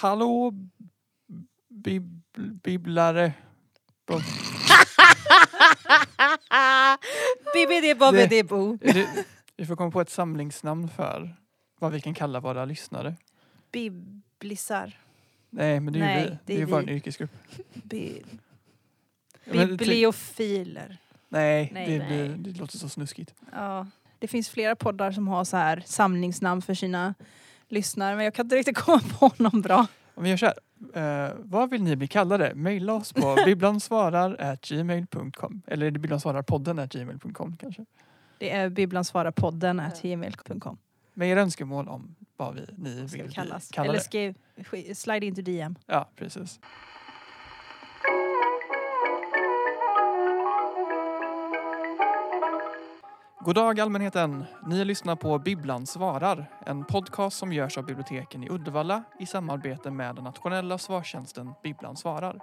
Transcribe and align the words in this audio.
Hallå 0.00 0.52
bib 1.68 2.22
bibblare. 2.62 3.32
Bo- 4.06 4.20
Bibidi 7.54 7.94
bobbidi 7.94 8.42
bo. 8.42 8.78
är 8.80 8.94
det- 8.94 9.24
Vi 9.56 9.66
får 9.66 9.76
komma 9.76 9.90
på 9.90 10.00
ett 10.00 10.10
samlingsnamn 10.10 10.88
för 10.88 11.34
vad 11.78 11.92
vi 11.92 12.00
kan 12.00 12.14
kalla 12.14 12.40
våra 12.40 12.64
lyssnare. 12.64 13.14
Biblisar. 13.72 14.98
Nej 15.50 15.80
men 15.80 15.92
det 15.92 15.98
är 15.98 16.00
ju 16.00 16.06
Nej, 16.06 16.28
vi. 16.30 16.38
det 16.44 16.54
är 16.54 16.58
ju 16.58 16.64
vår 16.64 16.80
vi. 16.82 16.92
yrkesgrupp. 16.92 17.30
Bi 17.72 18.22
bibliofiler. 19.52 20.96
Nej, 21.28 21.70
Nej, 21.74 21.86
det, 21.88 21.98
nej. 22.08 22.28
Det 22.28 22.50
låter 22.58 22.78
så 22.78 22.88
snuskigt. 22.88 23.34
Ja. 23.52 23.86
Det 24.18 24.28
finns 24.28 24.48
flera 24.48 24.76
poddar 24.76 25.12
som 25.12 25.28
har 25.28 25.44
så 25.44 25.56
här 25.56 25.82
samlingsnamn 25.86 26.62
för 26.62 26.74
sina 26.74 27.14
lyssnare 27.70 28.16
men 28.16 28.24
jag 28.24 28.34
kan 28.34 28.46
inte 28.46 28.56
riktigt 28.56 28.76
komma 28.78 29.00
på 29.18 29.30
någon 29.36 29.60
bra. 29.62 29.86
Om 30.14 30.22
vi 30.24 30.30
gör 30.30 30.36
så 30.36 30.46
här. 30.46 30.54
Eh, 30.94 31.30
vad 31.38 31.70
vill 31.70 31.82
ni 31.82 31.96
bli 31.96 32.06
kallade? 32.08 32.54
Maila 32.54 32.92
oss 32.92 33.12
på 33.12 33.36
bibblansvarar@gmail.com 33.46 35.62
Eller 35.66 35.86
är 35.86 35.90
det 35.90 35.98
bibblansvararpodden 35.98 36.88
gmail.com 36.90 37.56
kanske? 37.60 37.84
Det 38.38 38.50
är 38.50 38.68
bibblansvararpodden 38.68 39.82
gmail.com. 40.02 40.78
Med 41.14 41.28
er 41.28 41.36
önskemål 41.36 41.88
om 41.88 42.14
vad 42.36 42.54
vi, 42.54 42.60
ni 42.76 43.08
Ska 43.08 43.16
vill 43.16 43.18
det 43.18 43.24
bli 43.24 43.32
kallas. 43.34 43.68
kallade. 43.70 43.90
Eller 43.92 44.00
skriv, 44.00 44.34
sk- 44.56 44.94
slide 44.94 45.26
into 45.26 45.42
DM. 45.42 45.74
Ja, 45.86 46.08
precis. 46.16 46.60
God 53.44 53.54
dag 53.54 53.80
allmänheten! 53.80 54.44
Ni 54.66 54.84
lyssnar 54.84 55.16
på 55.16 55.38
Bibblan 55.38 55.86
svarar, 55.86 56.46
en 56.66 56.84
podcast 56.84 57.38
som 57.38 57.52
görs 57.52 57.78
av 57.78 57.84
biblioteken 57.84 58.44
i 58.44 58.50
Uddevalla 58.50 59.02
i 59.18 59.26
samarbete 59.26 59.90
med 59.90 60.14
den 60.14 60.24
nationella 60.24 60.78
svarstjänsten 60.78 61.52
Bibblan 61.62 61.96
svarar. 61.96 62.40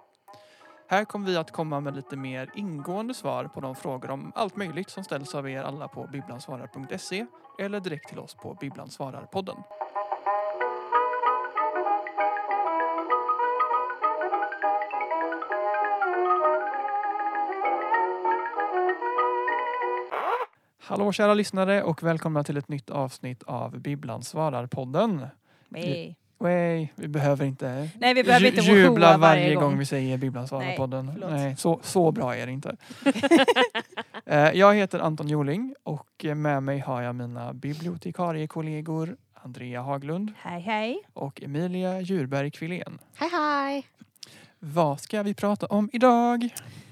Här 0.88 1.06
kommer 1.06 1.28
vi 1.28 1.38
att 1.38 1.52
komma 1.52 1.80
med 1.80 1.96
lite 1.96 2.16
mer 2.16 2.52
ingående 2.56 3.14
svar 3.14 3.46
på 3.46 3.62
de 3.62 3.76
frågor 3.76 4.10
om 4.12 4.32
allt 4.36 4.56
möjligt 4.56 4.90
som 4.90 5.04
ställs 5.04 5.36
av 5.36 5.50
er 5.50 5.64
alla 5.64 5.88
på 5.88 6.08
bibblansvarar.se 6.12 7.26
eller 7.60 7.80
direkt 7.80 8.10
till 8.10 8.20
oss 8.20 8.36
på 8.36 8.54
Bibblan 8.54 8.90
svarar-podden. 8.90 9.58
Hallå 20.88 21.12
kära 21.12 21.34
lyssnare 21.34 21.84
och 21.84 22.04
välkomna 22.04 22.44
till 22.44 22.58
ett 22.58 22.68
nytt 22.68 22.90
avsnitt 22.90 23.44
av 23.44 23.80
Bibblan 23.80 24.24
svarar-podden. 24.24 25.28
Nej. 25.70 26.18
Wey, 26.40 26.88
vi 26.96 27.08
behöver 27.08 27.46
inte 27.46 27.90
Nej 27.96 28.14
vi 28.14 28.24
behöver 28.24 28.48
inte 28.48 28.62
jubla 28.62 29.18
varje 29.18 29.42
varje 29.42 29.56
gång. 29.56 29.64
gång. 29.64 29.78
vi 29.80 29.86
säger 29.86 30.18
Bibblan 30.18 30.48
svarar-podden. 30.48 31.10
förlåt. 31.14 31.32
Nej, 31.32 31.56
så, 31.58 31.80
så 31.84 32.12
bra 32.12 32.36
är 32.36 32.46
det 32.46 32.52
inte. 32.52 32.78
Eh, 34.26 34.52
jag 34.52 34.76
heter 34.76 35.00
Anton 35.00 35.28
Joling 35.28 35.76
och 35.84 36.26
med 36.36 36.64
mig 36.64 36.80
har 36.80 37.02
jag 37.02 37.16
mina 37.16 37.54
bibliotekariekollegor 37.54 39.18
Andrea 39.34 39.82
Haglund 39.82 40.34
Hej 40.38 40.62
hej. 40.62 41.04
och 41.14 41.44
Emilia 41.44 42.02
Djurberg 42.02 42.52
Kvillén. 42.52 43.00
Hej 43.16 43.30
hej! 43.30 43.88
Vad 44.60 45.00
ska 45.00 45.24
vi 45.24 45.34
prata 45.34 45.66
om 45.66 45.90
idag? 45.94 46.50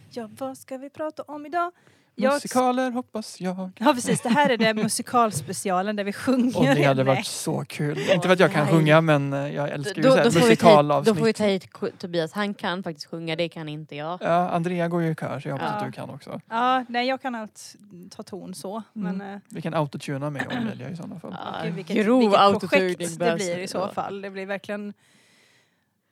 Ja 0.09 0.29
vad 0.38 0.57
ska 0.57 0.77
vi 0.77 0.89
prata 0.89 1.23
om 1.23 1.45
idag? 1.45 1.71
Jag- 2.17 2.33
Musikaler 2.33 2.91
hoppas 2.91 3.41
jag. 3.41 3.71
Ja 3.80 3.94
precis, 3.94 4.21
det 4.21 4.30
här 4.30 4.49
är 4.49 4.58
det 4.58 4.73
musikalspecialen 4.73 5.95
där 5.95 6.03
vi 6.03 6.13
sjunger. 6.13 6.57
Och 6.69 6.75
det 6.75 6.83
hade 6.83 7.03
varit 7.03 7.25
så 7.25 7.66
kul. 7.66 7.97
Inte 7.99 8.27
för 8.27 8.33
att 8.33 8.39
jag 8.39 8.52
kan 8.52 8.63
nej. 8.66 8.73
sjunga 8.73 9.02
men 9.02 9.33
eh, 9.33 9.53
jag 9.55 9.69
älskar 9.69 9.95
ju 9.95 10.02
Då, 10.02 10.16
musikalavsnitt. 10.16 11.16
då 11.16 11.19
får 11.19 11.25
vi 11.25 11.33
ta 11.33 11.44
hit 11.44 11.67
Tobias, 11.97 12.31
han 12.33 12.53
kan 12.53 12.83
faktiskt 12.83 13.05
sjunga, 13.07 13.35
det 13.35 13.49
kan 13.49 13.69
inte 13.69 13.95
jag. 13.95 14.17
Ja, 14.22 14.49
Andrea 14.49 14.88
går 14.88 15.02
ju 15.02 15.11
i 15.11 15.16
kör 15.16 15.39
så 15.39 15.47
jag 15.47 15.53
hoppas 15.53 15.69
Ja. 15.72 15.77
att 15.77 15.85
du 15.85 15.91
kan 15.91 16.09
också. 16.09 16.41
Ja, 16.49 16.85
nej 16.89 17.07
jag 17.07 17.22
kan 17.22 17.35
allt 17.35 17.75
ta 18.09 18.23
ton 18.23 18.53
så. 18.53 18.84
Mm. 18.95 19.17
Men 19.17 19.34
eh, 19.34 19.40
Vi 19.50 19.61
kan 19.61 19.73
autotuna 19.73 20.29
mig 20.29 20.45
och 20.45 20.53
Emilia 20.53 20.90
i 20.90 20.95
sådana 20.95 21.19
fall. 21.19 21.35
Ja, 21.63 21.69
vilket, 21.75 21.95
grov 21.97 22.19
vilket 22.19 22.40
autotuning 22.40 22.95
projekt 22.95 23.19
det 23.19 23.35
blir 23.35 23.57
i 23.59 23.67
så 23.67 23.78
då. 23.88 23.94
fall. 23.94 24.22
Det 24.22 24.29
blir 24.29 24.45
verkligen... 24.45 24.94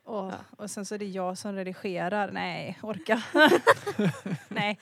Ja. 0.08 0.32
Och 0.58 0.70
sen 0.72 0.86
så 0.86 0.96
är 0.96 1.00
det 1.00 1.06
jag 1.06 1.38
som 1.38 1.56
redigerar. 1.56 2.32
Nej, 2.32 2.80
orka. 2.82 3.22
nej. 4.50 4.80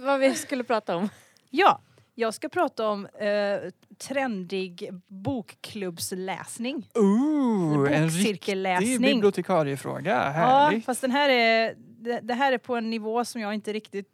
Vad 0.00 0.20
vi 0.20 0.34
skulle 0.34 0.64
prata 0.64 0.96
om? 0.96 1.08
Ja, 1.50 1.80
jag 2.14 2.34
ska 2.34 2.48
prata 2.48 2.88
om 2.88 3.06
eh, 3.06 3.70
trendig 3.98 4.90
bokklubbsläsning. 5.06 6.90
Ooh, 6.94 7.96
en 7.96 8.08
riktig 8.08 9.00
bibliotekariefråga. 9.00 10.10
Ja, 10.14 10.30
Härligt. 10.30 10.84
fast 10.84 11.00
den 11.00 11.10
här 11.10 11.28
är, 11.28 11.74
det, 11.76 12.20
det 12.20 12.34
här 12.34 12.52
är 12.52 12.58
på 12.58 12.76
en 12.76 12.90
nivå 12.90 13.24
som 13.24 13.40
jag 13.40 13.54
inte 13.54 13.72
riktigt 13.72 14.08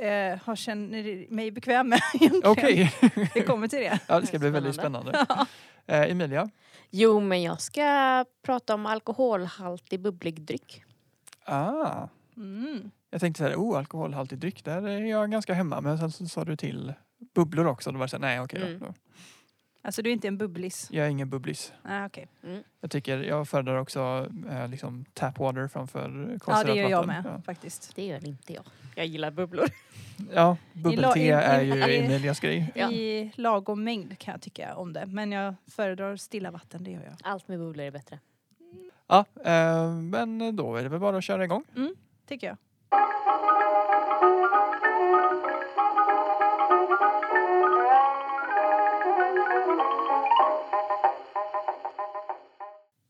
eh, 0.00 0.38
har 0.44 0.56
känner 0.56 1.26
mig 1.34 1.50
bekväm 1.50 1.88
med. 1.88 2.00
Okej, 2.44 2.94
Vi 3.34 3.40
kommer 3.40 3.68
till 3.68 3.78
det. 3.78 3.98
ja, 4.08 4.20
det 4.20 4.26
ska 4.26 4.38
bli 4.38 4.50
väldigt 4.50 4.74
spännande. 4.74 5.26
Eh, 5.86 6.10
Emilia? 6.10 6.50
Jo 6.90 7.20
men 7.20 7.42
jag 7.42 7.60
ska 7.60 8.24
prata 8.42 8.74
om 8.74 8.86
alkoholhaltig 8.86 10.00
bubblig 10.00 10.40
dryck. 10.40 10.84
Ah, 11.44 12.08
Mm. 12.38 12.90
jag 13.10 13.20
tänkte 13.20 13.38
så 13.38 13.44
här, 13.48 13.54
oh, 13.56 13.78
alkoholhaltig 13.78 14.38
dryck, 14.38 14.64
där 14.64 14.82
är 14.88 15.04
jag 15.04 15.30
ganska 15.30 15.54
hemma. 15.54 15.80
Men 15.80 15.98
sen 15.98 16.10
så 16.12 16.26
sa 16.26 16.44
du 16.44 16.56
till 16.56 16.92
bubblor 17.34 17.66
också. 17.66 17.92
Då 17.92 17.98
var 17.98 18.06
det 18.06 18.10
så 18.10 18.16
här, 18.16 18.20
nej 18.20 18.40
okej 18.40 18.62
Mm. 18.62 18.78
då. 18.78 18.94
Alltså 19.82 20.02
du 20.02 20.10
är 20.10 20.12
inte 20.14 20.28
en 20.28 20.38
bubblis? 20.38 20.88
Jag 20.92 21.06
är 21.06 21.10
ingen 21.10 21.30
bubblis. 21.30 21.72
Ah, 21.82 22.06
okej. 22.06 22.28
Jag 22.80 22.90
tycker, 22.90 23.18
jag 23.18 23.48
föredrar 23.48 23.76
också 23.76 24.28
eh, 24.50 24.68
liksom 24.68 25.04
tap 25.14 25.38
water 25.38 25.68
framför 25.68 26.00
Ja 26.32 26.38
konserverat 26.38 26.66
det 26.66 26.80
gör 26.80 26.88
jag 26.90 27.06
vatten. 27.06 27.22
med 27.22 27.32
Ja. 27.38 27.42
faktiskt. 27.42 27.96
Det 27.96 28.06
gör 28.06 28.26
inte 28.26 28.52
jag. 28.52 28.64
Jag 28.94 29.06
gillar 29.06 29.30
bubblor. 29.30 29.64
Ja, 30.34 30.56
bubbelte 30.72 31.20
är 31.20 31.60
ju 31.62 31.74
i- 31.92 31.98
Emilias 32.04 32.40
grej. 32.40 32.72
Ja. 32.74 32.90
I 32.92 33.32
lagom 33.36 33.84
mängd 33.84 34.18
kan 34.18 34.32
jag 34.32 34.40
tycka 34.42 34.76
om 34.76 34.92
det. 34.92 35.06
Men 35.06 35.32
jag 35.32 35.54
föredrar 35.70 36.16
stilla 36.16 36.50
vatten, 36.50 36.84
det 36.84 36.90
gör 36.90 37.02
jag. 37.02 37.14
Allt 37.22 37.48
med 37.48 37.58
bubblor 37.58 37.84
är 37.86 37.90
bättre. 37.90 38.18
Ja, 39.06 39.24
eh, 39.44 39.92
men 39.92 40.56
då 40.56 40.76
är 40.76 40.82
det 40.82 40.88
väl 40.88 41.00
bara 41.00 41.16
att 41.18 41.24
köra 41.24 41.44
igång. 41.44 41.64
Tycker 42.28 42.46
jag. 42.46 42.56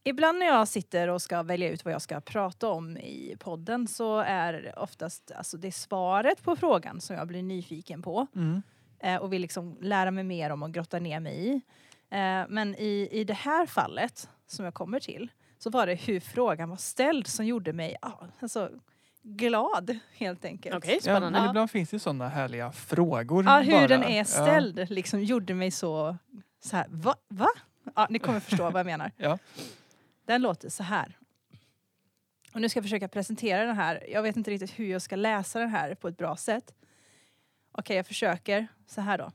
Ibland 0.05 0.39
när 0.39 0.47
jag 0.47 0.69
sitter 0.69 1.09
och 1.09 1.23
ska 1.23 1.43
välja 1.43 1.71
ut 1.71 1.85
vad 1.85 1.95
jag 1.95 2.03
ska 2.03 2.21
prata 2.21 2.69
om 2.69 2.97
i 2.97 3.37
podden 3.41 3.89
så 3.89 4.19
är 4.19 4.75
oftast 4.79 5.33
alltså 5.37 5.57
det 5.57 5.73
svaret 5.73 6.43
på 6.43 6.57
frågan 6.57 7.01
som 7.01 7.17
jag 7.17 7.27
blir 7.29 7.43
nyfiken 7.43 8.03
på 8.03 8.27
Mm. 8.35 8.63
eh, 8.99 9.17
och 9.17 9.33
vill 9.33 9.43
liksom 9.43 9.77
lära 9.81 10.11
mig 10.11 10.25
mer 10.25 10.51
om 10.51 10.63
och 10.63 10.75
grotta 10.75 10.99
ner 10.99 11.21
mig 11.21 11.49
i. 11.49 11.53
Eh, 12.17 12.45
men 12.49 12.75
i, 12.75 13.09
i 13.13 13.25
det 13.25 13.35
här 13.35 13.67
fallet 13.67 14.29
som 14.47 14.65
jag 14.65 14.75
kommer 14.75 15.01
till 15.01 15.31
så 15.59 15.71
var 15.71 15.87
det 15.87 15.95
hur 15.95 16.21
frågan 16.21 16.69
var 16.71 16.77
ställd 16.77 17.27
som 17.27 17.47
gjorde 17.47 17.73
mig 17.73 17.97
ja, 18.03 18.21
alltså, 18.41 18.71
glad 19.37 19.99
helt 20.17 20.45
enkelt. 20.45 20.77
Okej, 20.77 20.95
Ja, 20.95 21.01
spännande. 21.01 21.41
men 21.41 21.49
ibland 21.49 21.71
finns 21.71 21.91
det 21.91 21.99
sådana 21.99 22.29
härliga 22.29 22.73
frågor. 22.73 23.45
Ja, 23.45 23.59
hur 23.61 23.73
bara. 23.73 23.89
den 23.89 24.03
är 24.05 24.19
Ja. 24.19 24.25
ställd 24.25 24.91
liksom 24.91 25.23
gjorde 25.23 25.55
mig 25.55 25.71
så, 25.71 26.17
så 26.61 26.77
här, 26.77 26.87
va? 26.89 27.15
va? 27.29 27.49
Ja, 27.95 28.07
ni 28.11 28.19
kommer 28.19 28.41
förstå 28.41 28.71
vad 28.71 28.81
jag 28.81 28.87
menar. 28.87 29.13
Ja. 29.17 29.39
Den 30.27 30.43
låter 30.43 30.69
så 30.69 30.83
här. 30.83 31.17
Och 32.55 32.61
nu 32.61 32.69
ska 32.69 32.79
jag 32.79 32.85
försöka 32.85 33.09
presentera 33.09 33.65
den 33.65 33.77
här. 33.77 34.05
Jag 34.09 34.23
vet 34.23 34.37
inte 34.37 34.51
riktigt 34.51 34.79
hur 34.79 34.87
jag 34.91 35.03
ska 35.03 35.17
läsa 35.17 35.59
den 35.61 35.69
här 35.69 35.95
på 35.95 36.09
ett 36.09 36.17
bra 36.17 36.37
sätt. 36.37 36.75
Okej, 37.73 37.97
jag 37.97 38.07
försöker. 38.07 38.67
Så 38.87 39.01
här 39.01 39.19
då. 39.19 39.33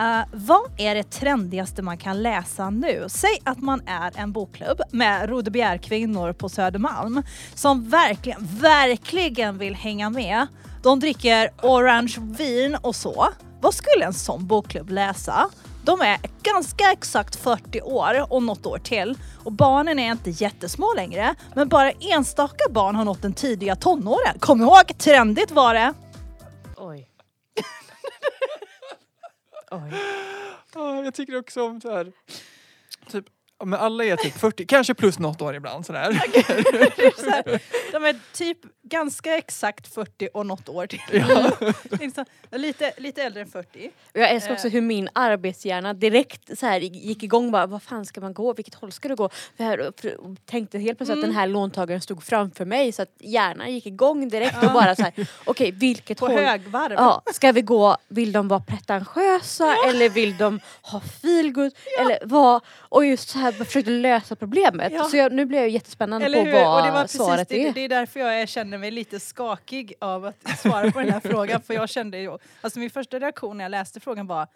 Uh, 0.00 0.22
vad 0.32 0.70
är 0.76 0.94
det 0.94 1.10
trendigaste 1.10 1.82
man 1.82 1.98
kan 1.98 2.22
läsa 2.22 2.70
nu? 2.70 3.04
Säg 3.08 3.42
att 3.44 3.60
man 3.60 3.82
är 3.86 4.12
en 4.16 4.32
bokklubb 4.32 4.80
med 4.90 5.28
rodebjerkvinnor 5.28 6.32
på 6.32 6.48
Södermalm 6.48 7.22
som 7.54 7.88
verkligen, 7.88 8.48
verkligen 8.60 9.58
vill 9.58 9.74
hänga 9.74 10.10
med. 10.10 10.46
De 10.82 11.00
dricker 11.00 11.50
orange 11.62 12.14
vin 12.18 12.76
och 12.82 12.96
så. 12.96 13.28
Vad 13.60 13.74
skulle 13.74 14.04
en 14.04 14.14
sån 14.14 14.46
bokklubb 14.46 14.90
läsa? 14.90 15.48
De 15.84 16.00
är 16.00 16.18
ganska 16.42 16.92
exakt 16.92 17.36
40 17.36 17.80
år 17.80 18.32
och 18.32 18.42
något 18.42 18.66
år 18.66 18.78
till. 18.78 19.18
Och 19.44 19.52
barnen 19.52 19.98
är 19.98 20.12
inte 20.12 20.30
jättesmå 20.30 20.94
längre, 20.96 21.34
men 21.54 21.68
bara 21.68 21.90
enstaka 21.90 22.64
barn 22.70 22.96
har 22.96 23.04
nått 23.04 23.22
den 23.22 23.32
tidiga 23.32 23.76
tonåren. 23.76 24.38
Kom 24.38 24.60
ihåg, 24.60 24.98
trendigt 24.98 25.50
var 25.50 25.74
det! 25.74 25.94
Oj. 29.70 29.94
Jag 31.04 31.14
tycker 31.14 31.38
också 31.38 31.62
om 31.62 31.80
så 31.80 31.90
här, 31.90 32.12
typ, 33.10 33.24
men 33.64 33.80
alla 33.80 34.04
är 34.04 34.16
typ 34.16 34.38
40, 34.38 34.66
kanske 34.66 34.94
plus 34.94 35.18
något 35.18 35.42
år 35.42 35.54
ibland 35.54 35.86
sådär. 35.86 36.12
Så 37.18 37.30
här, 37.30 37.60
de 37.92 38.04
är 38.04 38.16
typ 38.34 38.58
ganska 38.82 39.36
exakt 39.38 39.94
40 39.94 40.28
och 40.34 40.46
något 40.46 40.68
år 40.68 40.86
till. 40.86 41.00
Ja. 41.12 41.50
liksom, 42.00 42.24
lite, 42.52 42.92
lite 42.96 43.22
äldre 43.22 43.42
än 43.42 43.48
40. 43.48 43.90
Och 44.14 44.20
jag 44.20 44.30
älskar 44.30 44.52
också 44.52 44.66
Eh. 44.66 44.72
hur 44.72 44.80
min 44.80 45.08
arbetshjärna 45.12 45.94
direkt 45.94 46.58
så 46.58 46.66
här 46.66 46.80
gick 46.80 47.22
igång 47.22 47.50
bara, 47.50 47.66
vad 47.66 47.82
fan 47.82 48.06
ska 48.06 48.20
man 48.20 48.34
gå, 48.34 48.52
vilket 48.52 48.74
håll 48.74 48.92
ska 48.92 49.08
du 49.08 49.16
gå? 49.16 49.28
För 49.56 49.64
jag 49.64 49.94
för- 50.00 50.36
tänkte 50.46 50.78
helt 50.78 50.98
plötsligt 50.98 51.18
att 51.18 51.24
Mm. 51.24 51.30
den 51.30 51.38
här 51.40 51.46
låntagaren 51.46 52.00
stod 52.00 52.22
framför 52.22 52.64
mig 52.64 52.92
så 52.92 53.02
att 53.02 53.12
hjärnan 53.20 53.72
gick 53.74 53.86
igång 53.86 54.28
direkt 54.28 54.56
Ja. 54.62 54.66
och 54.68 54.72
bara 54.74 54.94
så 54.96 55.02
här, 55.02 55.12
okej 55.44 55.70
vilket 55.70 56.18
På 56.18 56.26
håll? 56.26 56.36
högvarv. 56.36 56.92
Ja, 56.92 57.22
ska 57.32 57.52
vi 57.52 57.62
gå, 57.62 57.96
vill 58.08 58.32
de 58.32 58.48
vara 58.48 58.60
pretentiösa 58.60 59.74
eller 59.88 60.08
vill 60.08 60.36
de 60.36 60.60
ha 60.82 61.00
feelgood? 61.00 61.72
Eller 62.00 62.18
vad? 62.24 62.62
Och 62.78 63.06
just 63.06 63.28
så 63.28 63.38
här 63.38 63.47
försökte 63.52 63.90
lösa 63.90 64.36
problemet. 64.36 64.92
Ja. 64.92 65.04
Så 65.04 65.16
jag, 65.16 65.32
nu 65.32 65.44
blir 65.46 65.58
jag 65.58 65.68
jättespännande 65.68 66.26
Eller 66.26 66.38
på 66.38 66.44
hur? 66.44 66.52
vad 66.52 66.80
Och 66.80 66.86
det 66.86 66.92
var 66.92 67.02
precis 67.02 67.16
svaret 67.20 67.48
det, 67.48 67.68
är. 67.68 67.72
det 67.72 67.80
är 67.80 67.88
därför 67.88 68.20
jag 68.20 68.48
känner 68.48 68.78
mig 68.78 68.90
lite 68.90 69.20
skakig 69.20 69.94
av 70.00 70.24
att 70.24 70.58
svara 70.58 70.90
på 70.90 70.98
den 71.00 71.10
här 71.12 71.20
frågan. 71.24 71.60
För 71.62 71.74
jag 71.74 71.88
kände 71.88 72.18
ju, 72.18 72.38
alltså 72.60 72.78
min 72.78 72.90
första 72.90 73.18
reaktion 73.18 73.56
när 73.58 73.64
jag 73.64 73.70
läste 73.70 74.00
frågan 74.00 74.26
var 74.26 74.46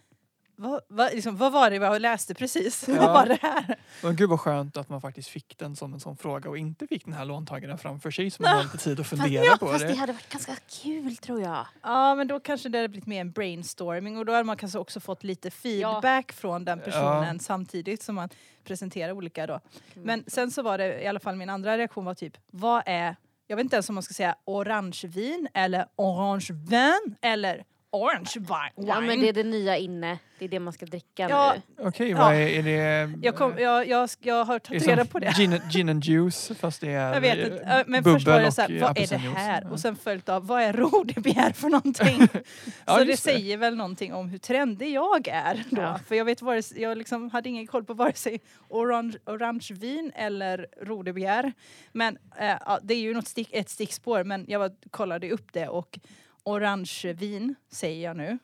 vad, 0.56 0.80
vad, 0.88 1.14
liksom, 1.14 1.36
vad 1.36 1.52
var 1.52 1.70
det 1.70 1.76
jag 1.76 2.02
läste 2.02 2.34
precis? 2.34 2.88
Ja. 2.92 2.94
Vad 2.94 3.12
var 3.12 3.26
det 3.26 3.38
här? 3.42 3.76
Men 4.02 4.16
gud 4.16 4.30
vad 4.30 4.40
skönt 4.40 4.76
att 4.76 4.88
man 4.88 5.00
faktiskt 5.00 5.28
fick 5.28 5.58
den 5.58 5.76
som 5.76 5.94
en 5.94 6.00
sån 6.00 6.16
fråga 6.16 6.50
och 6.50 6.58
inte 6.58 6.86
fick 6.86 7.04
den 7.04 7.14
här 7.14 7.24
låntagaren 7.24 7.78
framför 7.78 8.10
sig 8.10 8.30
så 8.30 8.42
man 8.42 8.56
har 8.56 8.62
lite 8.62 8.78
tid 8.78 9.00
att 9.00 9.06
fundera 9.06 9.44
ja, 9.44 9.56
på 9.60 9.66
fast 9.66 9.80
det 9.80 9.92
det. 9.92 9.94
hade 9.98 10.12
varit 10.12 10.28
ganska 10.28 10.56
kul 10.82 11.16
tror 11.16 11.40
jag. 11.40 11.66
Ja 11.82 12.14
men 12.14 12.28
då 12.28 12.40
kanske 12.40 12.68
det 12.68 12.78
hade 12.78 12.88
blivit 12.88 13.06
mer 13.06 13.20
en 13.20 13.32
brainstorming 13.32 14.18
och 14.18 14.26
då 14.26 14.32
hade 14.32 14.44
man 14.44 14.56
kanske 14.56 14.78
också 14.78 15.00
fått 15.00 15.24
lite 15.24 15.50
feedback 15.50 16.32
från 16.32 16.64
den 16.64 16.80
personen 16.80 17.40
samtidigt 17.40 18.02
som 18.02 18.14
man 18.14 18.28
presenterar 18.64 19.12
olika 19.12 19.46
då. 19.46 19.60
Men 19.94 20.24
sen 20.26 20.50
så 20.50 20.62
var 20.62 20.78
det 20.78 21.02
i 21.02 21.06
alla 21.06 21.20
fall 21.20 21.36
min 21.36 21.50
andra 21.50 21.78
reaktion 21.78 22.04
var 22.04 22.14
typ 22.14 22.36
vad 22.50 22.82
är, 22.86 23.16
jag 23.46 23.56
vet 23.56 23.64
inte 23.64 23.76
ens 23.76 23.88
om 23.88 23.94
man 23.94 24.02
ska 24.02 24.14
säga 24.14 24.36
orangevin 24.44 25.48
eller 25.54 25.86
orangevin 25.96 27.16
eller 27.22 27.64
orange 27.92 28.30
wine. 28.36 28.88
Ja 28.88 29.00
men 29.00 29.20
det 29.20 29.28
är 29.28 29.32
det 29.32 29.42
nya 29.44 29.76
inne, 29.76 30.18
det 30.38 30.44
är 30.44 30.48
det 30.48 30.60
man 30.60 30.72
ska 30.72 30.86
dricka 30.86 31.28
Ja, 31.30 31.54
nu. 31.78 31.84
Okej, 31.88 32.10
Ja. 32.10 32.18
vad 32.18 32.34
är, 32.34 32.38
är 32.48 32.62
det? 32.62 33.12
Jag, 33.22 33.34
kom, 33.36 33.58
jag, 33.58 33.88
jag, 33.88 34.08
jag 34.20 34.44
har 34.44 34.58
tagit 34.58 34.86
reda 34.86 35.04
på 35.04 35.18
det. 35.18 35.32
Gin, 35.36 35.60
gin 35.70 35.88
and 35.88 36.04
juice 36.04 36.50
fast 36.58 36.80
det 36.80 36.90
är 36.90 37.14
Jag 37.14 37.20
vet 37.20 37.38
inte. 37.38 37.62
Äh, 37.64 37.82
Men 37.86 38.02
bubbel 38.02 38.14
först 38.14 38.26
var 38.26 38.40
det 38.40 38.46
och, 38.46 38.54
så 38.54 38.62
här, 38.62 38.70
eh, 38.76 38.80
vad 38.82 38.98
är 38.98 39.06
det 39.06 39.16
här? 39.16 39.62
Ja. 39.62 39.70
Och 39.70 39.80
sen 39.80 39.96
följt 39.96 40.28
av, 40.28 40.46
vad 40.46 40.62
är 40.62 40.72
rodebjär 40.72 41.52
för 41.52 41.68
någonting? 41.68 42.28
Ja, 42.86 42.98
så 42.98 43.04
det 43.04 43.16
säger 43.16 43.56
väl 43.56 43.76
någonting 43.76 44.14
om 44.14 44.28
hur 44.28 44.38
trendig 44.38 44.92
jag 44.92 45.28
är 45.28 45.64
då. 45.70 45.82
Ja. 45.82 45.98
För 46.08 46.14
jag 46.14 46.24
vet 46.24 46.42
vare 46.42 46.62
sig- 46.62 46.82
jag 46.82 46.98
liksom 46.98 47.30
hade 47.30 47.48
ingen 47.48 47.66
koll 47.66 47.84
på 47.84 47.94
vare 47.94 48.14
sig 48.14 48.40
orange, 48.68 49.14
orangevin 49.26 50.12
eller 50.14 50.66
rodebjär. 50.82 51.52
Men 51.92 52.18
ja, 52.38 52.78
det 52.82 52.94
är 52.94 52.98
ju 53.00 53.14
något 53.14 53.28
stick, 53.28 53.48
ett 53.52 53.70
stickspår 53.70 54.24
men 54.24 54.44
jag 54.48 54.58
var, 54.58 54.70
kollade 54.90 55.30
upp 55.30 55.52
det 55.52 55.68
och 55.68 55.98
orangevin 56.44 57.54
säger 57.70 58.04
jag 58.04 58.16
nu. 58.16 58.38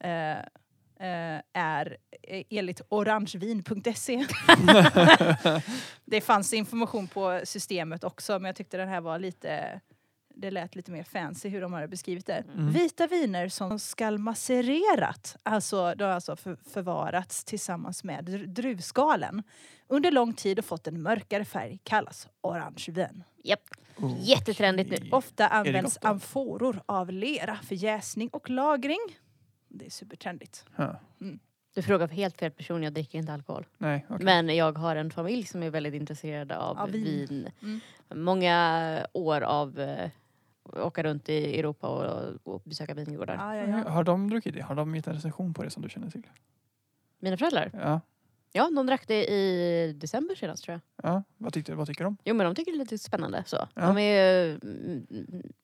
Eh, 0.00 0.38
eh, 1.00 1.42
är 1.52 1.96
eh, 2.22 2.42
enligt 2.50 2.80
orangevin.se. 2.88 4.26
det 6.04 6.20
fanns 6.20 6.52
information 6.52 7.08
på 7.08 7.40
systemet 7.44 8.04
också 8.04 8.32
men 8.32 8.44
jag 8.44 8.56
tyckte 8.56 8.76
den 8.76 8.88
här 8.88 9.00
var 9.00 9.18
lite 9.18 9.80
det 10.36 10.50
lät 10.50 10.74
lite 10.74 10.90
mer 10.90 11.02
fancy 11.02 11.48
hur 11.48 11.60
de 11.60 11.72
hade 11.72 11.88
beskrivit 11.88 12.26
det. 12.26 12.44
Mm. 12.54 12.70
Vita 12.70 13.06
viner 13.06 13.48
som 13.48 13.78
skall 13.78 14.18
massererat, 14.18 15.36
alltså 15.42 15.94
de 15.94 16.04
har 16.04 16.10
alltså 16.10 16.36
för, 16.36 16.56
förvarats 16.70 17.44
tillsammans 17.44 18.04
med 18.04 18.28
dr- 18.28 18.46
druvskalen 18.46 19.42
under 19.88 20.10
lång 20.10 20.32
tid 20.34 20.58
och 20.58 20.64
fått 20.64 20.86
en 20.86 21.02
mörkare 21.02 21.44
färg 21.44 21.78
kallas 21.82 22.28
orangevin. 22.40 23.24
Japp. 23.98 24.18
Jättetrendigt 24.20 24.90
nu. 24.90 25.10
Ofta 25.10 25.48
används 25.48 25.98
amforor 26.02 26.82
av 26.86 27.10
lera 27.12 27.56
för 27.56 27.74
jäsning 27.74 28.28
och 28.28 28.50
lagring. 28.50 28.98
Det 29.68 29.86
är 29.86 29.90
supertrendigt. 29.90 30.64
Ja. 30.76 31.00
Du 31.74 31.82
frågar 31.82 32.06
för 32.06 32.14
helt 32.14 32.38
fel 32.38 32.50
person, 32.50 32.82
jag 32.82 32.92
dricker 32.92 33.18
inte 33.18 33.32
alkohol. 33.32 33.66
Nej, 33.78 34.06
okej. 34.08 34.24
Men 34.24 34.56
jag 34.56 34.78
har 34.78 34.96
en 34.96 35.10
familj 35.10 35.44
som 35.46 35.62
är 35.62 35.70
väldigt 35.70 35.94
intresserade 35.94 36.58
av 36.58 36.78
Av 36.78 36.90
vin. 36.90 37.26
vin. 37.28 37.48
Mm. 37.62 37.80
Många 38.24 39.06
år 39.12 39.40
av 39.40 39.80
eh, 39.80 40.10
åka 40.72 41.02
runt 41.02 41.28
i 41.28 41.58
Europa 41.58 41.88
och, 41.88 42.54
och 42.54 42.62
besöka 42.64 42.94
vingårdar. 42.94 43.34
Ja, 43.34 43.56
ja, 43.56 43.78
ja. 43.84 43.90
Har 43.90 44.04
de 44.04 44.30
druckit 44.30 44.54
det? 44.54 44.60
Har 44.60 44.74
de 44.74 44.94
gett 44.96 45.06
en 45.06 45.14
recension 45.14 45.54
på 45.54 45.62
det 45.62 45.70
som 45.70 45.82
du 45.82 45.88
känner 45.88 46.10
till? 46.10 46.26
Mina 47.18 47.36
föräldrar? 47.36 47.70
Ja. 47.72 48.00
Ja, 48.52 48.70
de 48.76 48.86
drack 48.86 49.08
det 49.08 49.26
i 49.26 49.92
december 49.96 50.34
senast 50.34 50.64
tror 50.64 50.72
jag. 50.72 51.10
ja. 51.12 51.22
Vad, 51.38 51.52
tyckte, 51.52 51.74
vad 51.74 51.86
tycker 51.86 52.04
de? 52.04 52.16
Jo 52.24 52.34
men 52.34 52.46
de 52.46 52.54
tycker 52.54 52.72
det 52.72 52.76
är 52.76 52.78
lite 52.78 52.98
spännande 52.98 53.42
så. 53.46 53.56
Ja. 53.74 53.82
De 53.86 53.98
är, 53.98 54.58
mm, 54.62 55.06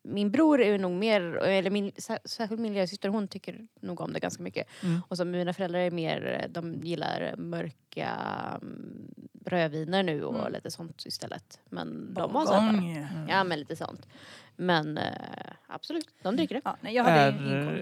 min 0.02 0.30
bror 0.30 0.60
är 0.60 0.78
nog 0.78 0.92
mer, 0.92 1.22
eller 1.36 1.70
min, 1.70 1.90
sär- 1.90 2.18
särskilt 2.24 2.60
min 2.60 2.72
lillasyster 2.74 3.08
hon 3.08 3.28
tycker 3.28 3.66
nog 3.80 4.00
om 4.00 4.12
det 4.12 4.20
ganska 4.20 4.42
mycket. 4.42 4.66
Mm. 4.82 5.00
Och 5.08 5.16
så 5.16 5.24
mina 5.24 5.52
föräldrar 5.52 5.80
är 5.80 5.90
mer, 5.90 6.46
de 6.50 6.74
gillar 6.82 7.34
mörka 7.36 8.08
mm, 8.62 9.14
rödviner 9.46 10.02
nu 10.02 10.24
och 10.24 10.38
Mm. 10.40 10.52
lite 10.52 10.70
sånt 10.70 11.06
istället. 11.06 11.60
Men 11.70 12.14
de 12.14 12.34
har 12.34 12.46
så 12.46 12.52
här, 12.52 12.72
Bourgogne. 12.72 13.08
Ja 13.28 13.44
men 13.44 13.58
lite 13.58 13.76
sånt. 13.76 14.06
Men 14.56 14.98
eh, 14.98 15.04
absolut, 15.66 16.08
de 16.22 16.36
dricker 16.36 16.54
det. 16.54 16.60
Ja, 16.64 16.76
nej, 16.80 16.96
Är, 16.98 17.32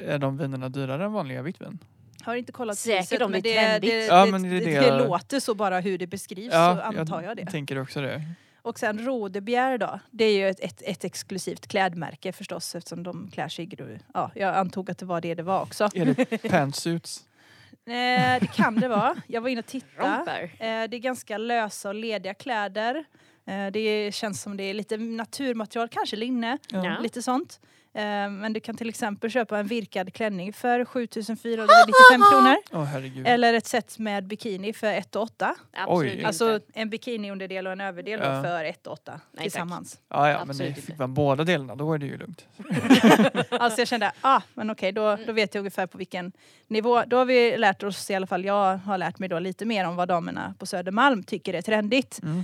är 0.07 0.19
de 0.19 0.39
vinerna 0.39 0.69
dyrare 0.69 1.05
än 1.05 1.13
vanliga 1.13 1.43
vitt 1.43 1.61
vin? 1.61 1.79
Har 2.25 2.35
inte 2.35 2.53
kollat 2.53 2.79
Säkert 2.79 2.99
priset, 3.09 3.23
om 3.23 3.33
det 3.33 3.57
är 3.57 3.81
det. 3.81 4.07
Ja, 4.07 4.25
det, 4.27 4.33
men 4.33 4.43
det 4.43 4.49
det, 4.49 4.59
det 4.59 4.65
det 4.65 4.87
jag- 4.87 5.09
låter 5.09 5.41
så 5.41 5.55
bara 5.55 5.81
hur 5.81 5.99
det 5.99 6.07
beskrivs 6.07 6.53
så 6.53 6.59
antar 6.59 7.23
jag 7.23 7.37
det. 7.37 7.47
tänker 7.47 7.81
också 7.83 8.01
det. 8.01 8.23
Och 8.63 8.79
sen 8.79 9.05
Rodebjer 9.07 9.79
då, 9.79 10.01
det 10.11 10.25
är 10.25 10.33
ju 10.39 10.49
ett, 10.49 10.61
ett, 10.61 10.83
ett 10.85 11.05
exklusivt 11.05 11.67
klädmärke 11.67 12.33
förstås 12.33 12.75
eftersom 12.75 13.03
de 13.03 13.31
klär 13.33 13.49
sig 13.49 13.63
i 13.63 13.67
gru. 13.67 13.99
Ja, 14.15 14.31
jag 14.35 14.55
antog 14.57 14.91
att 14.91 14.99
det 14.99 15.07
var 15.07 15.21
det 15.21 15.35
det 15.35 15.43
var 15.43 15.63
också. 15.63 15.89
Är 15.95 16.05
det 16.07 16.39
pantsuits? 16.51 17.25
Eh, 17.87 18.41
det 18.41 18.51
kan 18.55 18.75
det 18.81 18.89
vara. 18.89 19.17
Jag 19.27 19.41
var 19.41 19.49
inne 19.49 19.59
och 19.59 19.67
tittade. 19.67 20.43
Eh, 20.43 20.49
det 20.61 20.97
är 20.97 20.99
ganska 20.99 21.39
lösa 21.39 21.89
och 21.89 21.95
lediga 21.95 22.35
kläder. 22.35 23.05
Eh, 23.47 23.67
det 23.73 24.15
känns 24.15 24.43
som 24.43 24.57
det 24.57 24.63
är 24.65 24.75
lite 24.75 24.97
naturmaterial, 24.97 25.89
kanske 25.89 26.17
linne, 26.17 26.59
Ja. 26.69 26.99
lite 27.03 27.23
sånt. 27.23 27.61
Eh, 27.95 28.03
men 28.31 28.53
du 28.53 28.61
kan 28.61 28.77
till 28.77 28.89
exempel 28.89 29.31
köpa 29.31 29.59
en 29.59 29.67
virkad 29.67 30.15
klänning 30.15 30.53
för 30.53 30.85
7495 30.85 32.21
kronor. 32.31 32.85
Herregud. 32.87 33.27
Eller 33.27 33.55
ett 33.55 33.67
set 33.67 33.99
med 33.99 34.27
bikini 34.27 34.73
för 34.73 34.87
1 34.87 35.17
8. 35.17 35.55
Absolut 35.73 36.11
Oj. 36.11 36.15
inte. 36.17 36.27
Alltså 36.27 36.61
en 36.73 36.91
bikini-underdel 36.91 37.67
och 37.67 37.73
en 37.73 37.81
överdel 37.81 38.21
Ja. 38.23 38.43
för 38.43 38.65
1 38.65 38.87
8 38.87 39.21
tack. 39.35 39.43
tillsammans. 39.43 40.01
ja, 40.09 40.31
ja, 40.31 40.45
men 40.45 40.57
det 40.59 40.75
fick 40.75 40.99
man 40.99 41.15
båda 41.15 41.45
delarna, 41.45 41.75
då 41.77 41.93
är 41.93 41.99
det 41.99 42.07
ju 42.07 42.17
lugnt. 42.19 42.47
Alltså 43.51 43.81
jag 43.81 43.89
kände, 43.89 44.13
ah 44.21 44.41
men 44.55 44.71
okej 44.71 44.93
då, 44.93 45.17
då 45.27 45.33
vet 45.33 45.55
jag 45.55 45.61
ungefär 45.61 45.87
på 45.87 45.99
vilken 45.99 46.33
nivå. 46.67 47.03
Då 47.07 47.17
har 47.17 47.25
vi 47.25 47.57
lärt 47.59 47.83
oss, 47.83 48.11
i 48.11 48.15
alla 48.15 48.27
fall 48.27 48.45
jag 48.45 48.77
har 48.77 48.99
lärt 48.99 49.19
mig 49.19 49.29
då 49.29 49.39
lite 49.39 49.65
mer 49.65 49.87
om 49.87 49.97
vad 49.97 50.09
damerna 50.09 50.55
på 50.59 50.67
Södermalm 50.67 51.23
tycker 51.23 51.55
är 51.55 51.63
trendigt. 51.63 52.21
Mm. 52.23 52.43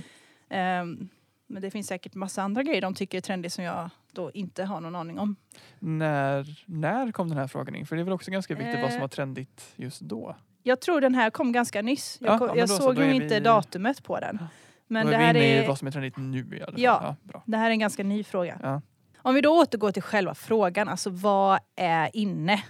Ehm, 0.49 1.09
men 1.47 1.61
det 1.61 1.71
finns 1.71 1.87
säkert 1.87 2.13
massa 2.15 2.41
andra 2.41 2.63
grejer 2.63 2.81
de 2.81 2.95
tycker 2.95 3.17
är 3.17 3.21
trendigt 3.21 3.53
som 3.53 3.63
jag 3.63 3.89
då 4.17 4.31
inte 4.31 4.63
har 4.63 4.81
någon 4.81 4.95
aning 4.95 5.19
om. 5.19 5.35
När, 5.79 6.63
när 6.65 7.11
kom 7.11 7.29
den 7.29 7.37
här 7.37 7.47
frågan 7.47 7.75
in? 7.75 7.85
För 7.85 7.95
det 7.95 8.01
är 8.01 8.03
väl 8.03 8.13
också 8.13 8.31
ganska 8.31 8.55
viktigt 8.55 8.81
vad 8.81 8.89
som 8.89 8.97
Eh. 8.97 9.01
var 9.01 9.07
trendigt 9.07 9.73
just 9.75 10.01
då. 10.01 10.35
Jag 10.63 10.81
tror 10.81 11.01
den 11.01 11.15
här 11.15 11.29
kom 11.29 11.51
ganska 11.51 11.81
nyss. 11.81 12.17
Jag, 12.21 12.33
Ja, 12.33 12.39
ko- 12.39 12.47
ja, 12.47 12.55
jag 12.55 12.69
så, 12.69 12.77
såg 12.77 12.95
nog 12.97 13.05
är 13.05 13.13
inte 13.13 13.33
vi- 13.35 13.39
datumet 13.39 14.03
på 14.03 14.19
den. 14.19 14.39
Men 14.87 15.05
då 15.05 15.09
det 15.11 15.15
är 15.15 15.19
vi 15.19 15.25
här, 15.25 15.35
inne 15.35 15.45
i 15.45 15.57
är, 15.63 15.67
vad 15.67 15.77
som 15.77 15.87
är 15.87 15.91
trendigt 15.91 16.17
nu 16.17 16.39
i 16.57 16.61
alla 16.61 16.71
fall. 16.71 16.81
Ja. 16.81 16.99
Ja, 17.03 17.15
bra. 17.23 17.43
det 17.45 17.57
här 17.57 17.65
är 17.67 17.71
en 17.71 17.79
ganska 17.79 18.03
ny 18.03 18.23
fråga. 18.23 18.59
Ja. 18.63 18.81
Om 19.17 19.35
vi 19.35 19.41
då 19.41 19.59
återgår 19.61 19.91
till 19.91 20.01
själva 20.01 20.35
frågan, 20.35 20.89
alltså 20.89 21.09
vad 21.09 21.59
är 21.75 22.09
inne 22.13 22.63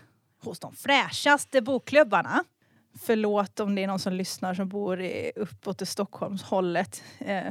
hos 0.43 0.59
de 0.59 0.73
fräschaste 0.75 1.61
bokklubbarna? 1.61 2.43
Förlåt 3.05 3.59
om 3.59 3.75
det 3.75 3.83
är 3.83 3.87
någon 3.87 3.99
som 3.99 4.13
lyssnar 4.13 4.53
som 4.53 4.69
bor 4.69 5.01
i, 5.01 5.31
uppåt 5.35 5.81
i 5.81 5.85
Stockholmshållet. 5.85 7.03
Eh, 7.19 7.43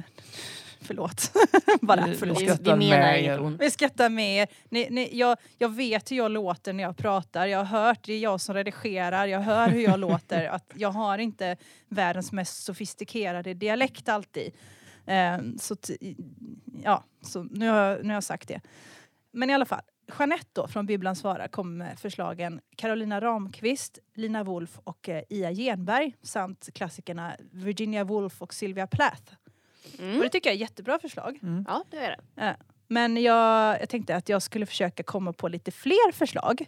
förlåt. 0.81 1.33
Bara 1.81 2.07
förlåt. 2.19 2.41
vi, 2.43 2.57
vi 2.63 2.77
menar 2.77 3.15
inget 3.15 3.41
ont. 3.41 3.61
Vi 3.61 3.71
skrattar 3.71 4.09
med 4.11 4.37
er. 4.43 4.49
Ni, 4.69 4.89
ni, 4.91 5.09
jag, 5.19 5.37
jag 5.59 5.69
vet 5.69 6.11
hur 6.11 6.17
jag 6.17 6.31
låter 6.31 6.73
när 6.73 6.83
jag 6.85 6.97
pratar. 6.97 7.47
Jag 7.47 7.65
har 7.65 7.81
hört, 7.83 7.99
det 8.03 8.13
är 8.13 8.19
jag 8.19 8.41
som 8.41 8.55
redigerar. 8.55 9.27
Jag 9.27 9.41
hör 9.41 9.69
hur 9.69 9.81
jag 9.81 10.01
låter. 10.01 10.49
Att 10.51 10.73
jag 10.75 10.91
har 10.91 11.19
inte 11.19 11.57
världens 11.89 12.33
mest 12.33 12.65
sofistikerade 12.65 13.55
dialekt 13.55 14.09
alltid. 14.09 14.53
Ehm, 15.07 15.59
så 15.59 15.77
t- 15.77 16.15
ja, 16.85 17.05
så 17.23 17.43
nu 17.43 17.69
har, 17.69 17.77
jag- 17.83 18.03
nu 18.03 18.09
har 18.09 18.15
jag 18.15 18.25
sagt 18.25 18.49
det. 18.49 18.61
Men 19.33 19.51
i 19.51 19.55
alla 19.55 19.65
fall. 19.67 19.81
Jeanette 20.19 20.47
då 20.53 20.69
från 20.69 20.87
Bibblan 20.87 21.17
svarar 21.17 21.49
kom 21.49 21.77
med 21.77 21.99
förslagen 21.99 22.61
Carolina 22.77 23.21
Ramqvist, 23.21 23.99
Lina 24.15 24.45
Wolf 24.45 24.79
och 24.85 25.09
eh, 25.09 25.23
Ia 25.29 25.53
Genberg 25.53 26.15
samt 26.23 26.69
klassikerna 26.75 27.37
Virginia 27.53 28.05
Woolf 28.05 28.43
och 28.43 28.55
Sylvia 28.55 28.87
Plath. 28.87 29.33
Och 29.95 30.01
Mm. 30.01 30.21
det 30.21 30.29
tycker 30.29 30.51
jag 30.51 30.55
är 30.55 30.61
jättebra 30.61 30.99
förslag. 30.99 31.39
Mm. 31.43 31.65
Ja, 31.69 31.85
det 31.91 31.97
är 31.97 32.17
det. 32.35 32.57
Men 32.89 33.17
jag, 33.23 33.81
jag 33.81 33.89
tänkte 33.89 34.17
att 34.17 34.29
jag 34.29 34.43
skulle 34.43 34.67
försöka 34.67 35.03
komma 35.03 35.33
på 35.33 35.49
lite 35.49 35.71
fler 35.71 36.13
förslag. 36.13 36.67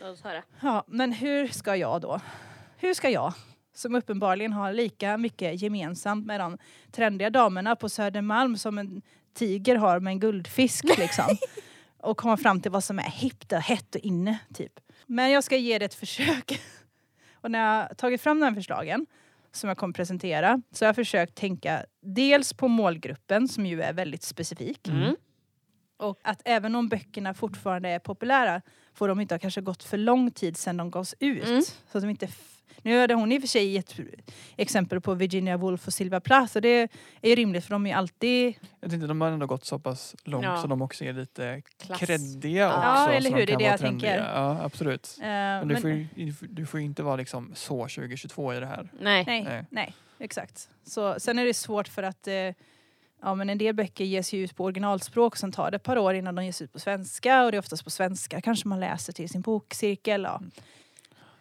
Låt 0.00 0.10
oss 0.12 0.22
höra. 0.22 0.42
Ja, 0.60 0.84
men 0.86 1.12
hur 1.12 1.48
ska 1.48 1.76
jag 1.76 2.00
då? 2.00 2.20
Hur 2.76 2.94
ska 2.94 3.10
jag, 3.10 3.32
som 3.74 3.94
uppenbarligen 3.94 4.52
har 4.52 4.72
lika 4.72 5.16
mycket 5.18 5.62
gemensamt 5.62 6.26
med 6.26 6.40
de 6.40 6.58
trendiga 6.92 7.30
damerna 7.30 7.76
på 7.76 7.88
Södermalm 7.88 8.56
som 8.56 8.78
en 8.78 9.02
tiger 9.34 9.76
har 9.76 10.00
med 10.00 10.10
en 10.10 10.20
guldfisk 10.20 10.84
liksom. 10.98 11.36
och 12.00 12.16
komma 12.16 12.36
fram 12.36 12.60
till 12.60 12.70
vad 12.70 12.84
som 12.84 12.98
är 12.98 13.02
hippt 13.10 13.52
och 13.52 13.58
hett 13.60 13.94
och 13.94 14.00
inne. 14.00 14.38
Typ. 14.54 14.72
Men 15.06 15.30
jag 15.30 15.44
ska 15.44 15.56
ge 15.56 15.78
det 15.78 15.84
ett 15.84 15.94
försök. 15.94 16.60
och 17.34 17.50
när 17.50 17.76
jag 17.78 17.98
tagit 17.98 18.20
fram 18.20 18.40
de 18.40 18.46
här 18.46 18.54
förslagen 18.54 19.06
som 19.56 19.68
jag 19.68 19.76
kommer 19.76 19.94
presentera 19.94 20.62
så 20.72 20.84
har 20.84 20.88
jag 20.88 20.96
försökt 20.96 21.34
tänka 21.34 21.84
dels 22.00 22.52
på 22.52 22.68
målgruppen 22.68 23.48
som 23.48 23.66
ju 23.66 23.82
är 23.82 23.92
väldigt 23.92 24.22
specifik. 24.22 24.88
Mm. 24.88 25.16
Och 25.96 26.20
att 26.22 26.42
även 26.44 26.74
om 26.74 26.88
böckerna 26.88 27.34
fortfarande 27.34 27.88
är 27.88 27.98
populära 27.98 28.62
får 28.94 29.08
de 29.08 29.20
inte 29.20 29.34
ha 29.34 29.38
kanske 29.38 29.60
gått 29.60 29.82
för 29.82 29.96
lång 29.96 30.30
tid 30.30 30.56
sedan 30.56 30.76
de 30.76 30.90
gavs 30.90 31.14
ut. 31.20 31.48
Mm. 31.48 31.62
Så 31.62 31.98
att 31.98 32.02
de 32.02 32.10
inte 32.10 32.28
nu 32.82 33.00
hade 33.00 33.14
hon 33.14 33.32
i 33.32 33.38
och 33.38 33.40
för 33.40 33.48
sig 33.48 33.66
gett 33.70 33.94
exempel 34.56 35.00
på 35.00 35.14
Virginia 35.14 35.56
Woolf 35.56 35.86
och 35.86 35.92
Sylvia 35.92 36.20
Plath 36.20 36.56
och 36.56 36.62
det 36.62 36.68
är 37.22 37.28
ju 37.28 37.34
rimligt 37.34 37.64
för 37.64 37.70
de 37.70 37.86
är 37.86 37.90
ju 37.90 37.96
alltid... 37.96 38.54
Jag 38.80 38.90
tänkte 38.90 39.06
de 39.06 39.20
har 39.20 39.28
ändå 39.30 39.46
gått 39.46 39.64
så 39.64 39.78
pass 39.78 40.16
långt 40.24 40.44
Ja. 40.44 40.56
så 40.62 40.66
de 40.66 40.82
också 40.82 41.04
är 41.04 41.12
lite 41.12 41.62
Klass. 41.78 42.00
kreddiga 42.00 42.62
Ja. 42.62 42.68
också. 42.68 43.12
Ja, 43.12 43.12
eller 43.12 43.30
hur, 43.30 43.36
de 43.36 43.44
det 43.46 43.52
är 43.52 43.56
kan 43.56 43.58
det 43.58 43.64
vara 43.64 43.70
jag 43.72 43.80
trendiga. 43.80 44.10
tänker. 44.10 44.32
Ja, 44.34 44.60
absolut. 44.64 45.16
eh, 45.20 45.26
Men 45.26 45.68
du 45.68 45.74
men- 45.74 45.82
får, 45.82 45.90
ju, 45.90 46.32
du 46.40 46.66
får 46.66 46.80
ju 46.80 46.86
inte 46.86 47.02
vara 47.02 47.16
liksom 47.16 47.52
så 47.54 47.88
2022 47.88 48.54
i 48.54 48.60
det 48.60 48.66
här. 48.66 48.88
Nej. 49.00 49.24
Nej, 49.26 49.44
Nej. 49.44 49.64
nej. 49.70 49.94
exakt. 50.18 50.68
Så, 50.84 51.14
sen 51.20 51.38
är 51.38 51.44
det 51.44 51.54
svårt 51.54 51.88
för 51.88 52.02
att 52.02 52.26
eh, 52.28 52.34
ja, 53.22 53.34
men 53.34 53.50
en 53.50 53.58
del 53.58 53.74
böcker 53.74 54.04
ges 54.04 54.32
ju 54.32 54.44
ut 54.44 54.56
på 54.56 54.64
originalspråk 54.64 55.32
och 55.32 55.38
sen 55.38 55.52
tar 55.52 55.70
det 55.70 55.76
ett 55.76 55.82
par 55.82 55.98
år 55.98 56.14
innan 56.14 56.34
de 56.34 56.44
ges 56.44 56.62
ut 56.62 56.72
på 56.72 56.78
svenska 56.78 57.44
och 57.44 57.50
det 57.52 57.56
är 57.56 57.58
oftast 57.58 57.84
på 57.84 57.90
svenska 57.90 58.40
kanske 58.40 58.68
man 58.68 58.80
läser 58.80 59.12
till 59.12 59.28
sin 59.28 59.40
bokcirkel. 59.40 60.22
Ja. 60.22 60.40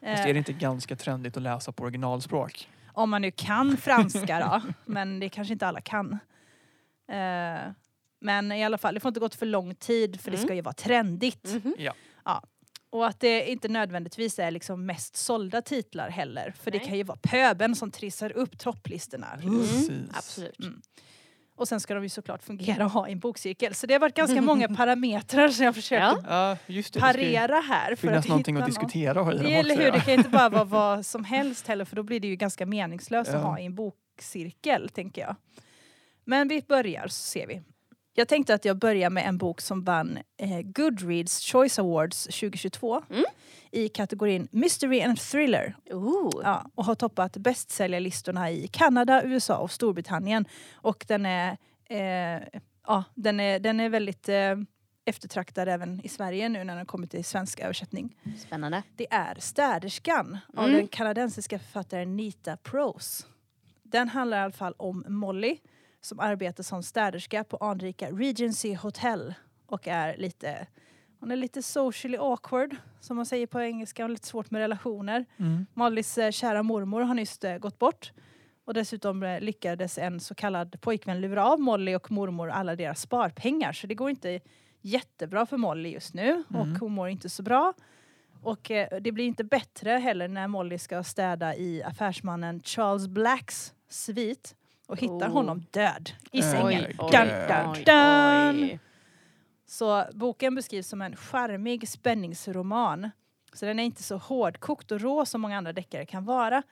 Mm. 0.03 0.11
Eh, 0.11 0.15
Fast 0.17 0.27
är 0.29 0.33
det 0.33 0.37
inte 0.37 0.53
ganska 0.53 0.95
trendigt 0.95 1.37
att 1.37 1.43
läsa 1.43 1.71
på 1.71 1.83
originalspråk? 1.83 2.69
Om 2.93 3.09
man 3.09 3.21
nu 3.21 3.31
kan 3.31 3.77
franska 3.77 4.39
då, 4.39 4.73
men 4.85 5.19
det 5.19 5.29
kanske 5.29 5.53
inte 5.53 5.67
alla 5.67 5.81
kan. 5.81 6.11
Eh, 7.11 7.71
men 8.21 8.51
i 8.51 8.63
alla 8.63 8.77
fall, 8.77 8.93
det 8.93 8.99
får 8.99 9.09
inte 9.09 9.19
gått 9.19 9.35
för 9.35 9.45
lång 9.45 9.75
tid 9.75 10.21
för 10.21 10.31
det 10.31 10.37
Mm. 10.37 10.47
ska 10.47 10.55
ju 10.55 10.61
vara 10.61 10.73
trendigt. 10.73 11.53
Mhm. 11.63 11.75
Och 12.89 13.07
att 13.07 13.19
det 13.19 13.51
inte 13.51 13.67
nödvändigtvis 13.67 14.39
är 14.39 14.51
liksom 14.51 14.85
mest 14.85 15.15
sålda 15.15 15.61
titlar 15.61 16.09
heller. 16.09 16.53
För 16.63 16.71
det 16.71 16.77
Nej. 16.77 16.87
kan 16.87 16.97
ju 16.97 17.03
vara 17.03 17.17
pöben 17.21 17.75
som 17.75 17.91
trissar 17.91 18.31
upp 18.31 18.59
topplistorna. 18.59 19.27
Precis. 19.41 19.91
Absolut. 20.13 20.57
Och 21.55 21.67
sen 21.67 21.79
ska 21.79 21.93
de 21.93 22.03
ju 22.03 22.09
såklart 22.09 22.43
fungera 22.43 22.85
och 22.85 22.91
ha 22.91 23.07
i 23.07 23.11
en 23.11 23.19
bokcirkel. 23.19 23.73
Så 23.75 23.87
det 23.87 23.93
har 23.93 23.99
varit 23.99 24.15
ganska 24.15 24.41
många 24.41 24.67
parametrar 24.75 25.47
som 25.47 25.65
jag 25.65 25.75
försökt 25.75 26.01
Ja. 26.01 26.17
att 26.17 26.23
Ja, 26.29 26.57
just 26.73 26.93
det. 26.93 26.99
Parera 26.99 27.59
här. 27.59 27.89
För 27.89 27.95
finnas 28.07 28.25
att 28.25 28.29
någonting 28.29 28.55
att 28.55 28.59
någon- 28.59 28.69
diskutera 28.69 29.11
i 29.11 29.37
dem 29.37 29.45
Eller 29.45 29.77
hur, 29.77 29.91
det 29.91 29.99
kan 29.99 30.13
inte 30.13 30.29
bara 30.29 30.49
vara 30.49 30.63
vad 30.63 31.05
som 31.05 31.23
helst 31.23 31.67
heller 31.67 31.85
för 31.85 31.95
då 31.95 32.03
blir 32.03 32.19
det 32.19 32.27
ju 32.27 32.35
ganska 32.35 32.65
meningslöst 32.65 33.29
att 33.29 33.35
Ja. 33.41 33.47
ha 33.47 33.59
i 33.59 33.65
en 33.65 33.75
bokcirkel, 33.75 34.89
tänker 34.89 35.21
jag. 35.21 35.35
Men 36.25 36.47
vi 36.47 36.61
börjar 36.67 37.07
så 37.07 37.13
ser 37.23 37.47
vi. 37.47 37.61
Jag 38.15 38.27
tänkte 38.27 38.53
att 38.53 38.65
jag 38.65 38.77
börjar 38.77 39.09
med 39.09 39.27
en 39.27 39.37
bok 39.37 39.61
som 39.61 39.83
vann 39.83 40.19
eh, 40.37 40.61
Goodreads 40.61 41.39
Choice 41.51 41.79
Awards 41.79 42.23
2022 42.23 43.01
Mm. 43.09 43.23
i 43.71 43.89
kategorin 43.89 44.47
Mystery 44.51 45.01
and 45.01 45.19
Thriller. 45.19 45.75
Ooh. 45.91 46.41
Ja, 46.43 46.65
och 46.75 46.85
har 46.85 46.95
toppat 46.95 47.37
bästsäljarlistorna 47.37 48.51
i 48.51 48.67
Kanada, 48.67 49.23
USA 49.23 49.57
och 49.57 49.71
Storbritannien. 49.71 50.45
Och 50.73 51.05
den 51.07 51.25
är, 51.25 51.57
eh, 51.89 52.41
ja, 52.87 53.03
den 53.15 53.39
är, 53.39 53.59
den 53.59 53.79
är 53.79 53.89
väldigt 53.89 54.29
eh, 54.29 54.55
eftertraktad 55.05 55.67
även 55.69 56.01
i 56.05 56.07
Sverige 56.09 56.49
nu 56.49 56.63
när 56.63 56.75
den 56.75 56.85
kommer 56.85 57.07
till 57.07 57.25
svensk 57.25 57.59
översättning. 57.59 58.15
Spännande. 58.39 58.83
Det 58.95 59.07
är 59.13 59.35
Städerskan 59.39 60.37
av 60.57 60.63
Mm. 60.65 60.75
den 60.77 60.87
kanadensiska 60.87 61.59
författaren 61.59 62.15
Nita 62.17 62.57
Prose. 62.57 63.25
Den 63.83 64.09
handlar 64.09 64.37
i 64.37 64.41
alla 64.41 64.51
fall 64.51 64.73
om 64.77 65.05
Molly 65.07 65.57
som 66.05 66.19
arbetar 66.19 66.63
som 66.63 66.83
städerska 66.83 67.43
på 67.43 67.57
anrika 67.57 68.11
Regency 68.11 68.75
Hotel 68.75 69.33
och 69.65 69.87
är 69.87 70.17
lite 70.17 70.67
hon 71.19 71.31
är 71.31 71.35
lite 71.35 71.63
socially 71.63 72.17
awkward 72.17 72.75
som 72.99 73.15
man 73.17 73.25
säger 73.25 73.47
på 73.47 73.61
engelska 73.61 74.03
och 74.03 74.09
lite 74.09 74.27
svårt 74.27 74.51
med 74.51 74.59
relationer. 74.59 75.25
Mm. 75.37 75.65
Mollys 75.73 76.17
eh, 76.17 76.31
kära 76.31 76.63
mormor 76.63 77.01
har 77.01 77.13
nyss 77.13 77.43
eh, 77.43 77.57
gått 77.57 77.79
bort. 77.79 78.11
Och 78.65 78.73
dessutom 78.73 79.23
eh, 79.23 79.41
lyckades 79.41 79.97
en 79.97 80.19
så 80.19 80.35
kallad 80.35 80.81
pojkvän 80.81 81.21
lura 81.21 81.45
av 81.45 81.59
Molly 81.59 81.95
och 81.95 82.11
mormor 82.11 82.49
alla 82.49 82.75
deras 82.75 83.01
sparpengar. 83.01 83.73
Så 83.73 83.87
det 83.87 83.95
går 83.95 84.09
inte 84.09 84.39
jättebra 84.81 85.45
för 85.45 85.57
Molly 85.57 85.89
just 85.89 86.13
nu 86.13 86.43
och 86.49 86.65
Mm. 86.65 86.77
hon 86.79 86.91
mår 86.91 87.09
inte 87.09 87.29
så 87.29 87.43
bra. 87.43 87.73
Och 88.41 88.71
det 89.01 89.11
blir 89.11 89.25
inte 89.25 89.43
bättre 89.43 89.89
heller 89.89 90.27
när 90.27 90.47
Molly 90.47 90.77
ska 90.77 91.03
städa 91.03 91.55
i 91.55 91.83
affärsmannen 91.83 92.61
Charles 92.63 93.07
Blacks 93.07 93.73
svit 93.89 94.55
och 94.93 94.99
hittar 94.99 95.27
Oh. 95.29 95.33
honom 95.33 95.65
död 95.71 96.09
i 96.31 96.37
Oj, 96.39 96.41
sängen. 96.41 96.85
oj, 96.85 96.95
Dun, 97.11 97.27
dun, 97.27 97.71
oj, 97.71 97.83
dun. 97.85 98.63
oj. 98.63 98.79
Så 99.65 100.05
boken 100.13 100.55
beskrivs 100.55 100.87
som 100.87 101.01
en 101.01 101.15
charmig 101.15 101.87
spänningsroman. 101.89 103.09
Så 103.53 103.65
den 103.65 103.79
är 103.79 103.83
inte 103.83 104.03
så 104.03 104.17
hårdkokt 104.17 104.91
och 104.91 105.01
rå 105.01 105.25
som 105.25 105.41
många 105.41 105.57
andra 105.57 105.73
deckare 105.73 106.05
kan 106.05 106.25
vara. 106.25 106.63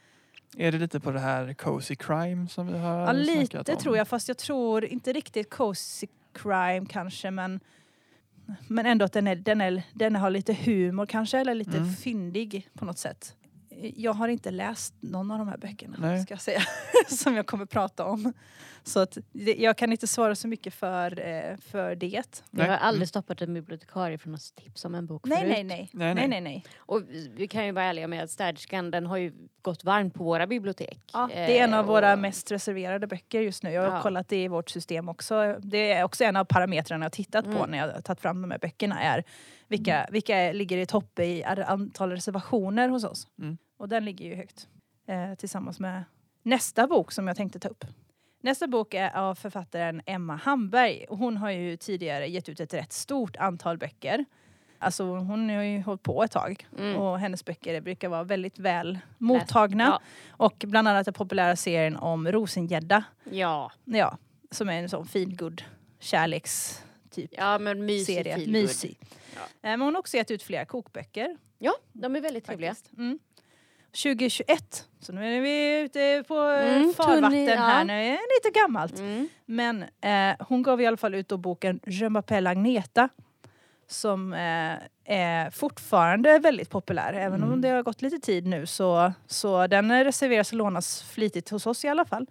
Är 0.58 0.72
det 0.72 0.78
lite 0.78 1.00
på 1.00 1.12
det 1.12 1.20
här 1.20 1.54
cozy 1.54 1.96
crime 1.96 2.48
som 2.48 2.68
vi 2.68 2.78
har 2.78 3.00
Ja, 3.00 3.06
snackat 3.26 3.54
lite 3.54 3.74
om? 3.74 3.78
tror 3.82 3.98
jag, 3.98 4.08
fast 4.08 4.28
jag 4.28 4.38
tror 4.38 4.86
inte 4.86 5.14
riktigt 5.14 5.50
cozy 5.50 6.08
crime 6.34 6.86
kanske, 6.90 7.32
men, 7.32 7.60
men 8.68 8.86
ändå 8.86 9.06
att 9.06 9.14
den, 9.14 9.28
är, 9.28 9.36
den, 9.36 9.62
är, 9.62 9.84
den 9.94 10.16
har 10.16 10.30
lite 10.30 10.54
humor 10.54 11.06
kanske, 11.06 11.40
eller 11.40 11.56
lite 11.56 11.78
Mm. 11.78 11.94
fyndig 11.94 12.68
på 12.74 12.86
något 12.86 12.98
sätt. 12.98 13.36
Jag 13.96 14.14
har 14.14 14.28
inte 14.28 14.52
läst 14.52 14.94
någon 15.00 15.32
av 15.32 15.38
de 15.38 15.48
här 15.48 15.58
böckerna, 15.58 15.96
Nej. 16.00 16.22
ska 16.24 16.34
jag 16.34 16.42
säga, 16.42 16.62
som 17.08 17.36
jag 17.36 17.46
kommer 17.48 17.66
prata 17.66 18.06
om. 18.06 18.34
Så 18.84 19.00
att 19.00 19.18
det, 19.32 19.56
jag 19.56 19.78
kan 19.78 19.92
inte 19.92 20.08
svara 20.08 20.36
så 20.36 20.48
mycket 20.48 20.74
för, 20.74 21.20
eh, 21.28 21.58
för 21.58 21.96
det. 21.96 22.24
Jag 22.52 22.66
har 22.68 22.78
aldrig 22.78 23.00
Mm. 23.02 23.08
stoppat 23.08 23.42
en 23.42 23.54
bibliotekarie 23.54 24.18
från 24.18 24.36
att 24.36 24.56
tipsa 24.56 24.88
om 24.88 24.96
en 24.96 25.06
bok 25.06 25.26
Nej, 25.26 25.38
förut. 25.40 25.52
nej, 25.52 25.64
nej. 25.64 25.90
Nej, 25.94 26.14
nej, 26.16 26.28
nej. 26.28 26.28
nej, 26.28 26.42
nej. 26.42 26.64
Och 26.78 27.02
vi 27.36 27.48
kan 27.48 27.66
ju 27.66 27.72
vara 27.72 27.86
ärliga 27.86 28.08
med 28.08 28.24
att 28.24 28.30
Städerskan 28.32 28.92
den 28.92 29.06
har 29.06 29.18
ju 29.18 29.34
gått 29.62 29.84
varmt 29.84 30.14
på 30.14 30.24
våra 30.24 30.48
bibliotek. 30.48 31.00
Ja, 31.14 31.30
det 31.34 31.60
är 31.60 31.64
en 31.64 31.74
av 31.74 31.80
Eh, 31.86 31.92
våra 31.92 32.14
och- 32.14 32.20
mest 32.20 32.52
reserverade 32.52 33.08
böcker 33.08 33.42
just 33.42 33.64
nu. 33.64 33.72
Jag 33.72 33.82
har 33.90 33.96
Ja. 33.98 34.02
kollat 34.02 34.28
det 34.28 34.44
i 34.44 34.48
vårt 34.48 34.70
system 34.70 35.10
också. 35.10 35.56
Det 35.64 35.92
är 35.92 36.04
också 36.04 36.24
en 36.24 36.36
av 36.36 36.46
parametrarna 36.46 37.04
jag 37.04 37.06
har 37.06 37.10
tittat 37.10 37.46
på 37.46 37.52
Mm. 37.52 37.70
när 37.72 37.78
jag 37.78 37.88
har 37.94 38.02
tagit 38.02 38.22
fram 38.22 38.42
de 38.42 38.52
här 38.52 38.60
böckerna. 38.60 39.02
är 39.02 39.24
Vilka, 39.68 40.08
vilka 40.12 40.52
ligger 40.52 40.78
i 40.78 40.86
topp 40.86 41.20
i 41.20 41.44
antal 41.44 42.12
reservationer 42.12 42.90
hos 42.90 43.04
oss. 43.04 43.28
Mm. 43.40 43.58
Och 43.82 43.90
den 43.90 44.06
ligger 44.06 44.26
ju 44.26 44.36
högt. 44.36 44.68
Eh, 45.08 45.36
tillsammans 45.36 45.80
med 45.80 46.04
nästa 46.44 46.88
bok 46.88 47.12
som 47.12 47.28
jag 47.28 47.38
tänkte 47.38 47.60
ta 47.60 47.70
upp. 47.70 47.86
Nästa 48.42 48.68
bok 48.68 48.94
är 48.94 49.16
av 49.18 49.36
författaren 49.36 50.02
Emma 50.06 50.36
Hamberg. 50.36 51.06
Hon 51.10 51.38
har 51.38 51.52
ju 51.52 51.78
tidigare 51.78 52.28
gett 52.28 52.50
ut 52.50 52.60
ett 52.60 52.74
rätt 52.74 52.94
stort 52.94 53.36
antal 53.36 53.78
böcker. 53.78 54.26
Alltså 54.80 55.04
hon 55.04 55.50
har 55.50 55.64
ju 55.64 55.82
hållit 55.82 56.04
på 56.04 56.24
ett 56.24 56.32
tag. 56.32 56.68
Mm. 56.78 56.98
Och 56.98 57.20
hennes 57.20 57.46
böcker 57.46 57.82
brukar 57.82 58.10
vara 58.10 58.24
väldigt 58.24 58.60
väl 58.60 59.00
mottagna. 59.18 59.84
Ja. 59.84 60.02
Och 60.30 60.66
bland 60.68 60.88
annat 60.88 61.06
den 61.06 61.14
populära 61.14 61.56
serien 61.56 61.98
om 61.98 62.32
Rosengädda. 62.32 63.04
Ja. 63.24 63.72
Ja, 63.86 64.18
som 64.52 64.70
är 64.70 64.74
en 64.74 64.90
sån 64.90 65.08
feelgood 65.08 65.64
kärleks 66.00 66.84
typ 67.12 67.32
ja, 67.38 67.60
men 67.60 67.86
mysig 67.86 68.16
serie. 68.16 68.48
Mysig. 68.48 69.00
Ja. 69.36 69.42
Eh, 69.42 69.48
Men 69.62 69.82
hon 69.82 69.96
har 69.96 70.00
också 70.00 70.18
gett 70.18 70.32
ut 70.32 70.44
flera 70.44 70.66
kokböcker. 70.66 71.38
Ja, 71.58 71.74
de 71.94 72.16
är 72.16 72.22
väldigt 72.22 72.46
trevliga. 72.46 72.76
Mm. 72.98 73.20
2021, 73.92 74.88
så 75.00 75.14
nu 75.14 75.38
är 75.38 75.42
vi 75.42 75.80
ute 75.80 76.24
på 76.28 76.50
eh, 76.50 76.76
Mm, 76.78 76.94
farvatten 76.94 77.24
tunn 77.24 77.34
i- 77.34 77.48
här 77.56 77.78
ja. 77.78 77.84
nu. 77.84 77.94
Det 77.94 78.08
är 78.10 78.40
lite 78.50 78.60
gammalt. 78.60 79.00
Mm. 79.00 79.28
Men 79.46 79.84
eh, 80.02 80.46
hon 80.48 80.64
gav 80.64 80.82
i 80.82 80.86
alla 80.86 80.98
fall 80.98 81.16
ut 81.16 81.28
då 81.28 81.38
boken 81.38 81.80
Je 81.86 82.10
m'appelle 82.10 82.50
Agneta. 82.50 83.10
Som 83.88 84.34
eh, 84.34 84.74
är 85.06 85.50
fortfarande 85.50 86.40
väldigt 86.40 86.70
populär. 86.70 87.14
Även 87.14 87.44
om 87.44 87.48
Mm. 87.50 87.62
det 87.62 87.70
har 87.70 87.84
gått 87.84 88.02
lite 88.02 88.20
tid 88.20 88.46
nu 88.48 88.66
så, 88.66 89.14
så 89.28 89.68
den 89.68 90.04
reserveras 90.04 90.52
och 90.52 90.58
lånas 90.58 91.04
flitigt 91.04 91.50
hos 91.50 91.68
oss 91.68 91.86
i 91.86 91.88
alla 91.88 92.06
fall. 92.06 92.26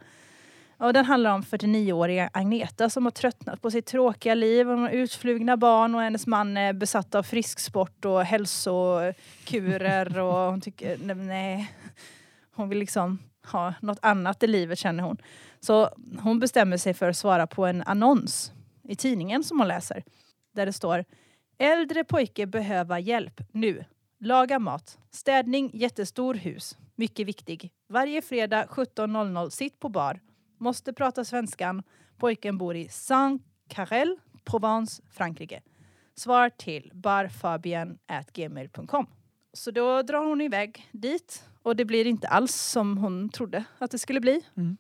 Och 0.81 0.93
den 0.93 1.05
handlar 1.05 1.35
om 1.35 1.43
49-åriga 1.43 2.31
Agneta 2.33 2.91
som 2.91 3.05
har 3.05 3.11
tröttnat 3.11 3.63
på 3.63 3.71
sitt 3.71 3.87
tråkiga 3.87 4.35
liv. 4.35 4.67
Hon 4.67 4.79
har 4.79 4.91
utflugna 4.91 5.57
barn 5.57 5.95
och 5.95 6.01
hennes 6.01 6.27
man 6.27 6.57
är 6.57 6.73
besatt 6.73 7.15
av 7.15 7.23
frisksport 7.23 8.05
och 8.05 8.25
hälsokurer. 8.25 10.19
och 10.25 10.51
hon 10.51 10.61
tycker, 10.61 10.99
nej, 11.15 11.75
hon 12.55 12.69
vill 12.69 12.79
liksom 12.79 13.19
ha 13.47 13.75
något 13.81 13.99
annat 14.03 14.43
i 14.43 14.47
livet 14.47 14.79
känner 14.79 15.03
hon. 15.03 15.17
Så 15.61 15.91
hon 16.21 16.39
bestämmer 16.39 16.77
sig 16.77 16.95
för 16.95 17.09
att 17.09 17.17
svara 17.17 17.47
på 17.47 17.67
en 17.67 17.83
annons 17.83 18.53
i 18.89 18.97
tidningen 18.97 19.45
som 19.45 19.59
hon 19.59 19.69
läser. 19.69 20.05
Där 20.53 20.67
det 20.67 20.73
står 20.73 21.05
Äldre 21.59 22.05
pojke 22.05 22.47
behöva 22.47 22.99
hjälp 22.99 23.41
nu. 23.53 23.85
Laga 24.21 24.59
mat. 24.59 24.99
Städning 25.11 25.71
jättestor 25.75 26.35
hus. 26.35 26.79
Mycket 26.95 27.27
viktig. 27.27 27.71
Varje 27.89 28.23
fredag 28.23 28.67
17.00 28.71 29.51
sitt 29.51 29.81
på 29.81 29.89
bar. 29.89 30.21
Måste 30.61 30.93
prata 30.93 31.25
svenskan. 31.25 31.83
Pojken 32.19 32.59
bor 32.59 32.77
i 32.77 32.89
Saint-Carrel, 32.89 34.19
Provence, 34.45 35.03
Frankrike. 35.11 35.61
Svar 36.15 36.51
till 36.51 36.91
barfabian.gmail.com. 36.95 39.07
Så 39.53 39.71
då 39.71 40.03
drar 40.03 40.25
hon 40.25 40.41
iväg 40.41 40.89
dit 40.93 41.45
och 41.63 41.77
det 41.77 41.85
blir 41.85 42.07
inte 42.07 42.29
alls 42.29 42.55
som 42.55 42.99
hon 42.99 43.29
trodde 43.29 43.65
att 43.79 43.91
det 43.91 43.99
skulle 43.99 44.21
bli. 44.21 44.43
Mm. 44.57 44.77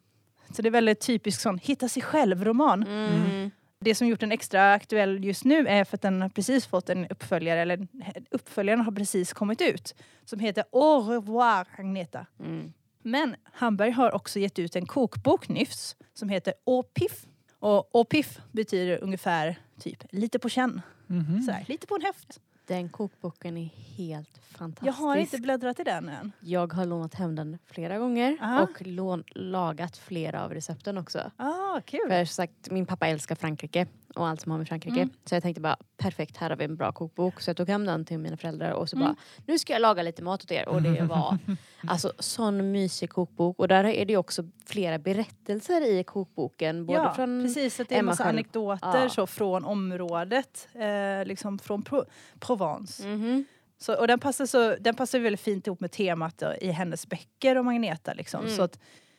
Så 0.51 0.63
det 0.63 0.69
är 0.69 0.71
väldigt 0.71 1.01
typisk 1.01 1.41
sån 1.41 1.59
hitta 1.59 1.89
sig 1.89 2.03
själv-roman. 2.03 2.83
Mm. 2.83 3.51
Det 3.81 3.95
som 3.95 4.07
gjort 4.07 4.21
den 4.21 4.33
extra 4.33 4.73
aktuell 4.73 5.25
just 5.25 5.45
nu 5.45 5.67
är 5.67 5.85
för 5.85 5.97
att 5.97 6.03
den 6.03 6.23
har 6.23 6.29
precis 6.29 6.67
fått 6.67 6.91
en 6.91 7.07
uppföljare, 7.07 7.61
eller 7.61 7.89
uppföljaren 8.31 8.81
har 8.81 8.93
precis 8.93 9.33
kommit 9.33 9.61
ut, 9.61 9.95
som 10.25 10.39
heter 10.39 10.65
Au 10.71 11.01
revoir 11.01 11.67
Agneta. 11.79 12.27
Mm. 12.39 12.73
Men 13.03 13.37
Hamberg 13.53 13.91
har 13.91 14.15
också 14.15 14.39
gett 14.39 14.59
ut 14.59 14.77
en 14.77 14.87
kokbok 14.87 15.49
nyss 15.49 15.97
som 16.15 16.29
heter 16.29 16.55
Au 16.67 16.83
piff. 16.83 17.27
Och 17.59 17.91
Au 17.97 18.05
piff 18.05 18.41
betyder 18.53 18.99
ungefär 19.03 19.59
typ 19.81 20.05
lite 20.11 20.39
på 20.39 20.49
känn, 20.49 20.83
Mhm. 21.07 21.43
sådär, 21.43 21.65
lite 21.69 21.87
på 21.87 21.95
en 21.95 22.03
höft. 22.03 22.41
Den 22.67 22.89
kokboken 22.89 23.57
är 23.57 23.67
helt 23.97 24.39
fantastisk. 24.45 24.89
Jag 24.89 24.93
har 24.93 25.17
inte 25.17 25.39
bläddrat 25.39 25.81
i 25.81 25.85
den 25.85 26.09
än. 26.09 26.33
Jag 26.41 26.73
har 26.73 26.87
lånat 26.87 27.15
hem 27.15 27.35
den 27.37 27.59
flera 27.67 27.99
gånger 27.99 28.39
Aha. 28.43 28.63
och 28.63 28.83
lån, 28.87 29.25
lagat 29.35 29.97
flera 29.97 30.45
av 30.45 30.55
recepten 30.55 30.99
också. 30.99 31.31
Ah, 31.37 31.81
kul! 31.81 32.01
För 32.09 32.25
som 32.25 32.33
sagt, 32.35 32.71
min 32.71 32.87
pappa 32.87 33.07
älskar 33.07 33.35
Frankrike 33.35 33.87
och 34.15 34.29
allt 34.29 34.41
som 34.41 34.51
har 34.53 34.59
med 34.59 34.69
Frankrike. 34.69 34.97
Mm. 35.01 35.11
Så 35.25 35.35
jag 35.35 35.43
tänkte 35.43 35.61
bara 35.61 35.77
perfekt, 35.97 36.37
här 36.37 36.51
har 36.51 36.57
vi 36.57 36.65
en 36.65 36.77
bra 36.77 36.93
kokbok. 36.93 37.41
Så 37.41 37.51
jag 37.51 37.57
tog 37.57 37.69
hem 37.69 37.85
den 37.85 38.05
till 38.05 38.19
mina 38.19 38.37
föräldrar 38.37 38.71
och 38.73 38.89
så 38.89 38.97
Mm. 38.97 39.09
bara 39.09 39.17
nu 39.47 39.59
ska 39.59 39.73
jag 39.73 39.83
laga 39.83 40.03
lite 40.03 40.23
mat 40.23 40.45
åt 40.45 40.51
er. 40.53 40.69
Och 40.69 40.83
det 40.83 41.03
var 41.09 41.39
alltså 41.87 42.13
sån 42.19 42.73
mysig 42.73 43.11
kokbok. 43.11 43.59
Och 43.59 43.69
där 43.69 43.85
är 43.85 44.05
det 44.05 44.17
också 44.17 44.45
flera 44.67 44.99
berättelser 44.99 45.81
i 45.93 46.05
kokboken. 46.05 46.87
Både 46.87 46.99
ja, 46.99 47.15
från 47.15 47.43
precis. 47.43 47.81
Att 47.81 47.89
det 47.89 47.95
är 47.95 47.99
en 47.99 48.05
massa 48.05 48.25
själv. 48.25 48.35
anekdoter 48.37 49.03
Ja. 49.03 49.09
så 49.09 49.27
från 49.27 49.65
området, 49.65 50.69
eh, 50.75 51.25
liksom 51.27 51.59
från 51.59 51.83
Pro- 51.83 52.05
Provence. 52.39 53.09
Mhm. 53.09 53.45
Så, 53.79 53.95
och 54.01 54.07
den 54.09 54.19
passar, 54.19 54.47
så, 54.47 54.77
den 54.81 54.95
passar 54.95 55.19
väldigt 55.19 55.41
fint 55.41 55.67
ihop 55.67 55.81
med 55.81 55.91
temat 55.93 56.39
då, 56.39 56.55
i 56.61 56.71
hennes 56.71 57.07
böcker 57.09 57.59
och 57.59 57.65
Magneta. 57.65 58.13
Liksom. 58.15 58.41
Mm. 58.45 58.57
Så 58.57 58.63
att 58.63 58.79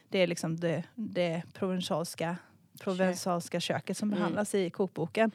det 0.09 0.19
är 0.19 0.27
liksom 0.27 0.59
det, 0.59 0.83
det 0.95 1.41
provensalska, 1.53 2.35
provensalska 2.83 3.59
köket 3.59 3.97
som 3.97 4.09
Mm. 4.09 4.19
behandlas 4.19 4.55
i 4.55 4.69
kokboken. 4.69 5.31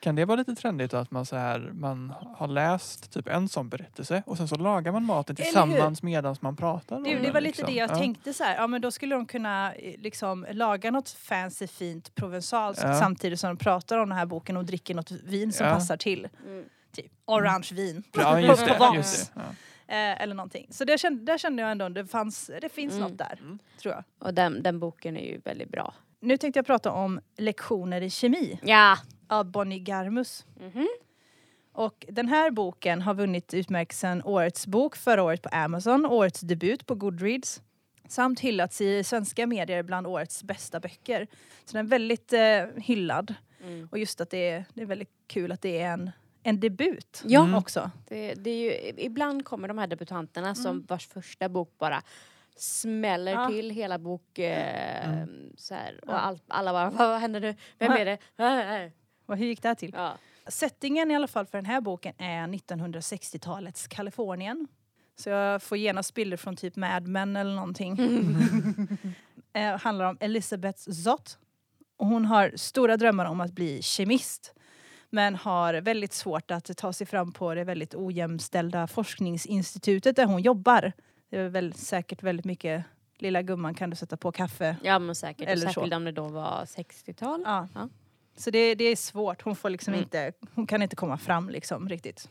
Kan 0.00 0.14
det 0.16 0.24
vara 0.24 0.36
lite 0.36 0.54
trendigt 0.54 0.94
att 0.94 1.10
man, 1.10 1.26
så 1.26 1.36
här, 1.36 1.70
man 1.74 2.12
har 2.36 2.48
läst 2.48 3.12
typ 3.12 3.28
en 3.28 3.48
sån 3.48 3.68
berättelse 3.68 4.22
och 4.26 4.36
sen 4.36 4.48
så 4.48 4.54
lagar 4.56 4.92
man 4.92 5.04
maten 5.04 5.36
tillsammans 5.36 6.02
medan 6.02 6.36
man 6.40 6.56
pratar 6.56 6.96
om 6.96 7.02
Det, 7.02 7.14
det 7.14 7.18
den, 7.22 7.32
var 7.32 7.40
lite 7.40 7.48
liksom. 7.48 7.66
det 7.66 7.72
jag 7.80 7.90
Ja. 7.90 7.98
tänkte 7.98 8.32
så 8.34 8.44
här, 8.44 8.54
ja 8.56 8.66
men 8.66 8.80
då 8.80 8.90
skulle 8.90 9.14
de 9.14 9.26
kunna 9.26 9.74
eh, 9.74 10.00
liksom 10.00 10.46
laga 10.50 10.90
något 10.90 11.08
fancy 11.08 11.66
fint 11.66 12.14
provensalskt 12.14 12.82
Ja. 12.82 12.94
samtidigt 13.00 13.40
som 13.40 13.48
de 13.50 13.56
pratar 13.64 13.98
om 13.98 14.08
den 14.08 14.18
här 14.18 14.26
boken 14.26 14.56
och 14.56 14.64
dricker 14.64 14.94
något 14.94 15.10
vin 15.10 15.52
som 15.52 15.66
Ja. 15.66 15.74
passar 15.74 15.96
till. 15.96 16.28
Mm. 16.46 16.64
Typ 16.92 17.12
orange 17.24 17.68
vin. 17.72 18.02
Ja, 18.12 18.40
just 18.40 18.66
det. 18.66 18.74
Provence. 18.78 18.96
Just 18.98 19.34
det. 19.34 19.40
Ja. 19.40 19.94
Eh, 19.94 20.22
eller 20.22 20.34
någonting. 20.34 20.66
Så 20.70 20.84
det 20.84 20.98
kände, 20.98 21.24
där 21.24 21.38
kände 21.38 21.62
jag 21.62 21.70
ändå 21.70 21.88
det, 21.88 22.06
fanns, 22.06 22.50
det 22.60 22.68
finns 22.72 22.92
Mm. 22.92 23.08
något 23.08 23.18
där, 23.18 23.38
Mm. 23.42 23.58
tror 23.82 23.94
jag. 23.94 24.04
Och 24.18 24.34
den, 24.34 24.62
den 24.62 24.78
boken 24.78 25.16
är 25.16 25.24
ju 25.26 25.40
väldigt 25.44 25.68
bra. 25.70 25.94
Nu 26.22 26.36
tänkte 26.36 26.58
jag 26.58 26.66
prata 26.66 26.92
om 26.92 27.20
lektioner 27.38 28.00
i 28.00 28.10
kemi 28.10 28.58
Ja. 28.62 28.98
av 29.28 29.50
Bonnie 29.50 29.78
Garmus. 29.78 30.46
Mhm. 30.60 30.88
Och 31.72 32.06
den 32.08 32.28
här 32.28 32.50
boken 32.50 33.02
har 33.02 33.14
vunnit 33.14 33.54
utmärkelsen 33.54 34.22
Årets 34.24 34.66
bok 34.66 34.96
förra 34.96 35.22
året 35.22 35.42
på 35.42 35.48
Amazon, 35.48 36.06
Årets 36.06 36.40
debut 36.40 36.86
på 36.86 36.94
Goodreads 36.94 37.62
samt 38.08 38.40
hyllats 38.40 38.80
i 38.80 39.04
svenska 39.04 39.46
medier 39.46 39.82
bland 39.82 40.06
årets 40.06 40.42
bästa 40.42 40.80
böcker. 40.80 41.26
Så 41.64 41.72
den 41.76 41.86
är 41.86 41.90
väldigt 41.90 42.32
eh, 42.32 42.82
hyllad. 42.84 43.34
Mm. 43.64 43.88
Och 43.90 43.98
just 43.98 44.20
att 44.20 44.30
det 44.30 44.48
är, 44.50 44.64
det 44.74 44.82
är 44.82 44.86
väldigt 44.86 45.10
kul 45.26 45.52
att 45.52 45.62
det 45.62 45.78
är 45.80 45.90
en, 45.92 46.10
en 46.42 46.60
debut 46.60 47.22
Ja. 47.26 47.40
Mm. 47.42 47.54
också. 47.54 47.90
Det, 48.08 48.34
det 48.34 48.50
är 48.50 48.56
ju, 48.64 48.92
ibland 49.04 49.44
kommer 49.44 49.68
de 49.68 49.78
här 49.78 49.86
debutanterna 49.86 50.54
som 50.54 50.66
Mm. 50.70 50.86
vars 50.88 51.06
första 51.08 51.48
bok 51.48 51.74
bara 51.78 52.02
smäller 52.56 53.32
Ja. 53.32 53.48
till 53.48 53.70
hela 53.70 53.98
bok 53.98 54.38
eh, 54.38 55.24
så 55.56 55.74
här, 55.74 56.00
och 56.02 56.12
Ja. 56.12 56.18
all, 56.18 56.38
alla 56.48 56.72
bara 56.72 56.90
vad 56.90 57.20
händer 57.20 57.40
nu? 57.40 57.54
Vem 57.78 57.92
är 57.92 58.04
det? 58.04 58.18
Och 59.26 59.36
hur 59.36 59.46
gick 59.46 59.62
det 59.62 59.68
här 59.68 59.74
till? 59.74 59.92
Ja. 59.94 60.12
Settingen 60.46 61.10
i 61.10 61.14
alla 61.16 61.26
fall 61.28 61.46
för 61.46 61.58
den 61.58 61.66
här 61.66 61.80
boken 61.80 62.14
är 62.18 62.46
1960-talets 62.46 63.86
Kalifornien. 63.86 64.68
Så 65.16 65.28
jag 65.30 65.62
får 65.62 65.78
genast 65.78 66.14
bilder 66.14 66.36
från 66.36 66.56
typ 66.56 66.76
Mad 66.76 67.06
Men 67.06 67.36
eller 67.36 67.54
någonting. 67.54 67.98
eh, 69.52 69.78
handlar 69.80 70.04
om 70.04 70.16
Elizabeth 70.20 70.78
Zott. 70.90 71.38
Och 71.96 72.06
hon 72.06 72.24
har 72.24 72.52
stora 72.56 72.96
drömmar 72.96 73.24
om 73.24 73.40
att 73.40 73.52
bli 73.52 73.82
kemist. 73.82 74.54
Men 75.10 75.34
har 75.34 75.74
väldigt 75.74 76.12
svårt 76.12 76.50
att 76.50 76.76
ta 76.76 76.92
sig 76.92 77.06
fram 77.06 77.32
på 77.32 77.54
det 77.54 77.64
väldigt 77.64 77.94
ojämställda 77.94 78.86
forskningsinstitutet 78.86 80.16
där 80.16 80.24
hon 80.26 80.42
jobbar. 80.42 80.92
Det 81.32 81.38
är 81.38 81.48
väl 81.48 81.72
säkert 81.74 82.22
väldigt 82.22 82.46
mycket 82.46 82.84
Lilla 83.18 83.42
gumman 83.42 83.74
kan 83.74 83.90
du 83.90 83.96
sätta 83.96 84.16
på 84.16 84.32
kaffe. 84.32 84.76
ja 84.82 84.98
men 84.98 85.14
säkert. 85.14 85.48
Eller 85.48 85.66
och 85.66 85.72
så. 85.72 85.80
särskilt 85.80 85.94
om 85.94 86.04
det 86.04 86.12
då 86.12 86.28
var 86.28 86.64
60-tal. 86.64 87.42
Ja. 87.44 87.68
Ja. 87.74 87.88
Så 88.36 88.50
det, 88.50 88.74
det 88.74 88.84
är 88.84 88.96
svårt. 88.96 89.42
Hon, 89.42 89.56
får 89.56 89.70
liksom 89.70 89.94
Mm. 89.94 90.02
inte, 90.04 90.32
hon 90.54 90.66
kan 90.66 90.82
inte 90.82 90.96
komma 90.96 91.18
fram 91.18 91.48
liksom 91.50 91.88
riktigt. 91.88 92.28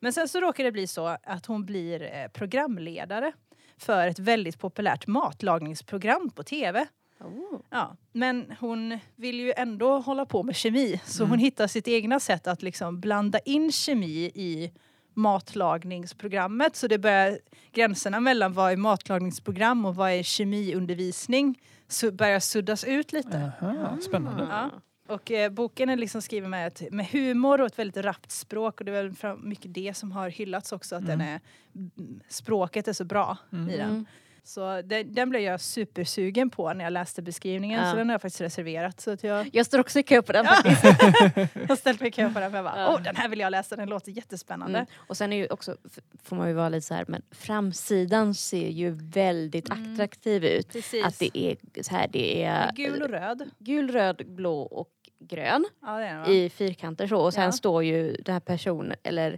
Men 0.00 0.12
sen 0.12 0.28
så 0.28 0.40
råkar 0.40 0.64
det 0.64 0.72
bli 0.72 0.86
så 0.86 1.06
att 1.22 1.46
hon 1.46 1.64
blir 1.66 2.02
eh, 2.02 2.28
programledare 2.28 3.32
för 3.76 4.06
ett 4.08 4.18
väldigt 4.18 4.58
populärt 4.58 5.06
matlagningsprogram 5.06 6.30
på 6.30 6.42
tv. 6.42 6.86
Oh. 7.20 7.60
Ja, 7.70 7.96
men 8.12 8.52
hon 8.60 8.98
vill 9.16 9.40
ju 9.40 9.52
ändå 9.56 9.98
hålla 9.98 10.26
på 10.26 10.42
med 10.42 10.56
kemi 10.56 11.00
så 11.04 11.22
Mm. 11.22 11.30
hon 11.30 11.38
hittar 11.38 11.66
sitt 11.66 11.88
egna 11.88 12.20
sätt 12.20 12.46
att 12.46 12.62
liksom 12.62 13.00
blanda 13.00 13.38
in 13.38 13.72
kemi 13.72 14.30
i 14.34 14.72
matlagningsprogrammet. 15.14 16.76
Så 16.76 16.86
det 16.88 16.98
börjar, 16.98 17.38
gränserna 17.72 18.20
mellan 18.20 18.52
vad 18.52 18.72
är 18.72 18.76
matlagningsprogram 18.76 19.84
och 19.84 19.94
vad 19.96 20.10
är 20.10 20.22
kemiundervisning 20.22 21.58
så 21.88 22.12
börjar 22.12 22.40
suddas 22.40 22.84
ut 22.84 23.12
lite. 23.12 23.52
Aha, 23.62 23.98
spännande. 24.02 24.46
Ja. 24.50 24.70
Och 25.08 25.30
eh, 25.30 25.50
boken 25.50 25.88
är 25.88 25.96
liksom 25.96 26.22
skriven 26.22 26.50
med, 26.50 26.66
ett, 26.66 26.92
med 26.92 27.06
humor 27.06 27.60
och 27.60 27.66
ett 27.66 27.78
väldigt 27.78 28.04
rappt 28.04 28.30
språk 28.30 28.80
och 28.80 28.84
det 28.86 28.92
är 28.92 29.02
väl 29.02 29.14
fram- 29.14 29.48
mycket 29.48 29.74
det 29.74 29.96
som 29.96 30.12
har 30.12 30.28
hyllats 30.28 30.72
också 30.72 30.96
att 30.96 31.06
den 31.06 31.20
är, 31.20 31.40
mm, 31.74 32.20
språket 32.28 32.88
är 32.88 32.92
så 32.92 33.04
bra 33.04 33.38
Mm. 33.52 33.70
i 33.70 33.76
den. 33.76 34.06
Så 34.44 34.82
den, 34.82 35.14
den 35.14 35.30
blev 35.30 35.42
jag 35.42 35.60
supersugen 35.60 36.50
på 36.50 36.72
när 36.72 36.84
jag 36.84 36.92
läste 36.92 37.22
beskrivningen 37.22 37.80
Ja. 37.84 37.90
så 37.90 37.96
den 37.96 38.08
har 38.08 38.14
jag 38.14 38.22
faktiskt 38.22 38.40
reserverat. 38.40 39.00
Så 39.00 39.10
att 39.10 39.24
jag 39.24 39.50
Jag 39.52 39.66
står 39.66 39.78
också 39.78 39.98
i 39.98 40.02
kö 40.02 40.22
på 40.22 40.32
den 40.32 40.44
faktiskt. 40.44 40.82
har 41.68 41.76
ställt 41.76 42.00
mig 42.00 42.08
i 42.08 42.12
kö 42.12 42.30
på 42.32 42.40
den 42.40 42.50
för 42.50 42.58
jag 42.58 42.64
bara, 42.64 42.80
Ja. 42.80 42.94
oh, 42.94 43.02
den 43.02 43.16
här 43.16 43.28
vill 43.28 43.38
jag 43.40 43.50
läsa, 43.50 43.76
den 43.76 43.88
låter 43.88 44.12
jättespännande. 44.12 44.78
Mm. 44.78 44.88
Och 44.96 45.16
sen 45.16 45.32
är 45.32 45.36
ju 45.36 45.46
också, 45.46 45.76
får 46.22 46.36
man 46.36 46.48
ju 46.48 46.54
vara 46.54 46.68
lite 46.68 46.86
så 46.86 46.94
här, 46.94 47.04
men 47.08 47.22
framsidan 47.30 48.34
ser 48.34 48.68
ju 48.68 48.90
väldigt 48.90 49.70
Mm. 49.70 49.92
attraktiv 49.94 50.44
ut. 50.44 50.72
Precis. 50.72 51.04
Att 51.04 51.18
det 51.18 51.38
är 51.38 51.56
så 51.82 51.94
här, 51.96 52.08
det 52.12 52.44
är 52.44 52.72
gul 52.72 53.02
och 53.02 53.08
röd. 53.08 53.50
gul, 53.58 53.90
röd, 53.92 54.22
blå 54.26 54.60
och 54.62 54.88
grön 55.28 55.64
Ja, 55.82 55.98
den, 55.98 56.26
i 56.26 56.50
fyrkanter 56.50 57.06
så. 57.06 57.16
Och 57.20 57.34
sen 57.34 57.44
Ja. 57.44 57.52
står 57.52 57.84
ju 57.84 58.12
den 58.12 58.32
här 58.32 58.40
personen, 58.40 58.96
eller 59.02 59.32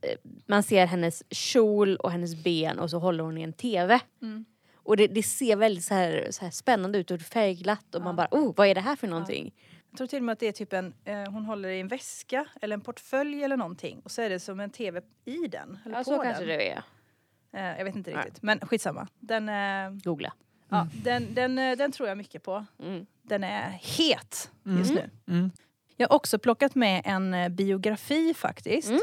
eh, 0.00 0.16
man 0.46 0.62
ser 0.62 0.86
hennes 0.86 1.22
kjol 1.30 1.96
och 1.96 2.10
hennes 2.12 2.44
ben 2.44 2.78
och 2.78 2.90
så 2.90 2.98
håller 2.98 3.24
hon 3.24 3.38
i 3.38 3.42
en 3.42 3.52
TV. 3.52 4.00
Mm. 4.22 4.44
Och 4.74 4.96
det, 4.96 5.06
det 5.06 5.22
ser 5.22 5.56
väldigt 5.56 5.84
så 5.84 5.94
här, 5.94 6.26
så 6.30 6.44
här 6.44 6.50
spännande 6.50 6.98
ut 6.98 7.10
och 7.10 7.20
färgglatt 7.20 7.94
och 7.94 8.00
Ja. 8.00 8.04
man 8.04 8.16
bara 8.16 8.28
oh 8.30 8.52
vad 8.56 8.66
är 8.66 8.74
det 8.74 8.80
här 8.80 8.96
för 8.96 9.06
någonting? 9.08 9.54
Jag 9.90 9.96
tror 9.98 10.06
till 10.06 10.18
och 10.18 10.24
med 10.24 10.32
att 10.32 10.38
det 10.40 10.48
är 10.48 10.52
typ 10.52 10.72
en, 10.72 10.94
eh, 11.04 11.30
hon 11.30 11.44
håller 11.44 11.68
i 11.68 11.80
en 11.80 11.88
väska 11.88 12.46
eller 12.62 12.74
en 12.74 12.80
portfölj 12.80 13.42
eller 13.44 13.56
någonting 13.56 14.00
och 14.04 14.10
så 14.10 14.22
är 14.22 14.30
det 14.30 14.40
som 14.40 14.60
en 14.60 14.70
tv 14.70 15.00
i 15.24 15.46
den. 15.48 15.78
Eller 15.84 15.94
Ja 15.94 15.98
på 15.98 16.04
så 16.04 16.10
den. 16.10 16.22
kanske 16.22 16.44
det 16.44 16.70
är. 16.70 16.82
Eh, 17.52 17.78
jag 17.78 17.84
vet 17.84 17.96
inte 17.96 18.10
riktigt, 18.10 18.42
men 18.42 18.60
skitsamma. 18.60 19.08
Den, 19.18 19.48
eh, 19.48 19.90
Googla. 20.04 20.32
Ja, 20.72 20.86
den, 21.02 21.34
den, 21.34 21.58
eh, 21.58 21.76
den 21.76 21.92
tror 21.92 22.08
jag 22.08 22.18
mycket 22.18 22.42
på. 22.42 22.64
Mm. 22.82 23.06
Den 23.22 23.44
är 23.44 23.70
het 23.70 24.50
just 24.64 24.90
Mm. 24.90 25.02
nu. 25.26 25.34
Mm. 25.34 25.50
Jag 25.96 26.08
har 26.08 26.16
också 26.16 26.38
plockat 26.38 26.74
med 26.74 27.02
en 27.04 27.34
eh, 27.34 27.48
biografi 27.48 28.34
faktiskt. 28.34 28.88
Mm. 28.88 29.00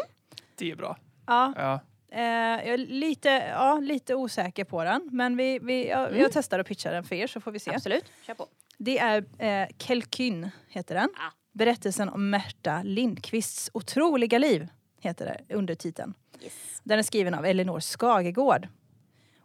Det 0.56 0.72
är 0.72 0.76
bra. 0.76 0.98
Ja, 1.28 1.54
Ja. 1.58 1.80
eh, 2.12 2.22
jag 2.68 2.68
är 2.74 2.78
lite, 2.78 3.30
ja, 3.30 3.80
lite 3.80 4.16
osäker 4.16 4.64
på 4.64 4.84
den, 4.84 5.10
men 5.12 5.38
vi, 5.38 5.60
vi, 5.62 5.88
jag, 5.90 6.08
Mm. 6.08 6.20
jag 6.22 6.32
testar 6.32 6.60
att 6.60 6.68
pitcha 6.68 6.92
den 6.92 7.04
för 7.04 7.16
er 7.16 7.28
så 7.28 7.40
får 7.42 7.52
vi 7.52 7.60
se. 7.60 7.72
Absolut, 7.76 8.06
kör 8.28 8.34
på. 8.34 8.48
Det 8.78 9.00
är 9.00 9.26
eh, 9.38 9.68
Kelkyn, 9.78 10.50
heter 10.68 10.96
den. 10.96 11.10
Ah. 11.16 11.32
Berättelsen 11.52 12.10
om 12.10 12.30
Märta 12.30 12.82
Lindqvists 12.84 13.70
otroliga 13.74 14.38
liv, 14.38 14.68
heter 15.00 15.26
det 15.48 15.54
under 15.56 15.76
titeln. 15.76 16.14
Yes. 16.42 16.82
Den 16.84 17.00
är 17.00 17.04
skriven 17.04 17.34
av 17.34 17.46
Elinor 17.46 17.80
Skagegård. 17.80 18.68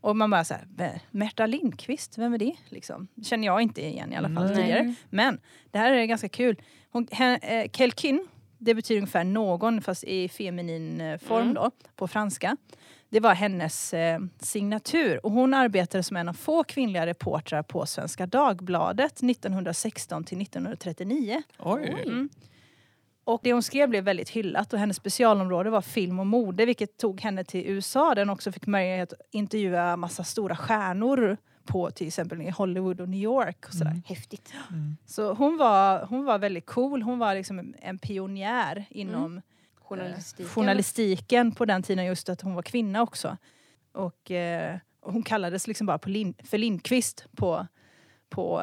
Och 0.05 0.17
man 0.17 0.31
bara 0.31 0.45
såhär, 0.45 0.67
"Vä- 0.77 1.01
Märta 1.11 1.47
Lindqvist, 1.47 2.19
vem 2.19 2.35
är 2.35 2.39
det? 2.39 2.53
Liksom. 2.69 3.09
Känner 3.23 3.47
jag 3.47 3.63
inte 3.63 3.83
igen 3.87 4.13
i 4.13 4.17
alla 4.17 4.29
fall 4.29 4.47
Nej. 4.47 4.57
tidigare. 4.57 4.95
Men 5.11 5.41
det 5.71 5.79
här 5.79 5.93
är 5.93 6.05
ganska 6.05 6.29
kul. 6.29 6.57
Hon, 6.91 7.09
he, 7.11 7.37
eh, 7.37 7.71
Kelkyn, 7.73 8.27
det 8.59 8.75
betyder 8.75 8.99
ungefär 9.01 9.25
någon 9.25 9.81
fast 9.83 10.05
i 10.05 10.29
feminin 10.29 11.01
eh, 11.01 11.19
form 11.19 11.43
Mm. 11.43 11.55
då, 11.55 11.71
på 11.97 12.09
franska. 12.09 12.57
Det 13.09 13.21
var 13.21 13.35
hennes 13.35 13.95
eh, 13.95 14.19
signatur 14.41 15.27
och 15.27 15.33
hon 15.33 15.55
arbetade 15.55 16.03
som 16.03 16.17
en 16.17 16.29
av 16.29 16.33
få 16.33 16.65
kvinnliga 16.65 17.07
reportrar 17.07 17.63
på 17.63 17.87
Svenska 17.87 18.27
Dagbladet 18.27 19.23
1916 19.23 20.25
till 20.25 20.39
1939. 20.43 21.43
Oj. 21.59 22.03
Mm. 22.07 22.29
Och 23.25 23.41
det 23.43 23.53
hon 23.53 23.63
skrev 23.63 23.89
blev 23.89 24.05
väldigt 24.05 24.29
hyllat 24.29 24.73
och 24.73 24.79
hennes 24.79 24.97
specialområde 24.97 25.71
var 25.71 25.81
film 25.83 26.19
och 26.21 26.27
mode 26.27 26.67
vilket 26.67 26.97
tog 26.99 27.21
henne 27.21 27.45
till 27.45 27.67
USA 27.67 28.15
där 28.15 28.23
hon 28.23 28.31
också 28.31 28.53
fick 28.53 28.67
möjlighet 28.67 29.13
att 29.13 29.21
intervjua 29.31 29.97
massa 29.97 30.25
stora 30.25 30.57
stjärnor 30.57 31.37
på 31.65 31.91
till 31.91 32.07
exempel 32.07 32.43
i 32.43 32.51
Hollywood 32.51 33.01
och 33.01 33.09
New 33.09 33.21
York. 33.21 33.65
Och 33.67 33.73
sådär. 33.73 33.91
Mm. 33.91 34.03
Häftigt. 34.07 34.53
Mm. 34.71 34.97
Så 35.07 35.33
hon 35.35 35.57
var, 35.57 36.07
hon 36.07 36.25
var 36.25 36.39
väldigt 36.39 36.67
cool. 36.67 37.03
Hon 37.03 37.19
var 37.19 37.35
liksom 37.35 37.75
en- 37.83 37.99
pionjär 37.99 38.85
inom 38.91 39.41
Journalistiken. 39.83 40.47
eh, 40.47 40.51
journalistiken 40.53 41.53
på 41.53 41.65
den 41.65 41.83
tiden 41.83 42.05
just 42.05 42.29
att 42.29 42.41
hon 42.41 42.55
var 42.55 42.63
kvinna 42.63 43.03
också. 43.03 43.37
Och 43.93 44.31
eh, 44.31 44.77
hon 45.01 45.23
kallades 45.23 45.67
liksom 45.67 45.87
bara 45.87 45.99
på 45.99 46.09
Lin- 46.09 46.35
för 46.45 46.59
Lindqvist 46.59 47.27
på, 47.37 47.67
på 48.29 48.63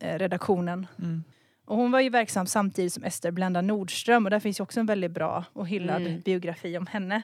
eh, 0.00 0.18
redaktionen. 0.18 0.86
Mm. 0.98 1.24
Och 1.72 1.78
hon 1.78 1.90
var 1.90 2.00
ju 2.00 2.08
verksam 2.10 2.46
samtidigt 2.46 2.92
som 2.92 3.04
Ester 3.04 3.30
Blenda 3.30 3.60
Nordström 3.60 4.24
och 4.26 4.30
där 4.30 4.40
finns 4.40 4.60
ju 4.60 4.62
också 4.62 4.80
en 4.80 4.86
väldigt 4.86 5.10
bra 5.10 5.44
och 5.52 5.68
hyllad 5.68 6.02
Mm. 6.02 6.20
biografi 6.20 6.78
om 6.78 6.86
henne. 6.86 7.22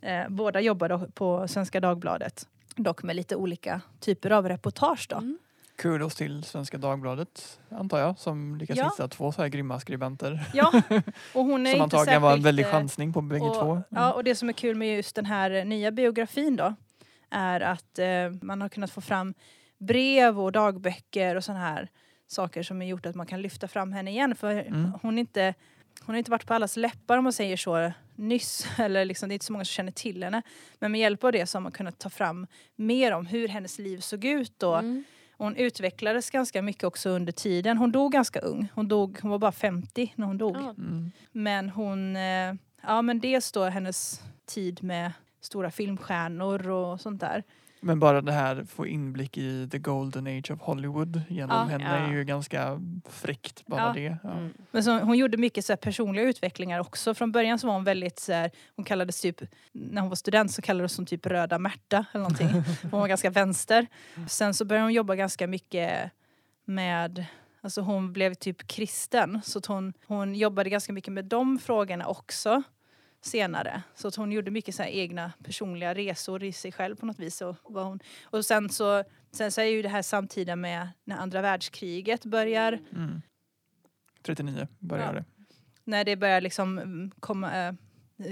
Eh, 0.00 0.28
båda 0.28 0.60
jobbade 0.60 1.08
på 1.14 1.48
Svenska 1.48 1.80
Dagbladet. 1.80 2.46
Dock 2.76 3.02
med 3.02 3.16
lite 3.16 3.36
olika 3.36 3.80
typer 4.00 4.30
av 4.30 4.48
reportage 4.48 5.06
då. 5.10 5.16
Mm. 5.16 5.38
Kudos 5.76 6.14
till 6.14 6.44
Svenska 6.44 6.78
Dagbladet 6.78 7.60
antar 7.70 7.98
jag 7.98 8.18
som 8.18 8.56
lyckas 8.56 8.76
Ja. 8.76 8.84
hitta 8.84 9.08
två 9.08 9.32
så 9.32 9.42
här 9.42 9.48
grymma 9.48 9.80
skribenter. 9.80 10.40
Ja, 10.54 10.72
och 11.34 11.44
hon 11.44 11.66
är 11.66 11.70
Som 11.72 11.82
inte 11.82 11.96
antagligen 11.96 12.22
var 12.22 12.28
en 12.30 12.32
särskilt, 12.32 12.46
väldig 12.46 12.64
eh, 12.64 12.70
chansning 12.70 13.12
på 13.12 13.20
bägge 13.20 13.44
och, 13.44 13.54
två. 13.54 13.70
Mm. 13.72 13.82
Ja, 13.88 14.12
och 14.12 14.24
det 14.24 14.34
som 14.34 14.48
är 14.48 14.52
kul 14.52 14.76
med 14.76 14.96
just 14.96 15.16
den 15.16 15.26
här 15.26 15.64
nya 15.64 15.90
biografin 15.90 16.56
då 16.56 16.74
är 17.30 17.60
att 17.60 17.98
eh, 17.98 18.06
man 18.42 18.60
har 18.60 18.68
kunnat 18.68 18.90
få 18.90 19.00
fram 19.00 19.34
brev 19.78 20.40
och 20.40 20.52
dagböcker 20.52 21.36
och 21.36 21.44
sådana 21.44 21.64
här 21.64 21.88
saker 22.26 22.62
som 22.62 22.76
har 22.76 22.84
gjort 22.84 23.06
att 23.06 23.14
man 23.14 23.26
kan 23.26 23.42
lyfta 23.42 23.68
fram 23.68 23.92
henne 23.92 24.10
igen. 24.10 24.34
För 24.34 24.50
Mm. 24.54 24.92
hon, 25.02 25.18
inte, 25.18 25.54
hon 26.00 26.14
har 26.14 26.18
inte 26.18 26.30
varit 26.30 26.46
på 26.46 26.54
allas 26.54 26.76
läppar 26.76 27.18
om 27.18 27.24
man 27.24 27.32
säger 27.32 27.56
så 27.56 27.92
nyss. 28.16 28.66
Eller 28.78 29.04
liksom, 29.04 29.28
det 29.28 29.32
är 29.32 29.34
inte 29.34 29.46
så 29.46 29.52
många 29.52 29.64
som 29.64 29.72
känner 29.72 29.92
till 29.92 30.24
henne. 30.24 30.42
Men 30.78 30.92
med 30.92 31.00
hjälp 31.00 31.24
av 31.24 31.32
det 31.32 31.46
så 31.46 31.56
har 31.58 31.62
man 31.62 31.72
kunnat 31.72 31.98
ta 31.98 32.10
fram 32.10 32.46
mer 32.76 33.12
om 33.12 33.26
hur 33.26 33.48
hennes 33.48 33.78
liv 33.78 33.98
såg 34.00 34.24
ut. 34.24 34.62
Och, 34.62 34.78
Mm. 34.78 35.04
och 35.36 35.44
hon 35.46 35.56
utvecklades 35.56 36.30
ganska 36.30 36.62
mycket 36.62 36.84
också 36.84 37.10
under 37.10 37.32
tiden. 37.32 37.78
Hon 37.78 37.92
dog 37.92 38.12
ganska 38.12 38.40
ung. 38.40 38.68
Hon, 38.74 38.88
dog, 38.88 39.18
hon 39.22 39.30
var 39.30 39.38
bara 39.38 39.52
50 39.52 40.12
när 40.16 40.26
hon 40.26 40.38
dog. 40.38 40.56
Mm. 40.56 41.10
Men 41.32 41.70
hon, 41.70 42.16
eh, 42.16 42.54
ja 42.82 43.02
men 43.02 43.20
dels 43.20 43.52
då 43.52 43.64
hennes 43.64 44.20
tid 44.46 44.82
med 44.82 45.12
stora 45.40 45.70
filmstjärnor 45.70 46.68
och 46.68 47.00
sånt 47.00 47.20
där. 47.20 47.42
Men 47.84 48.00
bara 48.00 48.20
det 48.20 48.32
här 48.32 48.64
få 48.64 48.86
inblick 48.86 49.38
i 49.38 49.68
the 49.70 49.78
golden 49.78 50.26
age 50.26 50.50
of 50.50 50.60
Hollywood 50.60 51.20
genom 51.28 51.56
Ja. 51.56 51.64
henne 51.64 51.84
Ja. 51.84 51.90
är 51.90 52.12
ju 52.12 52.24
ganska 52.24 52.80
fräckt 53.08 53.66
bara 53.66 53.80
Ja. 53.80 53.92
det. 53.92 54.18
Ja. 54.22 54.30
Mm. 54.32 54.54
Men 54.70 54.84
så, 54.84 54.98
hon 54.98 55.18
gjorde 55.18 55.36
mycket 55.36 55.64
så 55.64 55.72
här, 55.72 55.76
personliga 55.76 56.24
utvecklingar 56.24 56.80
också. 56.80 57.14
Från 57.14 57.32
början 57.32 57.58
så 57.58 57.66
var 57.66 57.74
hon 57.74 57.84
väldigt 57.84 58.18
så 58.18 58.32
här, 58.32 58.50
hon 58.76 58.84
kallades 58.84 59.20
typ, 59.20 59.40
när 59.72 60.00
hon 60.00 60.08
var 60.08 60.16
student 60.16 60.52
så 60.52 60.62
kallades 60.62 60.96
hon 60.96 61.06
typ 61.06 61.26
röda 61.26 61.58
Märta 61.58 62.04
eller 62.12 62.22
någonting. 62.22 62.48
hon 62.90 63.00
var 63.00 63.08
ganska 63.08 63.30
vänster. 63.30 63.86
Sen 64.28 64.54
så 64.54 64.64
började 64.64 64.84
hon 64.84 64.92
jobba 64.92 65.14
ganska 65.14 65.46
mycket 65.46 66.10
med 66.64 67.24
Alltså 67.60 67.80
hon 67.80 68.12
blev 68.12 68.34
typ 68.34 68.66
kristen 68.66 69.40
så 69.44 69.60
hon, 69.68 69.92
hon 70.06 70.34
jobbade 70.34 70.70
ganska 70.70 70.92
mycket 70.92 71.12
med 71.12 71.24
de 71.24 71.58
frågorna 71.58 72.06
också 72.06 72.62
senare. 73.24 73.82
Så 73.94 74.08
att 74.08 74.14
hon 74.14 74.32
gjorde 74.32 74.50
mycket 74.50 74.74
så 74.74 74.82
här 74.82 74.90
egna 74.90 75.32
personliga 75.44 75.94
resor 75.94 76.42
i 76.44 76.52
sig 76.52 76.72
själv 76.72 76.96
på 76.96 77.06
något 77.06 77.18
vis. 77.18 77.40
Och, 77.40 77.56
var 77.62 77.84
hon, 77.84 78.00
och 78.24 78.44
sen 78.44 78.68
så, 78.68 79.04
sen 79.32 79.52
så 79.52 79.60
är 79.60 79.64
ju 79.64 79.82
det 79.82 79.88
här 79.88 80.02
samtida 80.02 80.56
med 80.56 80.88
när 81.04 81.16
andra 81.16 81.42
världskriget 81.42 82.24
börjar 82.24 82.78
Mm. 82.92 83.22
39 84.22 84.68
började 84.78 85.18
det. 85.18 85.24
när 85.84 86.04
det 86.04 86.16
börjar 86.16 86.40
liksom 86.40 86.78
mm, 86.78 87.10
komma, 87.20 87.68
äh, 87.68 87.74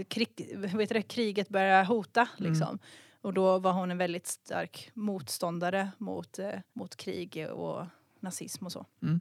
krig, 0.09 0.53
vad 0.57 0.81
heter 0.81 0.95
det, 0.95 1.03
kriget 1.03 1.49
börjar 1.49 1.85
hota. 1.85 2.29
Mm. 2.39 2.53
Liksom. 2.53 2.79
Och 3.21 3.35
då 3.35 3.59
var 3.59 3.73
hon 3.73 3.91
en 3.91 3.99
väldigt 3.99 4.27
stark 4.27 4.91
motståndare 4.95 5.91
mot, 5.99 6.39
eh, 6.39 6.51
mot 6.73 6.97
krig 6.97 7.47
och 7.51 7.87
nazism 8.21 8.67
och 8.67 8.73
så. 8.73 8.87
Mm. 9.03 9.21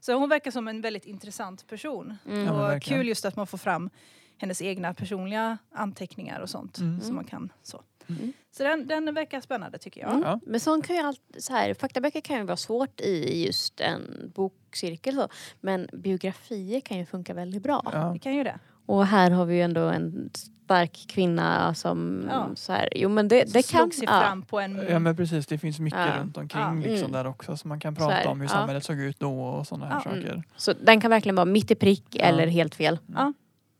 Så 0.00 0.12
hon 0.12 0.28
verkar 0.28 0.50
som 0.50 0.68
en 0.68 0.80
väldigt 0.80 1.06
intressant 1.06 1.66
person. 1.66 2.16
Mm. 2.26 2.44
Ja, 2.44 2.76
och 2.76 2.82
kul 2.82 3.08
just 3.08 3.24
att 3.24 3.36
man 3.36 3.46
får 3.46 3.58
fram 3.58 3.90
hennes 4.38 4.62
egna 4.62 4.94
personliga 4.94 5.58
anteckningar 5.74 6.40
och 6.40 6.50
sånt. 6.50 6.78
Mm. 6.78 7.00
Som 7.00 7.14
man 7.14 7.24
kan, 7.24 7.52
så 7.62 7.82
Mm. 8.08 8.32
så 8.56 8.62
den, 8.62 8.86
den 8.86 9.14
verkar 9.14 9.40
spännande 9.40 9.78
tycker 9.78 10.00
jag. 10.00 10.10
Mm. 10.10 10.22
Ja. 10.22 10.40
Men 10.46 10.60
sånt 10.60 10.86
kan 10.86 10.96
ju 10.96 11.02
alltid, 11.02 11.44
så 11.44 11.52
här, 11.52 11.74
faktaböcker 11.74 12.20
kan 12.20 12.36
ju 12.38 12.42
vara 12.44 12.56
svårt 12.56 13.00
i 13.00 13.44
just 13.46 13.80
en 13.80 14.32
bokcirkel 14.34 15.14
så. 15.14 15.28
Men 15.60 15.88
biografier 15.92 16.80
kan 16.80 16.98
ju 16.98 17.06
funka 17.06 17.34
väldigt 17.34 17.62
bra. 17.62 17.82
Ja. 17.92 17.98
Det 18.12 18.18
kan 18.18 18.34
ju 18.34 18.44
det. 18.44 18.58
Och 18.86 19.06
här 19.06 19.30
har 19.30 19.44
vi 19.46 19.54
ju 19.54 19.62
ändå 19.62 19.80
en 19.80 20.30
stark 20.34 21.04
kvinna 21.08 21.74
som 21.74 22.26
Ja. 22.30 22.48
så 22.54 22.72
här, 22.72 22.88
jo 22.96 23.08
men 23.08 23.28
det, 23.28 23.52
Det 23.52 23.70
kan... 23.70 23.90
sig 23.92 24.04
ja. 24.04 24.20
fram 24.20 24.42
på 24.42 24.60
en... 24.60 24.86
ja 24.88 24.98
men 24.98 25.16
precis, 25.16 25.46
det 25.46 25.58
finns 25.58 25.80
mycket 25.80 26.00
Ja. 26.00 26.20
runt 26.20 26.36
omkring 26.36 26.62
Ja. 26.62 26.72
liksom 26.74 26.98
Mm. 26.98 27.12
där 27.12 27.26
också 27.26 27.56
så 27.56 27.68
man 27.68 27.80
kan 27.80 27.94
prata 27.94 28.14
här, 28.14 28.26
om 28.26 28.40
hur 28.40 28.48
ja. 28.48 28.52
samhället 28.52 28.84
såg 28.84 29.00
ut 29.00 29.20
då 29.20 29.40
och 29.40 29.66
sådana 29.66 29.86
här 29.86 29.94
Ja. 29.94 30.00
saker. 30.00 30.30
Mm. 30.32 30.42
Så 30.56 30.72
den 30.72 31.00
kan 31.00 31.10
verkligen 31.10 31.36
vara 31.36 31.44
mitt 31.46 31.70
i 31.70 31.74
prick 31.74 32.04
Ja. 32.10 32.24
eller 32.24 32.46
helt 32.46 32.74
fel. 32.74 32.98
Så 33.06 33.32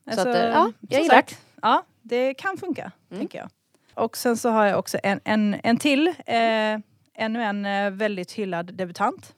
Alltså, 0.06 0.28
att, 0.28 0.34
eh, 0.34 0.42
ja, 0.42 0.72
jag 0.88 1.02
gillar 1.02 1.14
sagt, 1.14 1.38
Ja, 1.62 1.84
det 2.02 2.34
kan 2.34 2.56
funka, 2.56 2.92
Mm. 3.10 3.20
tänker 3.20 3.38
jag. 3.38 3.48
Och 3.94 4.16
sen 4.16 4.36
så 4.36 4.48
har 4.48 4.66
jag 4.66 4.78
också 4.78 4.98
en, 5.02 5.20
en, 5.24 5.56
en 5.62 5.76
till. 5.76 6.08
Eh, 6.26 6.78
ännu 7.14 7.42
en 7.42 7.66
eh, 7.66 7.90
väldigt 7.90 8.32
hyllad 8.32 8.74
debutant. 8.74 9.34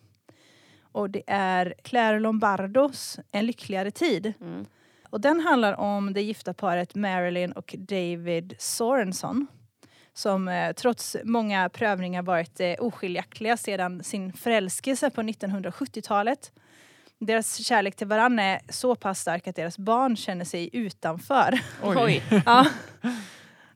Och 0.93 1.11
det 1.11 1.23
är 1.27 1.75
Claire 1.83 2.21
Lombardos 2.21 3.19
En 3.33 3.47
lyckligare 3.47 3.91
tid. 3.91 4.33
Mm. 4.41 4.67
Och 5.11 5.21
den 5.21 5.41
handlar 5.41 5.73
om 5.81 6.13
det 6.13 6.23
gifta 6.23 6.55
paret 6.55 6.95
Marilyn 6.95 7.53
och 7.53 7.75
David 7.79 8.55
Sorenson. 8.59 9.47
Som 10.13 10.49
eh, 10.49 10.73
trots 10.73 11.17
många 11.25 11.69
prövningar 11.69 12.23
varit 12.23 12.61
eh, 12.61 12.75
oskiljaktiga 12.79 13.57
sedan 13.57 14.05
sin 14.05 14.33
förälskelse 14.33 15.11
på 15.11 15.23
1970-talet. 15.23 16.53
Deras 17.19 17.57
kärlek 17.67 17.97
till 17.97 18.07
varandra 18.07 18.43
är 18.45 18.61
så 18.69 18.95
pass 18.95 19.21
stark 19.21 19.47
att 19.47 19.57
deras 19.57 19.79
barn 19.79 20.17
känner 20.17 20.45
sig 20.45 20.71
utanför. 20.73 21.61
Oj. 21.83 22.23
Ja. 22.47 22.67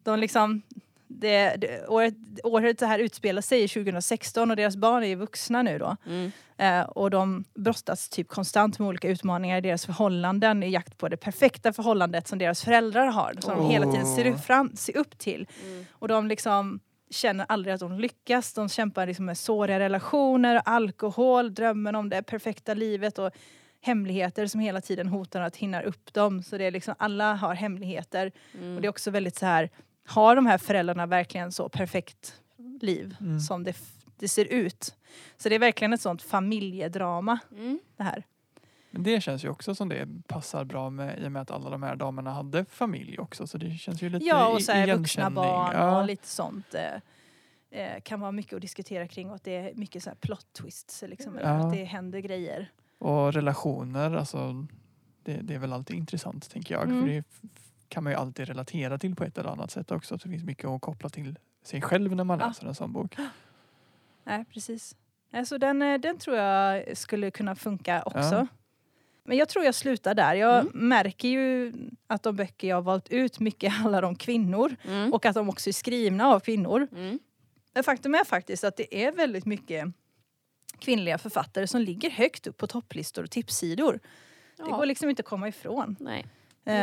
De 0.02 0.18
liksom, 0.18 0.62
det, 1.08 1.56
det, 1.56 1.86
året, 1.88 2.14
året 2.44 2.78
det 2.78 2.86
här 2.86 2.98
utspelar 2.98 3.42
sig 3.42 3.64
är 3.64 3.68
2016 3.68 4.50
och 4.50 4.56
deras 4.56 4.76
barn 4.76 5.02
är 5.02 5.06
ju 5.06 5.14
vuxna 5.14 5.62
nu 5.62 5.78
då. 5.78 5.96
Mm. 6.06 6.32
Eh, 6.58 6.82
och 6.82 7.10
de 7.10 7.44
brottas 7.54 8.08
typ 8.08 8.28
konstant 8.28 8.78
med 8.78 8.88
olika 8.88 9.08
utmaningar 9.08 9.58
i 9.58 9.60
deras 9.60 9.86
förhållanden 9.86 10.62
i 10.62 10.70
jakt 10.70 10.98
på 10.98 11.08
det 11.08 11.16
perfekta 11.16 11.72
förhållandet 11.72 12.28
som 12.28 12.38
deras 12.38 12.64
föräldrar 12.64 13.06
har. 13.06 13.34
Som 13.40 13.56
de 13.58 13.70
hela 13.70 13.92
tiden 13.92 14.16
ser, 14.16 14.26
upp- 14.26 14.44
fram, 14.44 14.76
ser 14.76 14.96
upp 14.96 15.18
till. 15.18 15.46
Mm. 15.64 15.86
Och 15.92 16.08
de 16.08 16.28
liksom 16.28 16.80
känner 17.10 17.46
aldrig 17.48 17.74
att 17.74 17.80
de 17.80 17.98
lyckas. 17.98 18.52
De 18.54 18.68
kämpar 18.68 19.06
liksom 19.06 19.24
med 19.24 19.38
såriga 19.38 19.78
relationer, 19.78 20.62
alkohol, 20.64 21.54
drömmen 21.54 21.94
om 21.94 22.08
det 22.08 22.22
perfekta 22.22 22.74
livet 22.74 23.18
och 23.18 23.30
hemligheter 23.80 24.46
som 24.46 24.60
hela 24.60 24.80
tiden 24.80 25.08
hotar 25.08 25.40
att 25.40 25.56
hinna 25.56 25.82
upp 25.82 26.12
dem. 26.12 26.42
Så 26.42 26.58
det 26.58 26.64
är 26.64 26.70
liksom, 26.70 26.94
alla 26.98 27.34
har 27.34 27.54
hemligheter. 27.54 28.32
Mm. 28.54 28.74
Och 28.76 28.82
det 28.82 28.86
är 28.86 28.90
också 28.90 29.10
väldigt 29.10 29.36
så 29.36 29.46
här, 29.46 29.70
har 30.06 30.36
de 30.36 30.46
här 30.46 30.58
föräldrarna 30.58 31.06
verkligen 31.06 31.52
så 31.52 31.68
perfekt 31.68 32.34
liv 32.80 33.16
Mm. 33.20 33.40
som 33.40 33.64
det, 33.64 33.76
det 34.16 34.28
ser 34.28 34.44
ut? 34.44 34.94
Så 35.36 35.48
det 35.48 35.54
är 35.54 35.58
verkligen 35.58 35.92
ett 35.92 36.00
sånt 36.00 36.22
familjedrama 36.22 37.38
Mm. 37.52 37.78
det 37.96 38.02
här. 38.02 38.24
Men 38.90 39.02
det 39.02 39.20
känns 39.20 39.44
ju 39.44 39.48
också 39.48 39.74
som 39.74 39.88
det 39.88 40.08
passar 40.26 40.64
bra 40.64 40.90
med 40.90 41.18
i 41.18 41.26
och 41.26 41.32
med 41.32 41.42
att 41.42 41.50
alla 41.50 41.70
de 41.70 41.82
här 41.82 41.96
damerna 41.96 42.32
hade 42.32 42.64
familj 42.64 43.18
också 43.18 43.46
så 43.46 43.58
det 43.58 43.70
känns 43.70 44.02
ju 44.02 44.08
lite 44.08 44.24
Ja, 44.24 44.48
och 44.48 44.62
så 44.62 44.72
här, 44.72 44.96
vuxna 44.96 45.30
barn 45.30 45.72
Ja. 45.74 46.00
och 46.00 46.06
lite 46.06 46.26
sånt. 46.28 46.74
Eh, 46.74 47.80
eh, 47.80 48.00
kan 48.00 48.20
vara 48.20 48.32
mycket 48.32 48.52
att 48.54 48.60
diskutera 48.62 49.08
kring 49.08 49.28
och 49.30 49.36
att 49.36 49.44
det 49.44 49.56
är 49.56 49.74
mycket 49.74 50.02
så 50.02 50.10
här 50.10 50.16
plot 50.16 50.46
twists. 50.52 51.04
Liksom, 51.08 51.38
Ja. 51.42 51.48
Att 51.48 51.72
det 51.72 51.84
händer 51.84 52.18
grejer. 52.18 52.72
Och 52.98 53.32
relationer, 53.32 54.14
alltså 54.14 54.66
det, 55.22 55.32
det 55.42 55.54
är 55.54 55.58
väl 55.58 55.72
alltid 55.72 55.96
intressant 55.96 56.50
tänker 56.50 56.74
jag. 56.74 56.84
Mm. 56.84 57.00
För 57.00 57.08
det 57.08 57.24
kan 57.88 58.04
man 58.04 58.12
ju 58.12 58.18
alltid 58.18 58.48
relatera 58.48 58.98
till 58.98 59.16
på 59.16 59.24
ett 59.24 59.38
eller 59.38 59.50
annat 59.50 59.70
sätt 59.70 59.90
också. 59.90 60.18
Så 60.18 60.28
det 60.28 60.32
finns 60.32 60.44
mycket 60.44 60.64
att 60.64 60.80
koppla 60.80 61.08
till 61.08 61.38
sig 61.62 61.82
själv 61.82 62.16
när 62.16 62.24
man 62.24 62.38
Ja. 62.40 62.46
läser 62.46 62.66
en 62.66 62.74
sån 62.74 62.92
bok. 62.92 63.16
Nej, 64.24 64.44
precis. 64.44 64.96
Alltså, 65.32 65.58
den, 65.58 65.82
eh, 65.82 65.98
den 66.00 66.18
tror 66.18 66.36
jag 66.36 66.96
skulle 66.96 67.30
kunna 67.30 67.54
funka 67.54 68.02
också. 68.02 68.18
Ja. 68.18 68.46
Men 69.30 69.38
jag 69.38 69.48
tror 69.48 69.64
jag 69.64 69.74
slutar 69.74 70.14
där. 70.14 70.34
Jag 70.34 70.60
Mm. 70.60 70.88
märker 70.88 71.28
ju 71.28 71.72
att 72.06 72.22
de 72.22 72.36
böcker 72.36 72.68
jag 72.68 72.76
har 72.76 72.82
valt 72.82 73.08
ut 73.08 73.40
mycket 73.40 73.72
handlar 73.82 74.02
om 74.02 74.16
kvinnor. 74.16 74.76
Mm. 74.88 75.12
Och 75.12 75.26
att 75.26 75.34
de 75.34 75.48
också 75.48 75.70
är 75.70 75.72
skrivna 75.72 76.26
av 76.28 76.40
kvinnor. 76.40 76.88
Mm. 76.92 77.18
Men 77.74 77.84
Faktum 77.84 78.14
är 78.14 78.24
faktiskt 78.24 78.64
att 78.64 78.76
det 78.76 79.04
är 79.04 79.12
väldigt 79.12 79.46
mycket 79.46 79.84
kvinnliga 80.78 81.18
författare 81.18 81.66
som 81.66 81.80
ligger 81.80 82.10
högt 82.10 82.46
upp 82.46 82.56
på 82.56 82.66
topplistor 82.66 83.22
och 83.22 83.30
tipssidor. 83.30 83.92
Det 84.56 84.62
Ja. 84.68 84.76
går 84.76 84.86
liksom 84.86 85.10
inte 85.10 85.20
att 85.20 85.26
komma 85.26 85.48
ifrån. 85.48 85.96
Nej, 86.00 86.18
just 86.18 86.30
Eh, 86.64 86.74
nu 86.74 86.76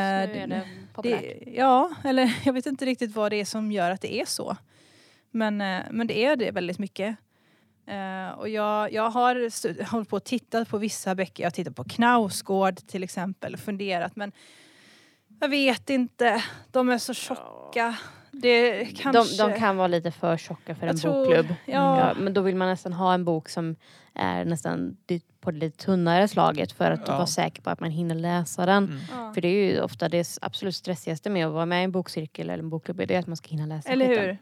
är 0.44 0.48
det 0.48 0.68
populärt. 0.94 1.22
det, 1.22 1.52
ja, 1.56 1.92
eller 2.04 2.34
jag 2.46 2.54
vet 2.54 2.66
inte 2.66 2.86
riktigt 2.86 3.16
vad 3.16 3.32
det 3.32 3.36
är 3.36 3.46
som 3.46 3.72
gör 3.72 3.92
att 3.92 4.02
det 4.02 4.14
är 4.22 4.26
så. 4.26 4.58
Men, 5.32 5.62
eh, 5.62 5.82
men 5.92 6.08
det 6.08 6.26
är 6.26 6.36
det 6.36 6.52
väldigt 6.52 6.80
mycket. 6.80 7.16
Eh, 7.88 8.40
och 8.40 8.50
jag, 8.50 8.94
jag 8.94 9.10
har 9.10 9.86
hållit 9.92 10.10
på 10.10 10.16
och 10.16 10.24
tittat 10.24 10.70
på 10.70 10.78
vissa 10.78 11.16
böcker. 11.16 11.44
Jag 11.44 11.46
har 11.50 11.52
tittat 11.52 11.76
på 11.76 11.84
Knausgård 11.84 12.76
till 12.76 13.04
exempel 13.04 13.54
och 13.54 13.60
funderat 13.60 14.16
men 14.16 14.32
jag 15.40 15.50
vet 15.50 15.90
inte. 15.90 16.44
De 16.72 16.90
är 16.90 16.98
så 16.98 17.14
tjocka. 17.14 17.96
det 18.32 18.80
De, 18.84 18.86
kanske... 18.86 19.48
de 19.48 19.60
kan 19.60 19.78
vara 19.78 19.88
lite 19.88 20.12
för 20.12 20.38
tjocka 20.38 20.76
för 20.76 20.86
Jag 20.86 20.94
en 20.96 21.00
tror- 21.02 21.26
bokklubb. 21.26 21.46
Ja, 21.66 22.00
Ja, 22.00 22.14
men 22.20 22.34
då 22.34 22.42
vill 22.42 22.56
man 22.56 22.68
nästan 22.68 22.94
ha 22.94 23.14
en 23.14 23.26
bok 23.26 23.50
som 23.50 23.76
är 24.14 24.46
nästan 24.46 24.98
på 25.42 25.52
det 25.52 25.58
lite 25.60 25.86
tunnare 25.86 26.28
slaget 26.28 26.72
för 26.72 26.92
att 26.92 27.08
Ja. 27.08 27.14
vara 27.16 27.28
säker 27.28 27.62
på 27.62 27.70
att 27.70 27.80
man 27.80 27.92
hinner 27.92 28.16
läsa 28.16 28.66
den. 28.66 28.84
Mm. 28.86 28.98
ja. 29.12 29.34
För 29.34 29.42
det 29.42 29.48
är 29.48 29.72
ju 29.74 29.82
ofta 29.82 30.10
det 30.10 30.38
absolut 30.42 30.76
stressigaste 30.76 31.30
med 31.30 31.48
att 31.48 31.54
vara 31.54 31.66
med 31.66 31.82
i 31.82 31.84
en 31.84 31.92
bokcirkel 31.92 32.50
eller 32.50 32.64
en 32.64 32.70
bokklubb, 32.70 32.98
det 32.98 33.16
är 33.16 33.20
att 33.20 33.28
man 33.28 33.38
ska 33.38 33.50
hinna 33.50 33.66
läsa 33.66 33.90
Eller 33.90 34.08
hur? 34.08 34.38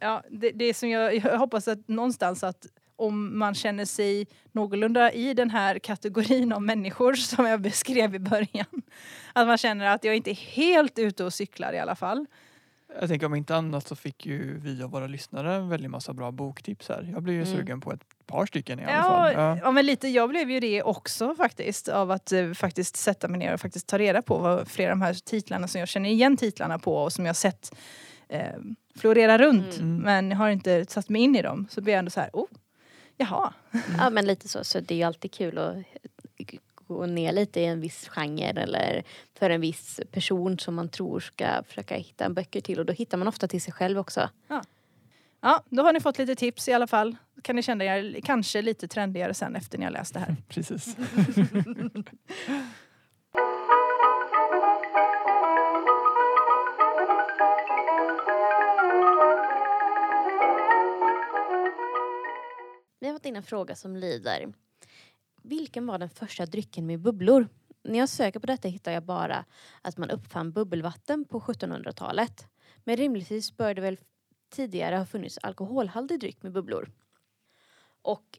Ja, 0.00 0.22
det, 0.30 0.50
det 0.50 0.74
som 0.74 0.88
jag, 0.88 1.14
jag 1.16 1.38
hoppas 1.38 1.68
att 1.68 1.88
någonstans 1.88 2.44
att 2.44 2.66
om 2.96 3.38
man 3.38 3.54
känner 3.54 3.84
sig 3.84 4.26
någorlunda 4.52 5.12
i 5.12 5.34
den 5.34 5.50
här 5.50 5.78
kategorin 5.78 6.52
av 6.52 6.62
människor 6.62 7.14
som 7.14 7.46
jag 7.46 7.60
beskrev 7.60 8.14
i 8.14 8.18
början. 8.18 8.82
Att 9.32 9.46
man 9.46 9.58
känner 9.58 9.86
att 9.86 10.04
jag 10.04 10.16
inte 10.16 10.30
är 10.30 10.34
helt 10.34 10.98
ute 10.98 11.24
och 11.24 11.32
cyklar 11.32 11.72
i 11.72 11.78
alla 11.78 11.94
fall. 11.96 12.26
Jag 13.00 13.08
tänker 13.08 13.26
om 13.26 13.34
inte 13.34 13.56
annat 13.56 13.88
så 13.88 13.96
fick 13.96 14.26
ju 14.26 14.58
vi 14.58 14.82
och 14.82 14.90
våra 14.90 15.06
lyssnare 15.06 15.54
en 15.54 15.68
väldigt 15.68 15.90
massa 15.90 16.12
bra 16.12 16.30
boktips 16.30 16.88
här. 16.88 17.08
Jag 17.12 17.22
blir 17.22 17.34
ju 17.34 17.42
Mm. 17.42 17.56
sugen 17.56 17.80
på 17.80 17.92
ett 17.92 18.00
par 18.26 18.46
stycken 18.46 18.80
i 18.80 18.84
alla 18.84 18.92
Ja, 18.92 19.02
fall. 19.02 19.32
ja. 19.32 19.58
Ja. 19.62 19.70
men 19.70 19.86
lite, 19.86 20.08
jag 20.08 20.28
blev 20.28 20.50
ju 20.50 20.60
det 20.60 20.82
också 20.82 21.34
faktiskt 21.34 21.88
av 21.88 22.10
att 22.10 22.32
eh, 22.32 22.52
faktiskt 22.52 22.96
sätta 22.96 23.28
mig 23.28 23.38
ner 23.38 23.54
och 23.54 23.60
faktiskt 23.60 23.86
ta 23.86 23.98
reda 23.98 24.22
på 24.22 24.38
vad 24.38 24.68
flera 24.68 24.92
av 24.92 24.98
de 24.98 25.02
här 25.04 25.14
titlarna 25.14 25.68
som 25.68 25.78
jag 25.78 25.88
känner 25.88 26.08
igen 26.10 26.36
titlarna 26.36 26.78
på 26.78 26.96
och 26.96 27.12
som 27.12 27.26
jag 27.26 27.36
sett 27.36 27.72
eh, 28.28 28.52
florera 28.96 29.38
runt 29.38 29.76
Mm. 29.78 29.96
men 29.96 30.32
har 30.32 30.50
inte 30.50 30.84
satt 30.88 31.08
mig 31.08 31.22
in 31.22 31.36
i 31.36 31.42
dem 31.42 31.66
så 31.70 31.80
blir 31.80 31.92
jag 31.94 31.98
ändå 31.98 32.10
så 32.10 32.20
här, 32.20 32.30
oh, 32.32 32.46
jaha. 33.16 33.52
Ja 33.98 34.10
men 34.10 34.26
lite 34.26 34.48
så, 34.48 34.64
så 34.64 34.80
det 34.80 34.94
är 34.94 34.98
ju 34.98 35.02
alltid 35.04 35.32
kul 35.32 35.58
att 35.58 35.76
gå 36.74 37.06
ner 37.06 37.32
lite 37.32 37.60
i 37.60 37.64
en 37.64 37.80
viss 37.80 38.08
genre 38.08 38.62
eller 38.62 39.02
för 39.38 39.50
en 39.50 39.60
viss 39.60 40.00
person 40.12 40.58
som 40.58 40.74
man 40.74 40.88
tror 40.88 41.20
ska 41.20 41.62
försöka 41.66 41.96
hitta 41.96 42.30
böcker 42.30 42.60
till 42.60 42.78
och 42.80 42.86
då 42.86 42.92
hittar 42.92 43.18
man 43.18 43.28
ofta 43.28 43.48
till 43.48 43.62
sig 43.62 43.72
själv 43.72 43.98
också. 43.98 44.30
Ja, 45.40 45.62
då 45.68 45.82
har 45.82 45.92
ni 45.92 46.00
fått 46.00 46.18
lite 46.18 46.34
tips 46.34 46.68
i 46.68 46.72
alla 46.72 46.86
fall. 46.86 47.16
Kan 47.42 47.56
ni 47.56 47.62
känna 47.62 47.84
er 47.84 48.20
kanske 48.24 48.62
lite 48.62 48.88
trendigare 48.88 49.34
sen 49.34 49.56
efter 49.56 49.78
ni 49.78 49.84
har 49.84 49.92
läst 49.92 50.14
det 50.14 50.20
här. 50.20 50.36
Precis. 50.48 50.96
in 63.28 63.36
en 63.36 63.42
fråga 63.42 63.74
som 63.74 63.96
lyder. 63.96 64.52
Vilken 65.42 65.86
var 65.86 65.98
den 65.98 66.10
första 66.10 66.46
drycken 66.46 66.86
med 66.86 67.00
bubblor? 67.00 67.48
När 67.82 67.98
jag 67.98 68.08
söker 68.08 68.40
på 68.40 68.46
detta 68.46 68.68
hittar 68.68 68.92
jag 68.92 69.02
bara 69.02 69.44
att 69.82 69.96
man 69.96 70.10
uppfann 70.10 70.52
bubbelvatten 70.52 71.24
på 71.24 71.40
1700-talet. 71.40 72.46
Men 72.84 72.96
rimligtvis 72.96 73.56
bör 73.56 73.74
det 73.74 73.80
väl 73.80 73.98
tidigare 74.50 74.96
ha 74.96 75.06
funnits 75.06 75.38
alkoholhaltig 75.42 76.20
dryck 76.20 76.42
med 76.42 76.52
bubblor. 76.52 76.90
Och 78.02 78.38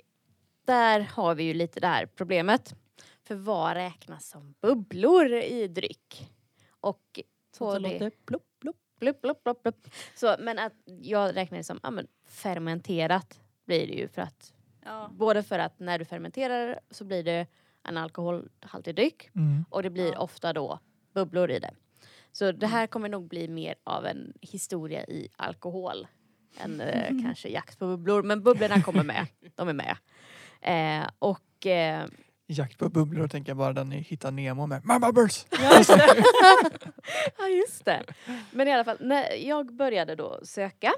där 0.65 0.99
har 0.99 1.35
vi 1.35 1.43
ju 1.43 1.53
lite 1.53 1.79
det 1.79 1.87
här 1.87 2.05
problemet. 2.05 2.75
För 3.23 3.35
vad 3.35 3.73
räknas 3.73 4.29
som 4.29 4.55
bubblor 4.61 5.33
i 5.33 5.67
dryck? 5.67 6.29
Och 6.69 7.19
Så 7.57 7.73
det 7.73 7.79
låter 7.79 8.09
plopp, 8.09 8.43
plopp. 8.59 8.75
Blupp, 8.99 9.21
blupp, 9.21 9.43
blupp, 9.43 9.63
blupp. 9.63 9.87
Så, 10.15 10.35
men 10.39 10.59
att 10.59 10.73
jag 10.85 11.35
räknar 11.35 11.57
det 11.57 11.63
som 11.63 11.79
ja, 11.83 11.91
men 11.91 12.07
fermenterat 12.25 13.39
blir 13.65 13.87
det 13.87 13.93
ju 13.93 14.07
för 14.07 14.21
att 14.21 14.53
Ja. 14.85 15.09
både 15.13 15.43
för 15.43 15.59
att 15.59 15.79
när 15.79 15.99
du 15.99 16.05
fermenterar 16.05 16.79
så 16.91 17.05
blir 17.05 17.23
det 17.23 17.47
en 17.87 17.97
alkoholhaltig 17.97 18.95
dryck 18.95 19.29
Mm. 19.35 19.65
och 19.69 19.83
det 19.83 19.89
blir 19.89 20.11
Ja. 20.13 20.19
ofta 20.19 20.53
då 20.53 20.79
bubblor 21.13 21.51
i 21.51 21.59
det. 21.59 21.71
Så 22.31 22.51
det 22.51 22.67
här 22.67 22.87
kommer 22.87 23.09
nog 23.09 23.27
bli 23.27 23.47
mer 23.47 23.75
av 23.83 24.05
en 24.05 24.33
historia 24.41 25.03
i 25.05 25.27
alkohol 25.35 26.07
än 26.57 26.81
eh, 26.81 27.09
kanske 27.23 27.49
jakt 27.49 27.79
på 27.79 27.85
bubblor. 27.87 28.23
Men 28.23 28.43
bubblorna 28.43 28.81
kommer 28.81 29.03
med. 29.03 29.27
De 29.55 29.67
är 29.69 29.73
med. 29.73 29.97
Eh, 30.61 31.09
och 31.19 31.65
eh, 31.67 32.05
Jakt 32.51 32.77
på 32.77 32.89
bubblor 32.89 33.27
tänker 33.27 33.49
jag 33.49 33.57
bara 33.57 33.73
den 33.73 33.89
ni 33.89 33.97
hittar 34.01 34.31
Nemo 34.31 34.65
med. 34.67 34.85
My 34.85 34.99
bubbles! 34.99 35.47
Ja, 35.51 35.77
just 35.77 35.89
det. 35.89 36.23
Ja 37.37 37.47
just 37.47 37.85
det. 37.85 38.03
Men 38.51 38.67
i 38.67 38.71
alla 38.73 38.83
fall, 38.83 38.97
när 38.99 39.33
jag 39.47 39.73
började 39.75 40.15
då 40.15 40.39
söka 40.43 40.93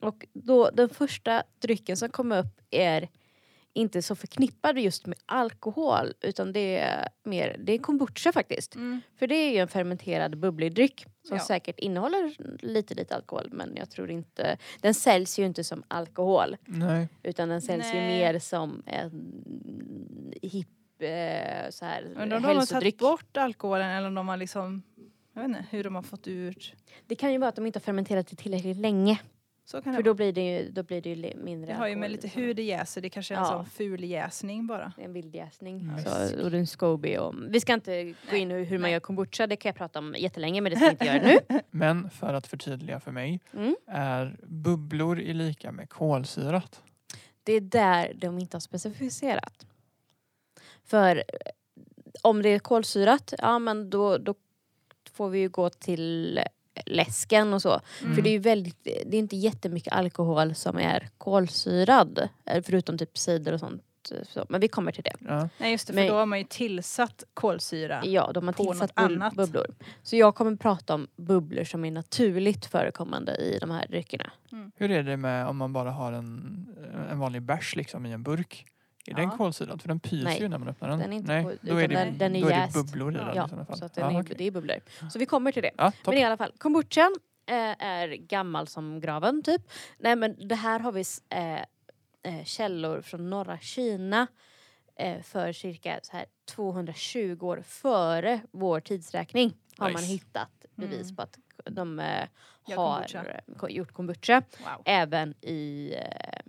och 0.00 0.26
då 0.32 0.70
den 0.70 0.88
första 0.88 1.42
drycken 1.58 1.96
som 1.96 2.08
kom 2.08 2.32
upp 2.32 2.60
är 2.70 3.08
inte 3.74 4.02
så 4.02 4.14
förknippad 4.14 4.78
just 4.78 5.06
med 5.06 5.18
alkohol 5.26 6.14
utan 6.20 6.52
det 6.52 6.78
är 6.78 7.08
mer, 7.24 7.56
det 7.64 7.72
är 7.72 7.78
kombucha 7.78 8.32
faktiskt. 8.32 8.74
Mm. 8.74 9.00
För 9.18 9.26
det 9.26 9.34
är 9.34 9.50
ju 9.50 9.58
en 9.58 9.68
fermenterad 9.68 10.38
bubblig 10.38 10.74
dryck 10.74 11.06
som 11.28 11.36
Ja. 11.36 11.44
säkert 11.44 11.78
innehåller 11.78 12.34
lite 12.66 12.94
lite 12.94 13.14
alkohol 13.16 13.48
men 13.52 13.76
jag 13.76 13.90
tror 13.90 14.10
inte, 14.10 14.58
den 14.80 14.94
säljs 14.94 15.38
ju 15.38 15.46
inte 15.46 15.64
som 15.64 15.82
alkohol 15.88 16.56
Nej. 16.64 17.08
utan 17.22 17.48
den 17.48 17.62
säljs 17.62 17.86
ju 17.86 17.98
Nej. 18.00 18.18
mer 18.18 18.38
som 18.38 18.82
en 18.86 20.32
hipp 20.42 20.68
eh, 20.98 21.70
så 21.70 21.84
här 21.84 22.04
Undrar 22.16 22.36
om 22.36 22.42
de 22.42 22.56
har 22.56 22.66
tagit 22.66 22.98
bort 22.98 23.36
alkoholen 23.36 23.90
eller 23.90 24.08
om 24.08 24.14
de 24.14 24.28
har 24.28 24.36
liksom 24.36 24.82
jag 25.34 25.42
vet 25.42 25.48
inte 25.48 25.64
hur 25.70 25.84
de 25.84 25.94
har 25.94 26.02
fått 26.02 26.26
ut. 26.26 26.72
Det 27.06 27.14
kan 27.14 27.32
ju 27.32 27.38
vara 27.38 27.48
att 27.48 27.56
de 27.56 27.66
inte 27.66 27.78
har 27.78 27.82
fermenterat 27.82 28.26
det 28.26 28.36
tillräckligt 28.36 28.76
länge. 28.76 29.18
Så 29.66 29.82
kan 29.82 29.92
det 29.92 29.96
För 29.96 30.02
vara. 30.02 30.10
då 30.12 30.14
blir 30.14 30.32
det 30.32 30.58
ju, 30.58 30.70
då 30.70 30.82
blir 30.82 31.00
det 31.02 31.10
ju 31.10 31.34
mindre 31.36 31.72
Det 31.72 31.78
har 31.78 31.86
ju 31.88 31.96
med 31.96 32.10
lite 32.10 32.28
såna. 32.28 32.44
hur 32.46 32.54
det 32.54 32.62
jäser. 32.62 33.00
Det 33.00 33.08
kanske 33.10 33.34
är 33.34 33.38
en 33.38 33.44
Ja. 33.44 33.50
sån 33.50 33.66
ful 33.66 34.04
jäsning 34.04 34.66
bara. 34.66 34.92
Det 34.96 35.02
är 35.02 35.06
en 35.06 35.12
vildjäsning. 35.12 35.80
Mm. 35.80 35.98
Så, 36.04 36.10
och 36.44 36.50
det 36.50 36.56
är 36.56 36.60
en 36.60 36.66
scoby 36.66 37.16
och, 37.16 37.34
vi 37.48 37.60
ska 37.60 37.72
inte 37.74 38.14
gå 38.30 38.36
in 38.36 38.50
i 38.50 38.64
hur 38.64 38.78
man 38.78 38.90
gör 38.90 39.00
kombucha, 39.00 39.46
det 39.46 39.56
kan 39.56 39.68
jag 39.68 39.76
prata 39.76 39.98
om 39.98 40.14
jättelänge 40.18 40.60
men 40.60 40.70
det 40.72 40.76
ska 40.76 40.86
vi 40.86 40.90
inte 40.92 41.04
göra 41.06 41.22
nu. 41.48 41.60
Men 41.70 42.10
för 42.10 42.34
att 42.34 42.46
förtydliga 42.46 43.00
för 43.00 43.10
mig. 43.10 43.40
Mm. 43.54 43.76
Är 43.86 44.36
bubblor 44.42 45.20
i 45.20 45.34
lika 45.34 45.72
med 45.72 45.88
kolsyrat? 45.90 46.82
Det 47.42 47.52
är 47.52 47.60
där 47.60 48.12
de 48.14 48.38
inte 48.38 48.54
har 48.56 48.60
specificerat. 48.60 49.66
För 50.84 51.16
eh, 51.16 51.22
om 52.22 52.42
det 52.42 52.48
är 52.48 52.58
kolsyrat, 52.58 53.34
ja 53.38 53.58
men 53.58 53.90
då, 53.90 54.18
då 54.18 54.34
får 55.12 55.28
vi 55.28 55.38
ju 55.38 55.48
gå 55.48 55.70
till 55.70 56.40
läsken 56.86 57.54
och 57.54 57.62
så. 57.62 57.80
Mm. 58.02 58.14
För 58.14 58.22
det 58.22 58.28
är 58.28 58.32
ju 58.32 58.38
väldigt, 58.38 58.84
det 58.84 59.16
är 59.16 59.18
inte 59.18 59.36
jättemycket 59.36 59.92
alkohol 59.92 60.54
som 60.54 60.78
är 60.78 61.08
kolsyrad. 61.18 62.28
eh, 62.46 62.62
Förutom 62.62 62.98
typ 62.98 63.18
cider 63.18 63.52
och 63.52 63.60
sånt. 63.60 63.82
eh, 64.12 64.18
Så, 64.28 64.46
men 64.48 64.60
vi 64.60 64.68
kommer 64.68 64.92
till 64.92 65.02
det. 65.04 65.12
Ja. 65.20 65.48
Nej 65.58 65.70
just 65.72 65.86
det, 65.86 65.92
för 65.92 66.00
Men- 66.00 66.08
då 66.08 66.14
har 66.14 66.26
man 66.26 66.38
ju 66.38 66.44
tillsatt 66.44 67.24
kolsyra. 67.34 68.02
Ja, 68.06 68.30
de 68.34 68.46
har 68.46 68.52
På 68.52 68.64
tillsatt 68.64 68.96
något 68.96 69.06
bub- 69.10 69.14
annat. 69.14 69.34
bubblor. 69.34 69.66
Så 70.02 70.16
jag 70.16 70.34
kommer 70.34 70.56
prata 70.56 70.94
om 70.94 71.08
bubblor 71.16 71.64
som 71.64 71.84
är 71.84 71.90
naturligt 71.90 72.66
förekommande 72.66 73.36
i 73.36 73.58
de 73.60 73.70
här 73.70 73.86
dryckerna. 73.88 74.30
Hur 74.76 74.90
är 74.90 75.02
det 75.02 75.16
med 75.16 75.46
om 75.46 75.56
man 75.56 75.72
bara 75.72 75.90
har 75.90 76.12
en, 76.12 76.66
en 77.10 77.18
vanlig 77.18 77.42
bärs 77.42 77.76
liksom 77.76 78.06
i 78.06 78.12
en 78.12 78.22
burk? 78.22 78.66
Är 79.06 79.14
den 79.14 79.30
kolsyrad? 79.30 79.80
För 79.82 79.88
den 79.88 80.00
pyser 80.00 80.24
Nej, 80.24 80.40
ju 80.40 80.48
när 80.48 80.58
man 80.58 80.68
öppnar 80.68 80.88
den. 80.88 80.98
den 80.98 81.12
är 81.12 81.16
inte 81.16 81.32
Nej, 81.32 81.44
ko- 81.44 81.50
då 81.60 81.66
utan 81.66 81.78
är 81.80 81.88
det, 81.88 81.94
den- 81.94 82.18
den 82.18 82.36
är 82.36 82.40
då 82.40 82.46
är 82.46 82.50
det 82.50 82.56
jäst. 82.58 82.74
bubblor 82.74 83.12
i 83.14 83.16
den 83.16 83.26
Ja, 83.36 83.46
i 83.46 83.48
sådana 83.48 83.64
fall. 83.66 83.78
så 83.78 83.84
att 83.84 83.94
den 83.94 84.04
Ja, 84.12 84.18
är, 84.18 84.22
okej. 84.24 84.34
det 84.38 84.44
är 84.44 84.50
bubblor. 84.50 84.76
Så 85.12 85.18
vi 85.18 85.26
kommer 85.26 85.52
till 85.52 85.62
det. 85.62 85.70
Ja, 85.76 85.90
topp. 85.90 86.06
Men 86.06 86.18
i 86.18 86.24
alla 86.24 86.36
fall, 86.36 86.52
kombuchan 86.58 87.14
eh, 87.46 87.54
är 87.86 88.08
gammal 88.08 88.66
som 88.66 89.00
graven 89.00 89.42
typ. 89.42 89.62
Nej 89.98 90.16
men 90.16 90.48
det 90.48 90.54
här 90.54 90.78
har 90.80 90.92
vi 90.92 91.04
eh, 91.28 91.54
eh, 92.34 92.44
källor 92.44 93.00
från 93.00 93.30
norra 93.30 93.58
Kina 93.58 94.26
eh, 94.96 95.22
för 95.22 95.52
cirka 95.52 96.00
så 96.02 96.16
här 96.16 96.26
220 96.50 97.38
år 97.40 97.62
före 97.66 98.40
vår 98.50 98.80
tidsräkning 98.80 99.54
har 99.78 99.90
man 99.90 100.02
Nice. 100.02 100.12
hittat 100.12 100.50
bevis 100.74 101.02
Mm. 101.02 101.16
på 101.16 101.22
att 101.22 101.38
de 101.70 101.98
eh, 102.00 102.06
har 102.62 102.74
kombucha. 102.76 103.24
ko- 103.58 103.68
gjort 103.68 103.92
kombucha. 103.92 104.42
Wow. 104.58 104.82
Även 104.84 105.34
i 105.40 105.94
eh, 105.98 106.40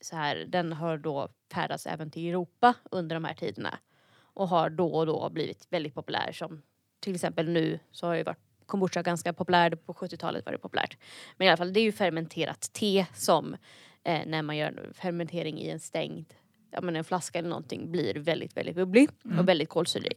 så 0.00 0.16
här, 0.16 0.36
den 0.36 0.72
har 0.72 0.98
då 0.98 1.28
färdats 1.52 1.86
även 1.86 2.10
till 2.10 2.28
Europa 2.28 2.74
under 2.90 3.16
de 3.16 3.24
här 3.24 3.34
tiderna. 3.34 3.78
Och 4.20 4.48
har 4.48 4.70
då 4.70 4.94
och 4.94 5.06
då 5.06 5.30
blivit 5.30 5.66
väldigt 5.70 5.94
populär 5.94 6.32
som 6.32 6.62
till 7.00 7.14
exempel 7.14 7.48
nu 7.48 7.78
så 7.90 8.06
har 8.06 8.14
ju 8.14 8.22
varit 8.22 8.38
kombucha 8.66 9.02
ganska 9.02 9.32
populär, 9.32 9.70
på 9.70 9.92
70-talet 9.92 10.46
var 10.46 10.52
det 10.52 10.58
populärt. 10.58 10.96
Men 11.36 11.46
i 11.46 11.48
alla 11.48 11.56
fall 11.56 11.72
det 11.72 11.80
är 11.80 11.84
ju 11.84 11.92
fermenterat 11.92 12.72
te 12.72 13.06
som 13.14 13.56
eh, 14.04 14.26
när 14.26 14.42
man 14.42 14.56
gör 14.56 14.90
fermentering 14.94 15.58
i 15.58 15.70
en 15.70 15.80
stängd 15.80 16.34
ja, 16.70 16.80
men 16.80 16.96
en 16.96 17.04
flaska 17.04 17.38
eller 17.38 17.48
någonting 17.48 17.90
blir 17.90 18.14
väldigt 18.14 18.56
väldigt 18.56 18.76
bubblig 18.76 19.08
Mm. 19.24 19.38
och 19.38 19.48
väldigt 19.48 19.68
kolsyrig. 19.68 20.12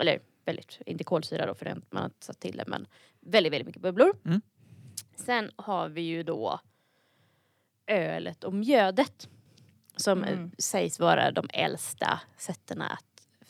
Eller 0.00 0.20
väldigt, 0.44 0.78
inte 0.86 1.04
kolsyra 1.04 1.46
då 1.46 1.54
för 1.54 1.64
den, 1.64 1.82
man 1.90 2.02
har 2.02 2.10
satt 2.20 2.40
till 2.40 2.56
det 2.56 2.64
men 2.66 2.86
väldigt 3.20 3.52
väldigt 3.52 3.66
mycket 3.66 3.82
bubblor. 3.82 4.16
Mm. 4.24 4.40
Sen 5.16 5.50
har 5.56 5.88
vi 5.88 6.00
ju 6.00 6.22
då 6.22 6.60
ölet 7.86 8.44
och 8.44 8.54
mjödet. 8.54 9.28
Som 9.96 10.24
Mm. 10.24 10.50
sägs 10.58 11.00
vara 11.00 11.30
de 11.30 11.48
äldsta 11.52 12.20
sätten 12.38 12.82
att 12.82 13.04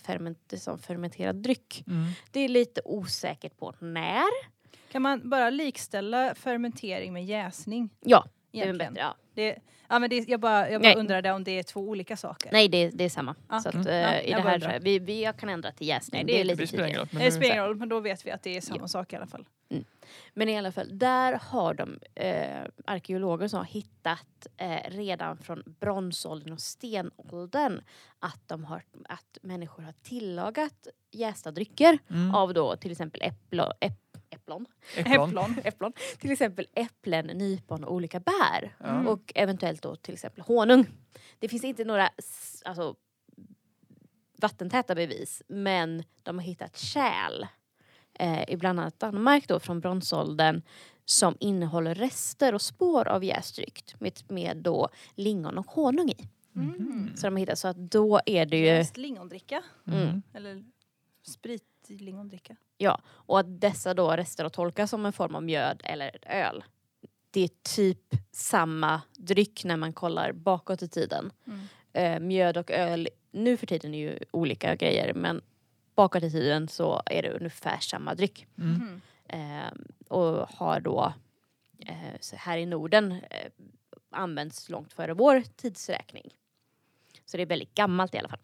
ferment- 0.06 0.56
som 0.58 0.78
fermenterad 0.78 1.36
dryck. 1.36 1.84
Mm. 1.86 2.06
Det 2.30 2.40
är 2.40 2.48
lite 2.48 2.80
osäkert 2.84 3.58
på 3.58 3.74
när. 3.78 4.56
Kan 4.92 5.02
man 5.02 5.28
bara 5.30 5.50
likställa 5.50 6.34
fermentering 6.34 7.12
med 7.12 7.24
jäsning? 7.26 7.90
Ja, 8.00 8.26
det 8.50 8.58
är 8.58 8.62
Egentligen? 8.62 8.94
bättre. 8.94 9.06
Ja. 9.06 9.16
Det, 9.34 9.58
Ja, 9.88 9.98
men 9.98 10.10
det, 10.10 10.28
jag 10.28 10.40
bara, 10.40 10.70
jag 10.70 10.82
bara 10.82 10.88
Nej. 10.88 10.96
undrade 10.96 11.32
om 11.32 11.44
det 11.44 11.58
är 11.58 11.62
två 11.62 11.80
olika 11.80 12.16
saker. 12.16 12.52
Nej, 12.52 12.68
det, 12.68 12.90
det 12.90 13.04
är 13.04 13.08
samma. 13.08 13.34
Ja. 13.48 13.60
Så 13.60 13.68
att, 13.68 13.74
Mm. 13.74 13.86
eh, 13.86 13.94
Ja, 13.94 14.20
i 14.20 14.30
jag 14.30 14.44
det 14.60 14.66
här, 14.66 14.80
vi, 14.80 14.98
vi, 14.98 15.22
jag 15.24 15.36
kan 15.36 15.48
ändra 15.48 15.72
till 15.72 15.86
jäsning. 15.88 16.18
Nej, 16.18 16.24
det, 16.24 16.32
det- 16.32 16.40
är 16.40 16.56
Det 16.56 16.60
lite 16.84 17.08
men 17.12 17.22
det 17.24 17.32
spelar 17.32 17.54
ingen 17.54 17.66
roll, 17.66 17.76
men 17.76 17.88
då 17.88 18.00
vet 18.00 18.26
vi 18.26 18.30
att 18.30 18.42
det 18.42 18.56
är 18.56 18.60
samma 18.60 18.88
sak 18.88 19.12
i 19.12 19.16
alla 19.16 19.26
fall. 19.26 19.44
Men 20.34 20.48
i 20.48 20.58
alla 20.58 20.72
fall, 20.72 20.98
där 20.98 21.38
har 21.42 21.74
de 21.74 21.98
eh, 22.14 22.62
arkeologer 22.84 23.48
som 23.48 23.58
har 23.58 23.66
hittat 23.66 24.46
eh, 24.56 24.90
redan 24.90 25.38
från 25.38 25.62
bronsåldern 25.80 26.52
och 26.52 26.60
stenåldern 26.60 27.80
att, 28.18 28.40
de 28.48 28.64
har, 28.64 28.82
att 29.08 29.38
människor 29.42 29.82
har 29.82 29.92
tillagat 30.02 30.86
jästa 31.10 31.50
drycker 31.50 31.98
Mm. 32.10 32.34
av 32.34 32.54
då 32.54 32.76
till 32.76 32.90
exempel 32.92 33.20
äpplo, 33.22 33.72
äpp, 33.80 33.98
äpplon. 34.30 34.66
Äpplon. 34.96 35.28
Äpplon. 35.28 35.54
äpplon. 35.64 35.92
Till 36.18 36.30
exempel 36.30 36.66
äpplen, 36.74 37.26
nypon 37.26 37.84
och 37.84 37.94
olika 37.94 38.20
bär. 38.20 38.76
Mm. 38.84 39.06
Och 39.06 39.32
eventuellt 39.34 39.82
då 39.82 39.96
till 39.96 40.14
exempel 40.14 40.44
honung. 40.44 40.86
Det 41.38 41.48
finns 41.48 41.64
inte 41.64 41.84
några 41.84 42.10
alltså, 42.64 42.94
vattentäta 44.38 44.94
bevis 44.94 45.42
men 45.48 46.04
de 46.22 46.38
har 46.38 46.44
hittat 46.44 46.76
kärl 46.76 47.46
eh, 48.18 48.50
i 48.50 48.56
bland 48.56 48.80
annat 48.80 48.98
Danmark 48.98 49.48
då 49.48 49.60
från 49.60 49.80
bronsåldern 49.80 50.62
som 51.04 51.36
innehåller 51.40 51.94
rester 51.94 52.54
och 52.54 52.62
spår 52.62 53.08
av 53.08 53.24
jästdryck 53.24 53.94
med, 53.98 54.22
med 54.28 54.56
då 54.56 54.88
lingon 55.14 55.58
och 55.58 55.70
honung 55.70 56.10
i. 56.10 56.28
Mm. 56.56 57.16
Så 57.16 57.26
de 57.26 57.34
har 57.34 57.40
hittat 57.40 57.58
så 57.58 57.68
att 57.68 57.76
då 57.76 58.20
är 58.26 58.46
det 58.46 58.58
ju 58.58 58.66
Jäst 58.66 58.96
lingondricka. 58.96 59.62
Mm. 59.86 60.22
Eller 60.34 60.64
sprit 61.22 61.62
lingondricka. 62.78 63.00
och 63.08 63.40
att 63.40 63.60
dessa 63.60 63.94
då 63.94 64.10
rester 64.10 64.44
har 64.44 64.50
tolkats 64.50 64.90
som 64.90 65.06
en 65.06 65.12
form 65.12 65.34
av 65.34 65.42
mjöd 65.42 65.80
eller 65.84 66.18
öl. 66.22 66.64
Det 67.30 67.40
är 67.40 67.50
typ 67.76 68.14
samma 68.32 69.02
dryck 69.18 69.64
när 69.64 69.76
man 69.76 69.92
kollar 69.92 70.32
bakåt 70.32 70.82
i 70.82 70.88
tiden. 70.88 71.32
Mm. 71.46 71.66
eh, 71.92 72.20
mjöd 72.20 72.56
och 72.56 72.70
öl 72.70 73.08
nu 73.30 73.56
för 73.56 73.66
tiden 73.66 73.94
är 73.94 73.98
ju 73.98 74.18
olika 74.30 74.74
grejer 74.74 75.14
men 75.14 75.42
bakåt 75.94 76.22
i 76.22 76.30
tiden 76.30 76.68
så 76.68 77.02
är 77.06 77.22
det 77.22 77.30
ungefär 77.30 77.78
samma 77.78 78.14
dryck. 78.14 78.46
Mm. 78.58 78.72
Mhm. 78.74 79.00
Eh, 79.28 79.72
och 80.08 80.48
har 80.48 80.80
då 80.80 81.12
eh, 81.78 82.36
här 82.36 82.58
i 82.58 82.66
Norden 82.66 83.12
eh, 83.12 83.50
använts 84.10 84.68
långt 84.68 84.92
före 84.92 85.14
vår 85.14 85.42
tidsräkning. 85.56 86.34
Så 87.24 87.36
det 87.36 87.42
är 87.42 87.46
väldigt 87.46 87.74
gammalt 87.74 88.14
i 88.14 88.18
alla 88.18 88.28
fall. 88.28 88.38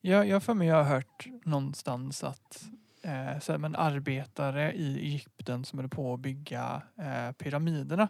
Jag, 0.00 0.28
jag 0.28 0.34
har 0.34 0.40
för 0.40 0.54
mig 0.54 0.68
jag 0.68 0.76
har 0.76 0.94
hört 0.94 1.26
någonstans 1.44 2.24
att 2.24 2.64
eh, 3.02 3.38
så 3.40 3.52
här, 3.52 3.58
men 3.58 3.76
arbetare 3.76 4.72
i 4.72 4.98
Egypten 4.98 5.64
som 5.64 5.78
höll 5.78 5.88
på 5.88 6.14
att 6.14 6.20
bygga 6.20 6.82
eh, 6.98 7.32
pyramiderna 7.32 8.08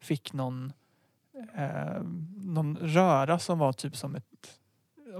fick 0.00 0.32
någon, 0.32 0.72
eh, 1.54 2.02
någon 2.36 2.76
röra 2.76 3.38
som 3.38 3.58
var 3.58 3.72
typ 3.72 3.96
som 3.96 4.14
ett 4.16 4.60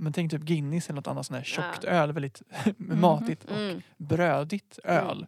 men 0.01 0.13
tänk 0.13 0.31
typ 0.31 0.43
Guinness 0.43 0.89
eller 0.89 0.97
något 0.97 1.07
annat 1.07 1.27
sånt 1.27 1.37
här 1.37 1.45
tjockt 1.45 1.85
Ja. 1.85 1.91
öl, 1.91 2.13
väldigt 2.13 2.43
matigt 2.77 3.45
och 3.45 3.57
Mm. 3.57 3.81
brödigt 3.97 4.79
Mm. 4.85 5.07
öl. 5.07 5.27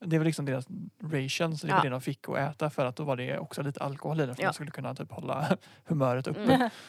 Det 0.00 0.18
var 0.18 0.24
liksom 0.24 0.44
deras 0.44 0.66
ration, 1.02 1.58
så 1.58 1.66
det 1.66 1.72
var 1.72 1.78
Ja. 1.78 1.82
det 1.82 1.88
de 1.88 2.00
fick 2.00 2.28
att 2.28 2.36
äta 2.38 2.70
för 2.70 2.86
att 2.86 2.96
då 2.96 3.04
var 3.04 3.16
det 3.16 3.38
också 3.38 3.62
lite 3.62 3.80
alkohol 3.80 4.20
i 4.20 4.26
den 4.26 4.34
för 4.34 4.42
Ja. 4.42 4.48
att 4.48 4.52
de 4.52 4.56
skulle 4.56 4.70
kunna 4.70 4.94
typ 4.94 5.10
hålla 5.12 5.56
humöret 5.84 6.26
uppe. 6.26 6.40
Mm. 6.54 6.70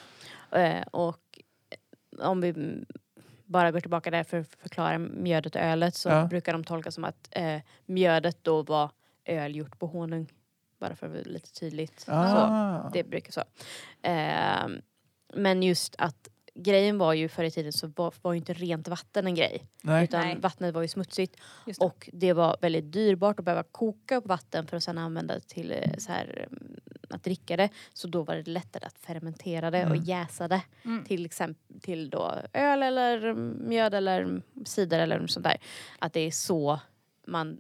Eh, 0.51 0.81
och 0.91 1.39
om 2.19 2.41
vi 2.41 2.49
mm, 2.49 2.85
bara 3.49 3.71
går 3.71 3.79
tillbaka 3.79 4.11
där 4.11 4.23
för 4.23 4.39
att 4.39 4.55
förklara 4.59 4.97
mjödet 4.97 5.55
och 5.55 5.61
ölet 5.61 5.95
så 5.95 6.09
Ja. 6.09 6.25
brukar 6.25 6.53
de 6.53 6.63
tolka 6.63 6.91
som 6.91 7.03
att 7.03 7.27
eh, 7.31 7.59
mjödet 7.85 8.37
då 8.41 8.63
var 8.63 8.91
öl 9.25 9.55
gjort 9.55 9.79
på 9.79 9.87
honung. 9.87 10.31
Bara 10.79 10.95
för 10.95 11.05
att 11.07 11.13
vara 11.13 11.23
lite 11.25 11.51
tydligt. 11.51 11.99
Så. 11.99 12.11
Ah. 12.11 12.89
Det 12.93 13.03
brukar 13.03 13.31
så. 13.31 13.43
Ehm, 14.01 14.81
men 15.33 15.63
just 15.63 15.95
att 15.97 16.29
grejen 16.63 16.97
var 16.97 17.13
ju 17.13 17.27
förr 17.29 17.43
i 17.43 17.51
tiden 17.51 17.73
så 17.73 17.87
var, 17.95 18.13
var 18.21 18.33
ju 18.33 18.37
inte 18.39 18.53
rent 18.53 18.87
vatten 18.87 19.27
en 19.27 19.35
grej. 19.35 19.63
Nej. 19.83 20.03
Utan 20.03 20.21
Nej. 20.21 20.37
vattnet 20.39 20.73
var 20.75 20.81
ju 20.81 20.87
smutsigt 20.87 21.35
det. 21.65 21.77
och 21.79 22.09
det 22.13 22.33
var 22.33 22.57
väldigt 22.61 22.91
dyrbart 22.91 23.39
att 23.39 23.45
behöva 23.45 23.63
koka 23.63 24.15
upp 24.17 24.25
vatten 24.27 24.67
för 24.67 24.77
att 24.77 24.83
sedan 24.83 24.97
använda 24.97 25.33
det 25.33 25.47
till 25.47 25.71
eh, 25.71 25.97
så 25.97 26.11
här, 26.11 26.47
mm, 26.51 26.75
att 27.09 27.23
dricka 27.23 27.57
det. 27.57 27.69
Så 27.93 28.07
då 28.07 28.23
var 28.23 28.35
det 28.35 28.47
lättare 28.47 28.85
att 28.85 28.99
fermentera 28.99 29.71
det 29.71 29.81
och 29.85 29.91
Mm. 29.91 30.03
jäsa 30.03 30.47
det 30.47 30.61
Mm. 30.85 31.03
till 31.05 31.25
exempel 31.25 31.79
till 31.81 32.09
då 32.09 32.35
öl 32.53 32.83
eller 32.83 33.33
mjöd 33.67 33.93
eller 33.93 34.41
cider 34.65 34.99
eller 34.99 35.19
något 35.19 35.31
sånt 35.31 35.43
där. 35.43 35.57
Att 35.99 36.13
det 36.13 36.19
är 36.19 36.31
så 36.31 36.79
man 37.27 37.59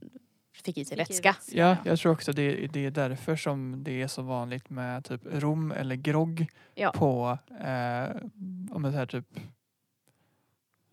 fick 0.65 0.77
i 0.77 0.85
sig 0.85 0.97
vätska. 0.97 1.29
vätska. 1.31 1.57
Ja, 1.57 1.77
jag 1.85 1.99
tror 1.99 2.11
också 2.11 2.31
det, 2.33 2.67
det 2.67 2.85
är 2.85 2.91
därför 2.91 3.35
som 3.35 3.83
det 3.83 4.01
är 4.01 4.07
så 4.07 4.21
vanligt 4.21 4.69
med 4.69 5.05
typ 5.05 5.21
rom 5.31 5.71
eller 5.71 5.95
grogg 5.95 6.47
Ja. 6.75 6.91
på 6.95 7.37
eh, 7.59 8.15
om 8.71 8.81
det 8.83 8.91
här 8.91 9.05
typ 9.05 9.25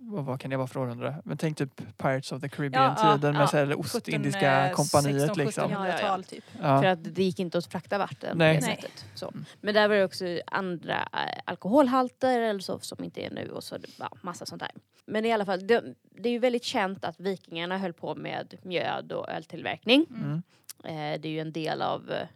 vad, 0.06 0.24
vad 0.24 0.40
kan 0.40 0.50
det 0.50 0.56
vara 0.56 0.66
för 0.66 0.80
århundrade? 0.80 1.22
Men 1.24 1.36
tänk 1.36 1.58
typ 1.58 1.96
Pirates 1.96 2.32
of 2.32 2.40
the 2.40 2.48
Caribbean-tiden 2.48 3.32
med 3.32 3.42
ja. 3.42 3.46
så 3.46 3.56
här 3.56 3.66
17, 3.66 3.80
Ostindiska 3.80 4.66
eh, 4.66 4.72
kompaniet 4.72 5.20
16, 5.20 5.44
liksom. 5.44 5.70
Ja, 5.70 5.88
ja, 5.88 5.92
ja. 5.92 5.96
1700-tal 5.96 6.24
typ. 6.24 6.44
Ja. 6.62 6.82
För 6.82 6.88
att 6.88 7.14
det 7.14 7.22
gick 7.22 7.38
inte 7.38 7.58
att 7.58 7.66
frakta 7.66 7.98
vatten 7.98 8.38
Nej. 8.38 8.54
på 8.54 8.60
det 8.60 8.66
Nej. 8.66 8.76
sättet. 8.76 9.04
Så. 9.14 9.28
Mm. 9.28 9.44
Men 9.60 9.74
där 9.74 9.88
var 9.88 9.96
det 9.96 10.04
också 10.04 10.24
andra 10.46 11.08
eh, 11.12 11.40
alkoholhalter 11.44 12.40
eller 12.40 12.60
så 12.60 12.78
som 12.78 13.04
inte 13.04 13.20
är 13.20 13.30
nu 13.30 13.50
och 13.50 13.64
så 13.64 13.76
ja, 13.98 14.10
massa 14.22 14.46
sånt 14.46 14.60
där. 14.60 14.70
Men 15.06 15.24
i 15.24 15.32
alla 15.32 15.44
fall, 15.44 15.66
det, 15.66 15.94
det 16.10 16.28
är 16.28 16.32
ju 16.32 16.38
väldigt 16.38 16.64
känt 16.64 17.04
att 17.04 17.20
vikingarna 17.20 17.78
höll 17.78 17.92
på 17.92 18.14
med 18.14 18.54
mjöd 18.62 19.12
och 19.12 19.30
öltillverkning. 19.30 20.06
Mm. 20.10 20.42
Eh, 20.84 21.20
det 21.20 21.28
är 21.28 21.32
ju 21.32 21.40
en 21.40 21.52
del 21.52 21.82
av 21.82 22.10
eh, 22.10 22.28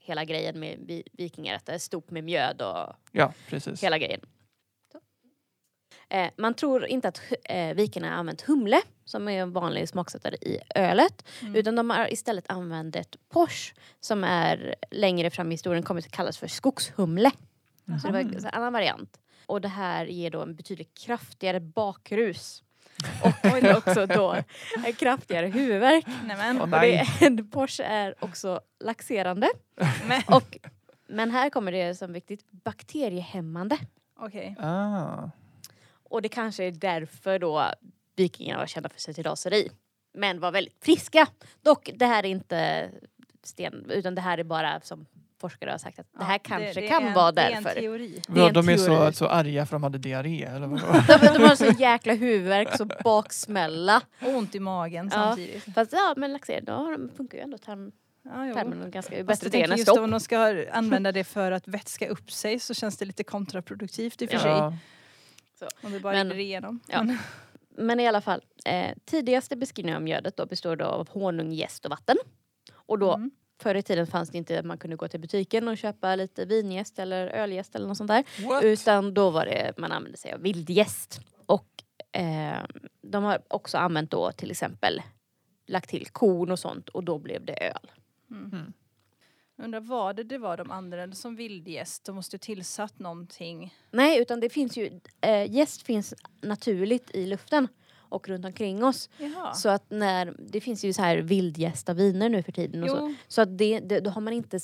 hela 0.00 0.24
grejen 0.24 0.60
med 0.60 0.78
vi, 0.86 1.02
vikingar, 1.12 1.54
att 1.54 1.66
det 1.66 1.72
är 1.72 1.78
stort 1.78 2.10
med 2.10 2.24
mjöd 2.24 2.62
och 2.62 2.94
ja, 3.12 3.32
precis. 3.48 3.82
hela 3.82 3.98
grejen. 3.98 4.20
Eh, 6.08 6.30
man 6.36 6.54
tror 6.54 6.86
inte 6.86 7.08
att 7.08 7.20
eh, 7.44 7.74
vikingarna 7.74 8.12
har 8.12 8.20
använt 8.20 8.42
humle 8.42 8.80
som 9.04 9.28
är 9.28 9.42
en 9.42 9.52
vanlig 9.52 9.88
smaksättare 9.88 10.36
i 10.36 10.58
ölet. 10.74 11.24
Mm. 11.42 11.56
Utan 11.56 11.76
de 11.76 11.90
har 11.90 12.12
istället 12.12 12.50
använt 12.50 12.96
Porsche 13.28 13.74
som 14.00 14.24
är 14.24 14.74
längre 14.90 15.30
fram 15.30 15.52
i 15.52 15.54
historien 15.54 15.82
kommit 15.82 16.06
att 16.06 16.12
kallas 16.12 16.38
för 16.38 16.46
skogshumle. 16.46 17.30
Så 18.02 18.06
det 18.06 18.12
var 18.12 18.20
en 18.20 18.46
annan 18.52 18.72
variant. 18.72 19.18
Och 19.46 19.60
det 19.60 19.68
här 19.68 20.06
ger 20.06 20.30
då 20.30 20.42
en 20.42 20.54
betydligt 20.54 20.98
kraftigare 20.98 21.60
bakrus. 21.60 22.62
Och 23.22 23.76
också 23.76 24.06
då 24.06 24.36
en 24.86 24.92
kraftigare 24.92 25.46
huvudvärk. 25.46 26.06
Nämen. 26.24 26.70
Nej. 26.70 27.06
det, 27.20 27.26
en 27.26 27.50
Porsche 27.50 27.84
är 27.84 28.24
också 28.24 28.60
laxerande. 28.80 29.48
Men, 30.08 30.22
Och, 30.26 30.58
men 31.08 31.30
här 31.30 31.50
kommer 31.50 31.72
det 31.72 31.94
som 31.94 32.12
viktigt 32.12 32.50
bakteriehämmande. 32.50 33.78
okej. 34.18 34.56
Ah. 34.58 35.30
Och 36.08 36.22
det 36.22 36.28
kanske 36.28 36.64
är 36.64 36.70
därför 36.72 37.38
då 37.38 37.70
vikingarna 38.16 38.58
var 38.60 38.66
kända 38.66 38.88
för 38.88 39.00
sitt 39.00 39.18
raseri. 39.18 39.68
Men 40.14 40.40
var 40.40 40.52
väldigt 40.52 40.84
friska. 40.84 41.26
Dock, 41.62 41.90
det 41.94 42.06
här 42.06 42.24
är 42.26 42.28
inte 42.28 42.90
sten, 43.42 43.90
utan 43.90 44.14
det 44.14 44.20
här 44.20 44.38
är 44.38 44.44
bara 44.44 44.80
som 44.80 45.06
forskare 45.40 45.70
har 45.70 45.78
sagt 45.78 45.98
att 45.98 46.06
det 46.18 46.24
här 46.24 46.34
Ja, 46.34 46.38
kanske 46.42 46.80
det 46.80 46.88
kan 46.88 47.02
är 47.02 47.08
en, 47.08 47.14
vara 47.14 47.32
Det 47.32 47.40
är 47.42 47.50
därför. 47.54 47.68
en 47.68 47.74
teori. 47.82 48.22
Det 48.28 48.40
är 48.40 48.46
en 48.48 48.54
de 48.54 48.68
är 48.68 48.76
så, 48.76 48.84
teori. 48.86 49.12
så 49.12 49.26
arga 49.28 49.66
för 49.66 49.72
de 49.74 49.82
hade 49.82 49.98
diarré 49.98 50.42
eller 50.44 50.66
vadå? 50.66 50.84
De, 51.38 51.42
har 51.44 51.54
så 51.54 51.64
jäkla 51.80 52.14
huvudvärk, 52.14 52.76
så 52.76 52.84
baksmälla. 53.04 54.02
Och 54.22 54.28
ont 54.28 54.54
i 54.54 54.60
magen 54.60 55.10
Ja. 55.12 55.18
samtidigt. 55.18 55.74
Fast 55.74 55.92
ja, 55.92 56.14
men 56.16 56.32
laxering, 56.32 56.64
då 56.64 56.72
har 56.72 56.92
de- 56.92 57.10
funkar 57.16 57.38
ju 57.38 57.44
ändå 57.44 57.58
tarm, 57.58 57.92
Ja, 58.24 58.30
tarmen 58.54 58.90
ganska 58.90 59.24
bättre 59.24 59.58
än 59.58 59.70
en 59.72 59.78
just 59.78 59.88
om 59.90 60.10
de 60.10 60.20
ska 60.20 60.64
använda 60.72 61.12
det 61.12 61.24
för 61.24 61.52
att 61.52 61.68
vätska 61.68 62.08
upp 62.08 62.30
sig 62.32 62.58
så 62.58 62.74
känns 62.74 62.96
det 62.98 63.04
lite 63.04 63.24
kontraproduktivt 63.24 64.22
i 64.22 64.26
och 64.26 64.30
för 64.30 64.38
sig. 64.38 64.72
Ja. 65.60 65.68
Om 65.82 65.92
det 65.92 66.00
bara 66.00 66.12
Men- 66.12 66.28
rinner 66.30 66.40
igenom. 66.42 66.80
Ja. 66.86 67.06
Men, 67.80 68.00
i 68.00 68.08
alla 68.08 68.20
fall, 68.20 68.42
eh, 68.64 68.96
tidigaste 69.04 69.56
beskrivningen 69.56 69.96
av 69.96 70.02
mjödet 70.02 70.36
då 70.36 70.46
består 70.46 70.76
då 70.76 70.84
av 70.84 71.08
honung, 71.08 71.52
jäst 71.52 71.84
och 71.84 71.90
vatten. 71.90 72.16
Och 72.74 72.98
då 72.98 73.14
Mm. 73.14 73.30
Förr 73.62 73.74
i 73.74 73.82
tiden 73.82 74.06
fanns 74.06 74.30
det 74.30 74.38
inte 74.38 74.58
att 74.58 74.64
man 74.64 74.78
kunde 74.78 74.96
gå 74.96 75.08
till 75.08 75.20
butiken 75.20 75.68
och 75.68 75.78
köpa 75.78 76.14
lite 76.16 76.44
vinjäst 76.44 76.98
eller 76.98 77.26
öljäst 77.26 77.74
eller 77.74 77.88
något 77.88 77.96
sånt 77.96 78.08
där. 78.08 78.24
What? 78.48 78.62
Utan 78.64 79.14
då 79.14 79.30
var 79.30 79.44
det, 79.44 79.72
man 79.76 79.92
använde 79.92 80.18
sig 80.18 80.32
av 80.32 80.40
vildjäst. 80.40 81.20
Och 81.46 81.66
eh, 82.20 82.58
de 83.02 83.24
har 83.24 83.38
också 83.48 83.78
använt 83.78 84.10
då 84.10 84.32
till 84.32 84.50
exempel 84.50 85.02
lagt 85.66 85.90
till 85.90 86.06
korn 86.06 86.50
och 86.50 86.58
sånt 86.58 86.88
och 86.88 87.04
då 87.04 87.18
blev 87.18 87.44
det 87.44 87.52
öl. 87.68 87.90
mm. 88.30 88.72
Undrar 89.62 89.80
vad 89.80 90.16
det, 90.16 90.22
det 90.24 90.38
var 90.38 90.56
de 90.56 90.70
använde 90.70 91.16
som 91.16 91.36
vildgäst. 91.36 92.04
De 92.04 92.16
måste 92.16 92.34
ju 92.36 92.38
tillsatt 92.38 92.98
någonting. 92.98 93.74
Nej, 93.90 94.20
utan 94.20 94.40
det 94.40 94.48
finns 94.48 94.76
ju, 94.76 95.00
eh, 95.20 95.50
jäst 95.52 95.82
finns 95.82 96.14
naturligt 96.42 97.10
i 97.14 97.26
luften 97.26 97.68
och 98.10 98.28
runt 98.28 98.44
omkring 98.44 98.84
oss. 98.84 99.10
Jaha. 99.18 99.54
Så 99.54 99.68
att 99.68 99.90
när, 99.90 100.34
det 100.38 100.60
finns 100.60 100.84
ju 100.84 100.92
så 100.92 101.02
här 101.02 101.16
vildjästa 101.18 101.94
viner 101.94 102.28
nu 102.28 102.42
för 102.42 102.52
tiden 102.52 102.82
och 102.82 102.88
så. 102.90 102.96
Jo, 103.00 103.14
Så 103.28 103.40
att 103.42 103.58
det, 103.58 103.80
det, 103.80 104.00
då 104.00 104.10
har 104.10 104.20
man 104.20 104.32
inte 104.32 104.58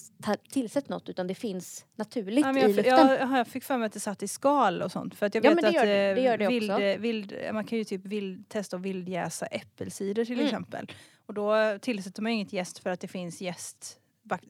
tillsett 0.50 0.88
något 0.88 1.08
utan 1.08 1.26
det 1.26 1.34
finns 1.34 1.86
naturligt 1.96 2.44
ja, 2.46 2.52
men 2.52 2.56
i 2.56 2.60
jag, 2.60 2.76
luften. 2.76 3.08
jag, 3.08 3.38
jag 3.38 3.48
fick 3.48 3.64
för 3.64 3.78
mig 3.78 3.86
att 3.86 3.92
det 3.92 4.00
satt 4.00 4.22
i 4.22 4.28
skal 4.28 4.82
och 4.82 4.92
sånt. 4.92 5.14
För 5.14 5.26
att 5.26 5.34
jag 5.34 5.44
Ja, 5.44 5.50
vet 5.54 5.64
att 5.64 5.74
gör 5.74 5.86
det- 5.86 5.92
det 6.14 6.20
eh, 6.20 6.24
gör 6.24 6.38
det 6.38 6.48
vild, 6.48 6.70
också. 6.70 6.96
vild, 6.98 7.34
man 7.52 7.64
kan 7.64 7.78
ju 7.78 7.84
typ 7.84 8.04
vild, 8.06 8.48
testa 8.48 8.76
att 8.76 8.82
vildjäsa 8.82 9.46
äppelcider 9.46 10.24
till 10.24 10.34
Mm. 10.34 10.44
exempel. 10.46 10.86
Och 11.26 11.34
då 11.34 11.78
tillsätter 11.80 12.22
man 12.22 12.32
inget 12.32 12.52
jäst 12.52 12.78
för 12.78 12.90
att 12.90 13.00
det 13.00 13.08
finns 13.08 13.40
jäst 13.40 13.98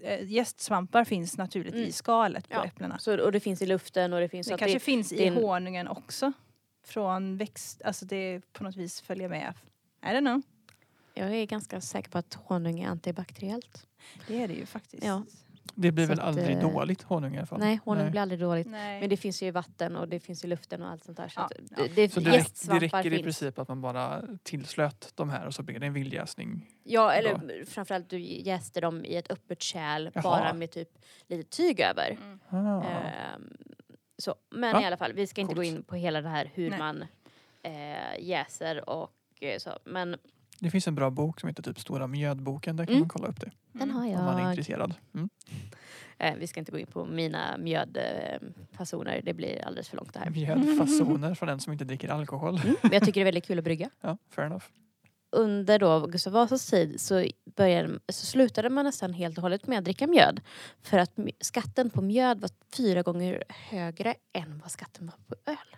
äh, 0.03 0.25
jästsvampar 0.33 1.05
finns 1.05 1.39
naturligt 1.39 1.75
Mm. 1.75 1.87
i 1.89 1.93
skalet 1.93 2.49
på 2.49 2.55
Ja. 2.55 2.65
äpplena. 2.65 2.99
Så, 2.99 3.25
och 3.25 3.33
det 3.33 3.41
finns 3.41 3.63
i 3.63 3.67
luften 3.67 4.13
och 4.13 4.21
det 4.21 4.29
finns... 4.29 4.47
Det 4.47 4.59
kanske 4.59 4.81
finns 4.81 5.09
det 5.09 5.17
i 5.17 5.23
är 5.23 5.27
en- 5.27 5.37
honungen 5.37 5.89
också. 5.89 6.33
Från 6.87 7.37
växt, 7.37 7.83
alltså 7.83 8.05
det 8.05 8.41
på 8.53 8.65
något 8.65 8.77
vis 8.77 9.01
följer 9.01 9.29
med. 9.29 9.55
I 10.03 10.07
don't 10.07 10.21
know. 10.21 10.43
Jag 11.15 11.35
är 11.35 11.47
ganska 11.47 11.81
säker 11.81 12.11
på 12.11 12.19
att 12.19 12.35
honung 12.35 12.81
är 12.81 12.89
antibakteriellt. 12.89 13.87
Det 14.27 14.43
är 14.43 14.49
det 14.49 14.55
ju 14.55 14.67
faktiskt. 14.67 15.05
Ja. 15.05 15.23
Det 15.77 15.93
blir 15.93 16.05
Så 16.05 16.09
väl 16.09 16.21
att, 16.21 16.27
aldrig 16.27 16.51
eh, 16.57 16.61
dåligt 16.73 17.03
honung 17.03 17.35
i 17.35 17.39
alla 17.39 17.47
fall? 17.47 17.59
Nej, 17.61 17.81
honung 17.85 18.03
Nej. 18.03 18.11
blir 18.11 18.21
aldrig 18.21 18.41
dåligt. 18.41 18.67
Nej. 18.67 19.01
Men 19.01 19.09
det 19.11 19.17
finns 19.17 19.43
ju 19.43 19.47
i 19.47 19.51
vatten 19.51 19.97
och 19.97 20.09
det 20.09 20.21
finns 20.21 20.45
i 20.45 20.47
luften 20.47 20.83
och 20.83 20.89
allt 20.89 21.05
sånt 21.05 21.17
där. 21.17 21.29
Så 21.29 21.41
Ja, 21.41 21.45
att 21.45 21.53
ja. 21.71 21.77
det, 21.77 21.89
det, 21.95 22.13
Så 22.13 22.21
det, 22.21 22.31
räck, 22.31 22.47
det 22.67 22.79
räcker 22.79 23.07
i 23.07 23.11
finns. 23.11 23.23
princip 23.23 23.59
att 23.59 23.69
man 23.69 23.81
bara 23.81 24.23
tillslöt 24.43 25.13
de 25.15 25.31
här 25.31 25.47
och 25.47 25.55
så 25.55 25.63
blir 25.63 25.79
det 25.79 25.87
en 25.87 25.93
vildjäsning? 25.93 26.71
Ja, 26.83 27.13
eller 27.13 27.65
framförallt 27.65 28.11
du 28.11 28.19
jäste 28.21 28.81
dem 28.81 29.05
i 29.05 29.17
ett 29.17 29.31
öppet 29.31 29.63
kärl 29.63 30.11
Jaha. 30.15 30.23
bara 30.23 30.53
med 30.55 30.71
typ 30.71 30.89
lite 31.27 31.57
tyg 31.57 31.81
över. 31.81 32.19
Mm. 32.23 32.39
Ah. 32.49 32.83
Ehm, 32.85 33.53
så. 34.19 34.35
Men 34.51 34.71
Ja, 34.71 34.83
i 34.83 34.85
alla 34.85 34.97
fall, 34.97 35.13
vi 35.13 35.27
ska 35.27 35.41
inte 35.41 35.55
gå 35.55 35.63
coolt. 35.63 35.69
in 35.77 35.83
på 35.83 35.95
hela 35.97 36.21
det 36.21 36.29
här 36.29 36.51
hur 36.55 36.71
Nej. 36.71 36.79
man 36.79 37.05
eh, 37.63 38.21
jäser 38.21 38.89
och 38.91 39.11
eh, 39.41 39.59
så. 39.59 39.71
Men 39.85 40.17
Det 40.65 40.71
finns 40.71 40.89
en 40.89 40.95
bra 40.95 41.11
bok 41.11 41.41
som 41.41 41.49
heter 41.49 41.63
typ 41.63 41.81
Stora 41.81 42.07
mjödboken. 42.07 42.77
Där 42.77 42.85
kan 42.85 42.93
Mm. 42.93 43.01
man 43.01 43.09
kolla 43.09 43.29
upp 43.29 43.41
det 43.41 43.51
den 43.73 43.91
har 43.91 44.07
om 44.07 44.25
man 44.25 44.37
är 44.37 44.41
jag. 44.43 44.51
intresserad. 44.53 44.95
Mm. 45.15 45.29
Eh, 46.19 46.35
vi 46.35 46.47
ska 46.47 46.61
inte 46.61 46.73
gå 46.73 46.79
in 46.79 46.87
på 46.87 47.05
mina 47.05 47.57
mjödfasoner, 47.59 49.21
det 49.25 49.35
blir 49.35 49.65
alldeles 49.65 49.89
för 49.89 49.97
långt 49.97 50.13
det 50.13 50.19
här. 50.19 50.31
Mjödfasoner 50.31 51.35
från 51.35 51.49
den 51.49 51.61
som 51.61 51.73
inte 51.73 51.85
dricker 51.85 52.09
alkohol. 52.09 52.61
Mm, 52.65 52.77
men 52.83 52.93
jag 52.93 53.05
tycker 53.05 53.21
det 53.21 53.23
är 53.23 53.25
väldigt 53.25 53.47
kul 53.47 53.59
att 53.59 53.65
brygga. 53.65 53.91
Ja, 54.01 54.19
fair 54.31 54.47
enough. 54.47 54.65
under 55.37 55.79
då 55.79 56.07
Gustav 56.07 56.33
Vasas 56.33 56.71
tid 56.71 57.01
så, 57.01 57.27
började, 57.57 57.99
så 58.09 58.27
slutade 58.27 58.71
man 58.71 58.85
nästan 58.85 59.13
helt 59.13 59.39
och 59.39 59.43
hållet 59.43 59.67
med 59.67 59.79
att 59.79 59.85
dricka 59.85 60.07
mjöd. 60.07 60.41
För 60.83 60.99
att 60.99 61.19
skatten 61.41 61.91
på 61.91 62.03
mjöd 62.03 62.41
var 62.41 62.51
fyra 62.77 63.03
gånger 63.03 63.45
högre 63.49 64.15
än 64.33 64.59
vad 64.59 64.71
skatten 64.71 65.07
var 65.07 65.15
på 65.37 65.51
öl. 65.51 65.77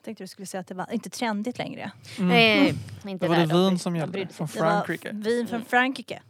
Jag 0.00 0.04
tänkte 0.04 0.24
du 0.24 0.28
skulle 0.28 0.46
säga 0.46 0.60
att 0.60 0.66
det 0.66 0.74
var 0.74 0.92
inte 0.92 1.10
trendigt 1.10 1.58
längre. 1.58 1.92
Mm. 2.18 2.28
Nej, 2.28 2.74
inte 3.06 3.24
Det 3.24 3.28
var 3.28 3.36
det. 3.36 3.46
De- 3.46 3.68
vin 3.68 3.78
som 3.78 3.92
de 3.92 3.98
gällde 3.98 4.26
från. 4.28 4.46
Det 4.54 4.60
var 4.60 4.70
Frankrike. 4.70 5.10
vin 5.12 5.46
från 5.46 5.56
Mm. 5.56 5.68
Frankrike. 5.68 6.22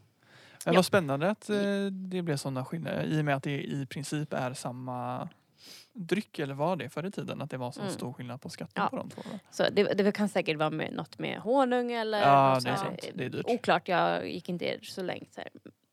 Ja. 0.65 0.73
vad 0.73 0.85
spännande 0.87 1.31
att 1.31 1.51
eh, 1.51 1.57
det 1.91 2.23
blev 2.23 2.37
sådana 2.37 2.65
skillnader 2.65 3.05
i 3.05 3.21
och 3.21 3.25
med 3.25 3.37
att 3.37 3.43
det 3.43 3.63
i 3.63 3.87
princip 3.87 4.33
är 4.33 4.55
samma 4.55 5.29
dryck 5.93 6.39
eller 6.39 6.55
var 6.55 6.77
det 6.77 6.89
förr 6.89 7.07
i 7.07 7.11
tiden? 7.11 7.43
Att 7.43 7.51
det 7.51 7.57
var 7.57 7.73
så 7.73 7.81
Mm. 7.81 7.93
stor 7.93 8.13
skillnad 8.13 8.41
på 8.41 8.49
skatten 8.51 8.83
Ja. 8.83 8.89
på 8.89 8.97
de 8.97 9.11
två? 9.11 9.23
va? 9.33 9.39
Så 9.51 9.67
det, 9.73 9.83
det 9.85 10.13
kan 10.13 10.29
säkert 10.29 10.57
vara 10.59 10.71
med, 10.71 10.93
något 10.93 11.19
med 11.19 11.39
honung 11.39 11.93
eller 11.93 12.21
Ja, 12.21 12.55
något 12.55 12.65
det 12.65 12.71
är 12.71 12.77
sant. 12.77 13.07
Det 13.15 13.25
är 13.25 13.29
dyrt. 13.29 13.47
Oklart, 13.47 13.89
jag 13.89 14.31
gick 14.31 14.49
inte 14.49 14.79
så 14.83 15.03
länge. 15.03 15.27
Så, 15.31 15.41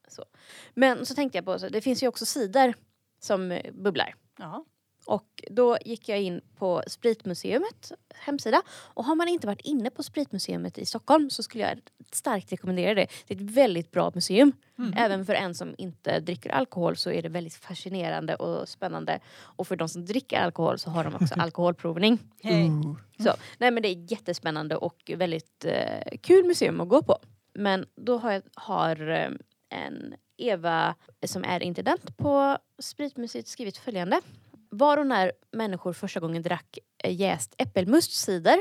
så. 0.07 0.25
Men 0.73 1.05
så 1.05 1.15
tänkte 1.15 1.37
jag 1.37 1.45
på, 1.45 1.59
så, 1.59 1.69
det 1.69 1.81
finns 1.81 2.03
ju 2.03 2.07
också 2.07 2.25
cider 2.25 2.73
som 3.19 3.51
eh, 3.51 3.71
bubblar. 3.73 4.15
Ja. 4.39 4.65
Och 5.07 5.43
då 5.51 5.77
gick 5.85 6.09
jag 6.09 6.21
in 6.21 6.41
på 6.57 6.83
Spritmuseumets 6.87 7.93
hemsida. 8.15 8.61
Och 8.69 9.05
har 9.05 9.15
man 9.15 9.27
inte 9.27 9.47
varit 9.47 9.61
inne 9.61 9.89
på 9.89 10.03
Spritmuseet 10.03 10.77
i 10.77 10.85
Stockholm 10.85 11.29
så 11.29 11.43
skulle 11.43 11.63
jag 11.63 11.79
starkt 12.11 12.51
rekommendera 12.51 12.93
det. 12.93 13.07
Det 13.27 13.33
är 13.33 13.37
ett 13.37 13.51
väldigt 13.51 13.91
bra 13.91 14.11
museum. 14.15 14.51
Mm. 14.77 14.93
Även 14.97 15.25
för 15.25 15.33
en 15.33 15.55
som 15.55 15.75
inte 15.77 16.19
dricker 16.19 16.49
alkohol 16.49 16.97
så 16.97 17.11
är 17.11 17.21
det 17.21 17.29
väldigt 17.29 17.55
fascinerande 17.55 18.35
och 18.35 18.69
spännande. 18.69 19.19
Och 19.39 19.67
för 19.67 19.75
de 19.75 19.89
som 19.89 20.05
dricker 20.05 20.39
alkohol 20.39 20.79
så 20.79 20.89
har 20.89 21.03
de 21.03 21.15
också 21.15 21.35
alkoholprovning. 21.37 22.19
Hej. 22.43 22.69
Ooh. 22.69 22.95
Så, 23.19 23.33
nej 23.57 23.71
men 23.71 23.83
det 23.83 23.89
är 23.89 24.11
jättespännande 24.11 24.75
och 24.75 25.11
väldigt 25.15 25.65
eh, 25.65 26.17
kul 26.21 26.45
museum 26.45 26.81
att 26.81 26.89
gå 26.89 27.03
på. 27.03 27.17
Men 27.53 27.85
då 27.95 28.17
har, 28.17 28.31
jag, 28.31 28.41
har 28.55 29.09
eh, 29.09 29.29
en 29.69 30.15
Eva 30.37 30.95
som 31.25 31.43
är 31.43 31.63
intendent 31.63 32.17
på 32.17 32.57
Spritmuseet 32.79 33.47
skrivit 33.47 33.77
följande. 33.77 34.21
Var 34.69 34.97
och 34.97 35.07
när 35.07 35.31
människor 35.51 35.93
första 35.93 36.19
gången 36.19 36.41
drack 36.41 36.77
eh, 37.03 37.15
jäst 37.15 37.55
äppelmustcider 37.57 38.57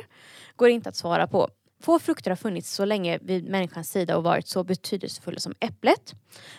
går 0.56 0.68
inte 0.68 0.88
att 0.88 0.96
svara 0.96 1.26
på. 1.26 1.48
Få 1.80 1.98
frukter 1.98 2.30
har 2.30 2.36
funnits 2.36 2.74
så 2.74 2.84
länge 2.84 3.18
vid 3.22 3.48
människans 3.48 3.90
sida 3.90 4.16
och 4.16 4.22
varit 4.22 4.48
så 4.48 4.64
betydelsefulla 4.64 5.40
som 5.40 5.54
äpplet. 5.60 6.14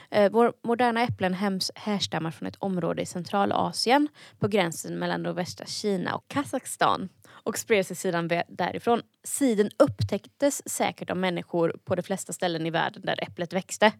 Eh, 0.09 0.31
vår 0.31 0.53
moderna 0.63 1.01
äpplen 1.01 1.33
hems 1.33 1.71
härstammar 1.75 2.31
från 2.31 2.47
ett 2.47 2.55
område 2.59 3.01
i 3.01 3.05
Centralasien 3.05 4.07
på 4.39 4.47
gränsen 4.47 4.99
mellan 4.99 5.23
nordvästra 5.23 5.65
Kina 5.65 6.15
och 6.15 6.27
Kazakstan 6.27 7.09
och 7.27 7.57
spred 7.57 7.85
sig 7.85 7.95
sedan 7.95 8.29
därifrån. 8.47 9.01
Siden 9.23 9.69
upptäcktes 9.79 10.69
säkert 10.69 11.09
av 11.09 11.17
människor 11.17 11.79
på 11.85 11.95
de 11.95 12.01
flesta 12.01 12.33
ställen 12.33 12.65
i 12.65 12.69
världen 12.69 13.01
där 13.05 13.23
äpplet 13.23 13.53
växte. 13.53 13.91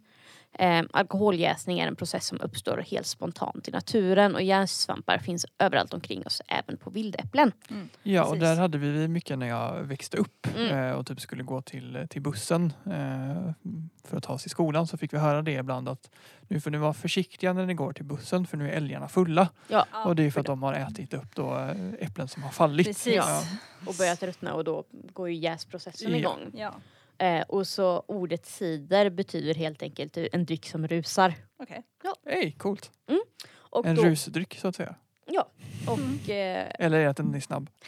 Eh, 0.59 0.83
alkoholjäsning 0.91 1.79
är 1.79 1.87
en 1.87 1.95
process 1.95 2.25
som 2.27 2.41
uppstår 2.41 2.77
helt 2.87 3.05
spontant 3.07 3.67
i 3.67 3.71
naturen 3.71 4.35
och 4.35 4.41
jästsvampar 4.41 5.17
finns 5.17 5.45
överallt 5.59 5.93
omkring 5.93 6.25
oss, 6.25 6.41
även 6.47 6.77
på 6.77 6.89
vildäpplen. 6.89 7.51
Ja, 8.03 8.21
och 8.23 8.27
Precis. 8.33 8.41
där 8.41 8.55
hade 8.55 8.77
vi 8.77 9.07
mycket 9.07 9.37
när 9.39 9.47
jag 9.47 9.83
växte 9.83 10.17
upp 10.17 10.47
Mm. 10.55 10.77
eh, 10.77 10.91
och 10.91 11.07
typ 11.07 11.21
skulle 11.21 11.43
gå 11.43 11.61
till, 11.61 12.07
till 12.09 12.21
bussen 12.21 12.73
eh, 12.85 13.51
för 14.07 14.17
att 14.17 14.23
ta 14.23 14.37
sig 14.37 14.41
till 14.43 14.51
skolan 14.51 14.87
så 14.87 14.97
fick 14.97 15.13
vi 15.13 15.17
höra 15.17 15.41
det 15.41 15.51
ibland 15.51 15.89
att 15.89 16.09
nu 16.47 16.59
får 16.61 16.71
ni 16.71 16.77
vara 16.77 16.93
försiktiga 16.93 17.53
när 17.53 17.65
ni 17.65 17.73
går 17.73 17.93
till 17.93 18.05
bussen 18.05 18.47
för 18.47 18.57
nu 18.57 18.69
är 18.69 18.73
älgarna 18.73 19.07
fulla. 19.07 19.49
Ja, 19.67 19.85
och 20.05 20.15
det 20.15 20.23
är 20.23 20.31
för 20.31 20.39
att 20.39 20.45
de 20.45 20.63
har 20.63 20.73
ätit 20.73 21.13
upp 21.13 21.35
då 21.35 21.55
eh, 21.57 21.71
äpplen 22.07 22.27
som 22.27 22.43
har 22.43 22.51
fallit. 22.51 22.87
Precis. 22.87 23.15
Ja. 23.15 23.43
och 23.87 23.93
börjat 23.97 24.23
ruttna 24.23 24.53
och 24.53 24.63
då 24.63 24.83
går 25.13 25.29
ju 25.29 25.35
jäsprocessen 25.35 26.11
Ja. 26.11 26.17
igång. 26.17 26.39
Ja. 26.53 26.73
Eh, 27.19 27.41
och 27.41 27.67
så 27.67 28.03
ordet 28.07 28.45
cider 28.45 29.09
betyder 29.09 29.53
helt 29.53 29.81
enkelt 29.81 30.17
en 30.17 30.45
dryck 30.45 30.65
som 30.65 30.87
rusar. 30.87 31.33
Okej. 31.57 31.83
Hej, 32.25 32.51
coolt. 32.51 32.91
Och 33.49 33.85
En 33.85 33.95
då, 33.95 34.03
rusdryck 34.03 34.59
så 34.59 34.67
att 34.67 34.75
säga. 34.75 34.95
Ja, 35.25 35.51
och... 35.87 36.29
Eh, 36.29 36.71
Eller 36.79 36.97
är 36.97 37.03
det 37.03 37.09
att 37.09 37.17
den 37.17 37.35
är 37.35 37.39
snabb? 37.39 37.69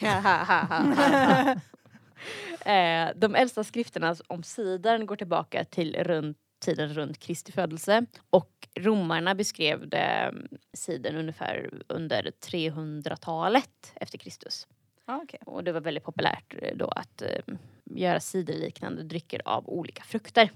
eh, 2.60 3.08
de 3.16 3.34
äldsta 3.34 3.64
skrifterna 3.64 4.16
om 4.26 4.42
cidern 4.42 5.06
går 5.06 5.16
tillbaka 5.16 5.64
till 5.64 5.96
runt 6.04 6.38
tiden 6.60 6.94
runt 6.94 7.18
Kristi 7.18 7.52
födelse. 7.52 8.06
Och 8.30 8.68
romarna 8.74 9.34
beskrev 9.34 9.88
det, 9.88 9.98
mm, 9.98 10.48
cidern 10.72 11.16
ungefär 11.16 11.82
under 11.88 12.32
300-talet 12.46 13.92
efter 13.94 14.18
Kristus. 14.18 14.66
Ja, 15.06 15.20
okej. 15.24 15.40
Och 15.46 15.64
det 15.64 15.72
var 15.72 15.80
väldigt 15.80 16.04
populärt 16.04 16.54
eh, 16.62 16.76
då 16.76 16.88
att 16.88 17.22
eh, 17.22 17.54
göra 17.96 18.20
ciderliknande 18.20 19.02
drycker 19.02 19.42
av 19.44 19.68
olika 19.68 20.02
frukter. 20.02 20.50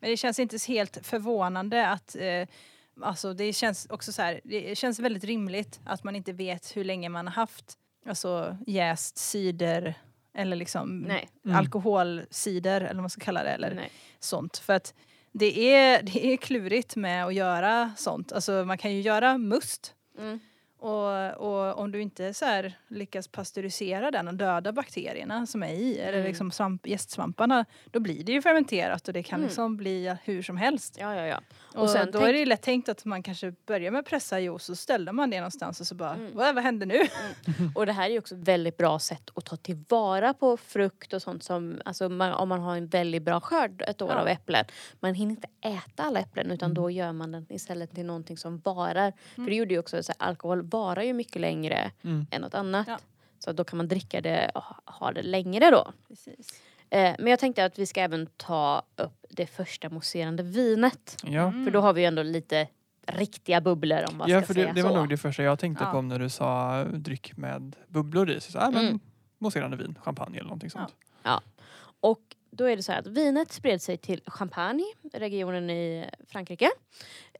Men 0.00 0.10
det 0.10 0.16
känns 0.16 0.38
inte 0.38 0.58
så 0.58 0.72
helt 0.72 1.06
förvånande 1.06 1.88
att 1.88 2.16
eh, 2.16 2.48
Alltså 3.02 3.34
det 3.34 3.52
känns 3.52 3.86
också 3.90 4.12
så 4.12 4.22
här, 4.22 4.40
det 4.44 4.78
känns 4.78 4.98
väldigt 4.98 5.24
rimligt 5.24 5.80
att 5.84 6.04
man 6.04 6.16
inte 6.16 6.32
vet 6.32 6.76
hur 6.76 6.84
länge 6.84 7.08
man 7.08 7.26
har 7.26 7.34
haft 7.34 7.78
alltså 8.06 8.56
jäst 8.66 9.18
cider 9.18 9.94
eller 10.34 10.56
liksom 10.56 10.98
Nej. 10.98 11.28
Mm. 11.44 11.56
alkoholcider 11.56 12.80
eller 12.80 12.94
vad 12.94 13.02
man 13.02 13.10
ska 13.10 13.20
kalla 13.20 13.42
det 13.42 13.50
eller 13.50 13.74
Nej. 13.74 13.90
sånt. 14.18 14.58
För 14.58 14.72
att 14.72 14.94
det 15.32 15.74
är, 15.74 16.02
det 16.02 16.26
är 16.26 16.36
klurigt 16.36 16.96
med 16.96 17.26
att 17.26 17.34
göra 17.34 17.92
sånt. 17.96 18.32
Alltså 18.32 18.64
man 18.64 18.78
kan 18.78 18.92
ju 18.92 19.00
göra 19.00 19.38
must 19.38 19.94
Mm. 20.18 20.40
Och, 20.84 21.30
och 21.36 21.78
om 21.78 21.92
du 21.92 22.02
inte 22.02 22.34
så 22.34 22.44
här 22.44 22.78
lyckas 22.88 23.28
pastörisera 23.28 24.10
den 24.10 24.28
och 24.28 24.34
döda 24.34 24.72
bakterierna 24.72 25.46
som 25.46 25.62
är 25.62 25.68
i, 25.72 25.98
eller 25.98 26.12
Mm. 26.18 26.26
liksom 26.26 26.50
svamp, 26.50 26.86
jästsvamparna, 26.86 27.64
då 27.90 28.00
blir 28.00 28.24
det 28.24 28.32
ju 28.32 28.42
fermenterat 28.42 29.08
och 29.08 29.14
det 29.14 29.22
kan 29.22 29.36
Mm. 29.38 29.46
liksom 29.46 29.76
bli 29.76 30.16
hur 30.24 30.42
som 30.42 30.56
helst. 30.56 30.96
Ja, 31.00 31.14
ja, 31.14 31.26
ja. 31.26 31.40
Och, 31.80 31.90
sen 31.90 32.10
då 32.10 32.18
tänk- 32.18 32.28
är 32.28 32.32
det 32.32 32.38
ju 32.38 32.46
lätt 32.46 32.62
tänkt 32.62 32.88
att 32.88 33.04
man 33.04 33.22
kanske 33.22 33.54
börjar 33.66 33.90
med 33.90 33.98
att 34.00 34.06
pressa 34.06 34.40
juice 34.40 34.68
och 34.68 34.78
ställer 34.78 35.12
man 35.12 35.30
det 35.30 35.36
någonstans 35.36 35.80
och 35.80 35.86
så 35.86 35.94
bara, 35.94 36.14
Mm. 36.14 36.30
vad, 36.34 36.54
vad 36.54 36.64
händer 36.64 36.86
nu? 36.86 37.00
Och 37.74 37.86
det 37.86 37.92
här 37.92 38.04
är 38.06 38.12
ju 38.12 38.18
också 38.18 38.34
ett 38.34 38.40
väldigt 38.48 38.76
bra 38.76 38.98
sätt 38.98 39.30
att 39.34 39.44
ta 39.44 39.56
tillvara 39.56 40.34
på 40.34 40.56
frukt 40.56 41.12
och 41.12 41.22
sånt 41.22 41.42
som, 41.42 41.80
alltså 41.84 42.08
man, 42.08 42.32
om 42.32 42.48
man 42.48 42.60
har 42.60 42.76
en 42.76 42.86
väldigt 42.86 43.22
bra 43.22 43.40
skörd 43.40 43.82
ett 43.86 44.02
år 44.02 44.10
Ja. 44.10 44.16
av 44.20 44.28
äpplen. 44.28 44.64
Man 45.00 45.14
hinner 45.14 45.30
inte 45.30 45.48
äta 45.60 46.02
alla 46.02 46.20
äpplen 46.20 46.50
utan 46.50 46.74
då 46.74 46.90
gör 46.90 47.12
man 47.12 47.32
den 47.32 47.46
istället 47.48 47.94
till 47.94 48.06
någonting 48.06 48.36
som 48.36 48.58
varar. 48.58 49.12
För 49.34 49.42
det 49.46 49.54
gjorde 49.54 49.74
ju 49.74 49.80
också 49.80 50.02
så 50.02 50.12
här, 50.18 50.28
alkohol 50.28 50.62
varar 50.74 51.02
ju 51.02 51.12
mycket 51.12 51.40
längre 51.40 51.90
Mm. 52.04 52.26
än 52.30 52.40
något 52.42 52.54
annat. 52.54 52.86
Ja. 52.88 52.98
Så 53.38 53.52
då 53.52 53.64
kan 53.64 53.76
man 53.76 53.88
dricka 53.88 54.20
det 54.20 54.50
och 54.54 54.62
ha- 54.94 55.12
det 55.12 55.22
längre 55.22 55.70
då. 55.70 55.92
Precis. 56.08 56.62
Eh, 56.90 57.14
men 57.18 57.26
jag 57.26 57.38
tänkte 57.38 57.64
att 57.64 57.78
vi 57.78 57.86
ska 57.86 58.00
även 58.00 58.26
ta 58.36 58.82
upp 58.96 59.26
det 59.30 59.46
första 59.46 59.88
mousserande 59.88 60.42
vinet. 60.42 61.16
Ja. 61.24 61.50
För 61.64 61.70
då 61.70 61.80
har 61.80 61.92
vi 61.92 62.00
ju 62.00 62.06
ändå 62.06 62.22
lite 62.22 62.68
riktiga 63.06 63.60
bubblor 63.60 64.04
om 64.10 64.16
man 64.16 64.28
Ja, 64.30 64.40
ska 64.40 64.46
för 64.46 64.54
säga 64.54 64.66
det, 64.66 64.72
det 64.72 64.82
var 64.82 64.90
så. 64.90 64.96
nog 64.96 65.08
det 65.08 65.16
första 65.16 65.42
jag 65.42 65.58
tänkte 65.58 65.84
Ja. 65.84 65.90
på 65.92 66.02
när 66.02 66.18
du 66.18 66.28
sa 66.28 66.84
dryck 66.84 67.36
med 67.36 67.76
bubblor 67.88 68.30
i. 68.30 68.40
Så, 68.40 68.58
ah, 68.58 68.70
men, 68.70 68.84
Mm. 68.86 69.00
Mousserande 69.38 69.76
vin, 69.76 69.98
champagne 70.02 70.36
eller 70.38 70.44
någonting 70.48 70.70
sånt. 70.70 70.94
Och 72.00 72.20
då 72.50 72.64
är 72.64 72.76
det 72.76 72.82
så 72.82 72.92
här 72.92 72.98
att 72.98 73.06
vinet 73.06 73.52
spred 73.52 73.82
sig 73.82 73.96
till 73.96 74.22
Champagne, 74.26 74.84
regionen 75.12 75.70
i 75.70 76.04
Frankrike, 76.28 76.70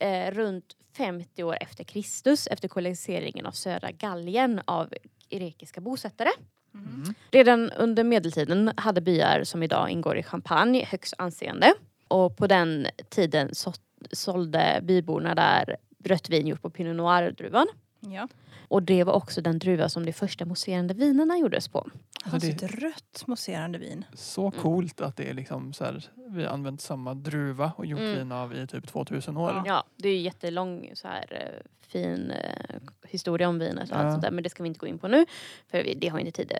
eh, 0.00 0.30
runt 0.30 0.76
50 0.96 1.42
år 1.44 1.56
efter 1.60 1.84
Kristus 1.84 2.46
efter 2.46 2.68
koloniseringen 2.68 3.46
av 3.46 3.52
södra 3.52 3.90
Gallien 3.90 4.60
av 4.64 4.94
grekiska 5.30 5.80
bosättare. 5.80 6.30
Mm. 6.74 7.14
Redan 7.30 7.70
under 7.70 8.04
medeltiden 8.04 8.72
hade 8.76 9.00
byar 9.00 9.44
som 9.44 9.62
idag 9.62 9.90
ingår 9.90 10.16
i 10.16 10.22
Champagne 10.22 10.84
högst 10.84 11.14
anseende. 11.18 11.74
Och 12.08 12.36
på 12.36 12.46
den 12.46 12.86
tiden 13.08 13.54
så, 13.54 13.72
sålde 14.12 14.80
byborna 14.82 15.34
där 15.34 15.76
rött 16.04 16.30
vin 16.30 16.46
gjort 16.46 16.62
på 16.62 16.70
Pinot 16.70 16.96
Noir-druvan. 16.96 17.66
Ja. 18.12 18.28
Och 18.68 18.82
det 18.82 19.04
var 19.04 19.12
också 19.12 19.40
den 19.40 19.58
druva 19.58 19.88
som 19.88 20.06
de 20.06 20.12
första 20.12 20.44
mousserande 20.44 20.94
vinerna 20.94 21.38
gjordes 21.38 21.68
på. 21.68 21.88
Alltså 22.24 22.48
det- 22.50 22.62
ett 22.62 22.74
rött 22.82 23.24
mousserande 23.26 23.78
vin. 23.78 24.04
Så 24.14 24.50
coolt 24.50 25.00
att 25.00 25.16
det 25.16 25.30
är 25.30 25.34
liksom 25.34 25.72
så 25.72 25.84
här, 25.84 26.04
vi 26.28 26.42
har 26.44 26.50
använt 26.50 26.80
samma 26.80 27.14
druva 27.14 27.72
och 27.76 27.86
gjort 27.86 28.00
Mm. 28.00 28.14
vin 28.18 28.32
av 28.32 28.54
i 28.56 28.66
typ 28.66 28.86
2000 28.88 29.36
år. 29.36 29.50
Ja. 29.50 29.62
Ja, 29.66 29.84
det 29.96 30.08
är 30.08 30.12
ju 30.12 30.20
jättelång 30.20 30.90
så 30.94 31.08
här 31.08 31.24
eh, 31.30 31.70
fin 31.88 32.30
eh, 32.30 32.76
historia 33.08 33.48
om 33.48 33.58
vinet 33.58 33.90
och 33.90 33.96
allt 33.96 34.04
Ja. 34.04 34.10
sånt 34.10 34.22
där. 34.22 34.30
Men 34.30 34.44
det 34.44 34.50
ska 34.50 34.62
vi 34.62 34.66
inte 34.66 34.78
gå 34.80 34.86
in 34.86 34.98
på 34.98 35.08
nu. 35.08 35.26
För 35.70 35.82
vi, 35.82 35.94
det 35.94 36.08
har 36.08 36.18
inte 36.18 36.32
tid. 36.32 36.52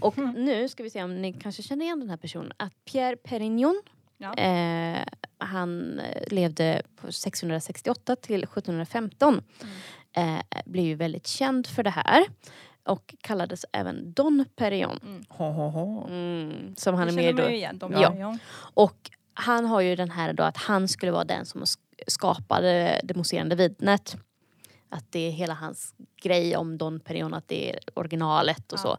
Och 0.00 0.18
Mm. 0.18 0.44
nu 0.44 0.68
ska 0.68 0.82
vi 0.82 0.90
se 0.90 1.02
om 1.02 1.22
ni 1.22 1.32
kanske 1.32 1.62
känner 1.62 1.84
igen 1.84 2.00
den 2.00 2.10
här 2.10 2.16
personen. 2.16 2.52
Att 2.56 2.72
Pierre 2.84 3.16
Perignon 3.16 3.82
Ja. 4.16 4.34
Eh, 4.34 4.98
han 5.38 5.98
eh, 6.00 6.32
levde 6.34 6.82
på 6.96 7.12
668 7.12 8.16
till 8.16 8.42
1715. 8.44 9.34
Mm. 9.34 9.74
Eh, 10.16 10.40
blev 10.64 10.84
ju 10.84 10.94
väldigt 10.94 11.26
känd 11.26 11.66
för 11.66 11.82
det 11.82 11.90
här. 11.90 12.24
Och 12.86 13.14
kallades 13.20 13.64
även 13.72 14.12
Don 14.12 14.44
Perignon. 14.56 14.98
Mm. 15.02 15.24
Ho, 15.28 15.44
ho, 15.52 15.68
ho. 15.68 16.06
Mm, 16.08 16.74
som 16.76 16.94
han 16.94 17.06
Det 17.06 17.12
är 17.12 17.16
med 17.16 17.34
man 17.34 17.44
då. 17.44 17.50
igen. 17.50 17.78
De 17.78 17.92
Ja. 17.92 18.38
Och 18.74 19.10
han 19.34 19.66
har 19.66 19.80
ju 19.80 19.96
den 19.96 20.10
här 20.10 20.32
då 20.32 20.42
att 20.42 20.56
han 20.56 20.88
skulle 20.88 21.12
vara 21.12 21.24
den 21.24 21.46
som 21.46 21.62
sk- 21.64 21.78
skapade 22.06 23.00
det 23.04 23.14
mousserande 23.16 23.56
vinet. 23.56 24.16
Att 24.88 25.04
det 25.12 25.18
är 25.28 25.30
hela 25.30 25.54
hans 25.54 25.94
grej 26.22 26.56
om 26.56 26.78
Don 26.78 27.00
Perignon, 27.00 27.34
att 27.34 27.48
det 27.48 27.70
är 27.70 27.78
originalet 27.94 28.72
och 28.72 28.78
Ja. 28.78 28.82
så. 28.82 28.96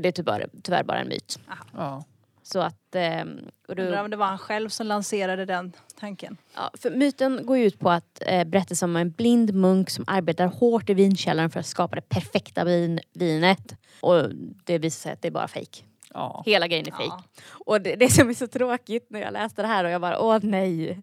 Det 0.00 0.08
är 0.08 0.12
tyvärr, 0.12 0.48
tyvärr 0.62 0.84
bara 0.84 0.98
en 1.00 1.08
myt. 1.08 1.38
Ja. 1.76 2.04
Så 2.46 2.60
att... 2.60 2.94
ehm, 2.94 3.40
och 3.68 3.76
då, 3.76 3.82
Undrar 3.82 4.04
om 4.04 4.10
det 4.10 4.16
var 4.16 4.26
han 4.26 4.38
själv 4.38 4.68
som 4.68 4.86
lanserade 4.86 5.44
den 5.44 5.72
tanken. 6.00 6.36
Ja, 6.54 6.70
för 6.74 6.90
myten 6.90 7.46
går 7.46 7.56
ju 7.56 7.64
ut 7.64 7.78
på 7.78 7.90
att 7.90 8.22
eh, 8.26 8.44
berätta 8.44 8.84
om 8.84 8.96
en 8.96 9.10
blind 9.10 9.54
munk 9.54 9.90
som 9.90 10.04
arbetar 10.06 10.46
hårt 10.46 10.90
i 10.90 10.94
vinkällaren 10.94 11.50
för 11.50 11.60
att 11.60 11.66
skapa 11.66 11.96
det 11.96 12.08
perfekta 12.08 12.64
vin, 12.64 13.00
vinet. 13.12 13.76
Och 14.00 14.28
det 14.64 14.78
visar 14.78 15.02
sig 15.02 15.12
att 15.12 15.22
det 15.22 15.28
är 15.28 15.32
bara 15.32 15.48
fejk. 15.48 15.84
Ja. 16.14 16.42
Hela 16.46 16.66
grejen 16.68 16.86
är 16.86 16.90
fejk. 16.90 17.08
Ja. 17.10 17.24
Och 17.66 17.80
det, 17.80 17.94
det 17.96 18.08
som 18.08 18.28
är 18.28 18.34
så 18.34 18.46
tråkigt 18.46 19.06
när 19.10 19.20
jag 19.20 19.32
läste 19.32 19.62
det 19.62 19.68
här 19.68 19.84
och 19.84 19.90
jag 19.90 20.00
bara 20.00 20.20
åh 20.20 20.38
nej. 20.42 21.02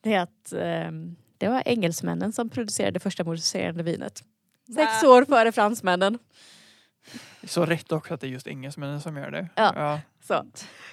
Det 0.00 0.14
är 0.14 0.20
att 0.20 0.52
ehm, 0.52 1.16
det 1.38 1.48
var 1.48 1.62
engelsmännen 1.66 2.32
som 2.32 2.48
producerade 2.48 3.00
första 3.00 3.24
mousserande 3.24 3.82
vinet. 3.82 4.22
Sex 4.74 5.04
år 5.04 5.24
före 5.24 5.52
fransmännen. 5.52 6.18
Så 7.44 7.66
rätt 7.66 7.92
också 7.92 8.14
att 8.14 8.20
det 8.20 8.26
är 8.26 8.30
just 8.30 8.46
engelsmännen 8.46 9.00
som 9.00 9.16
gör 9.16 9.30
det. 9.30 9.48
Ja. 9.54 10.00
Så. 10.20 10.44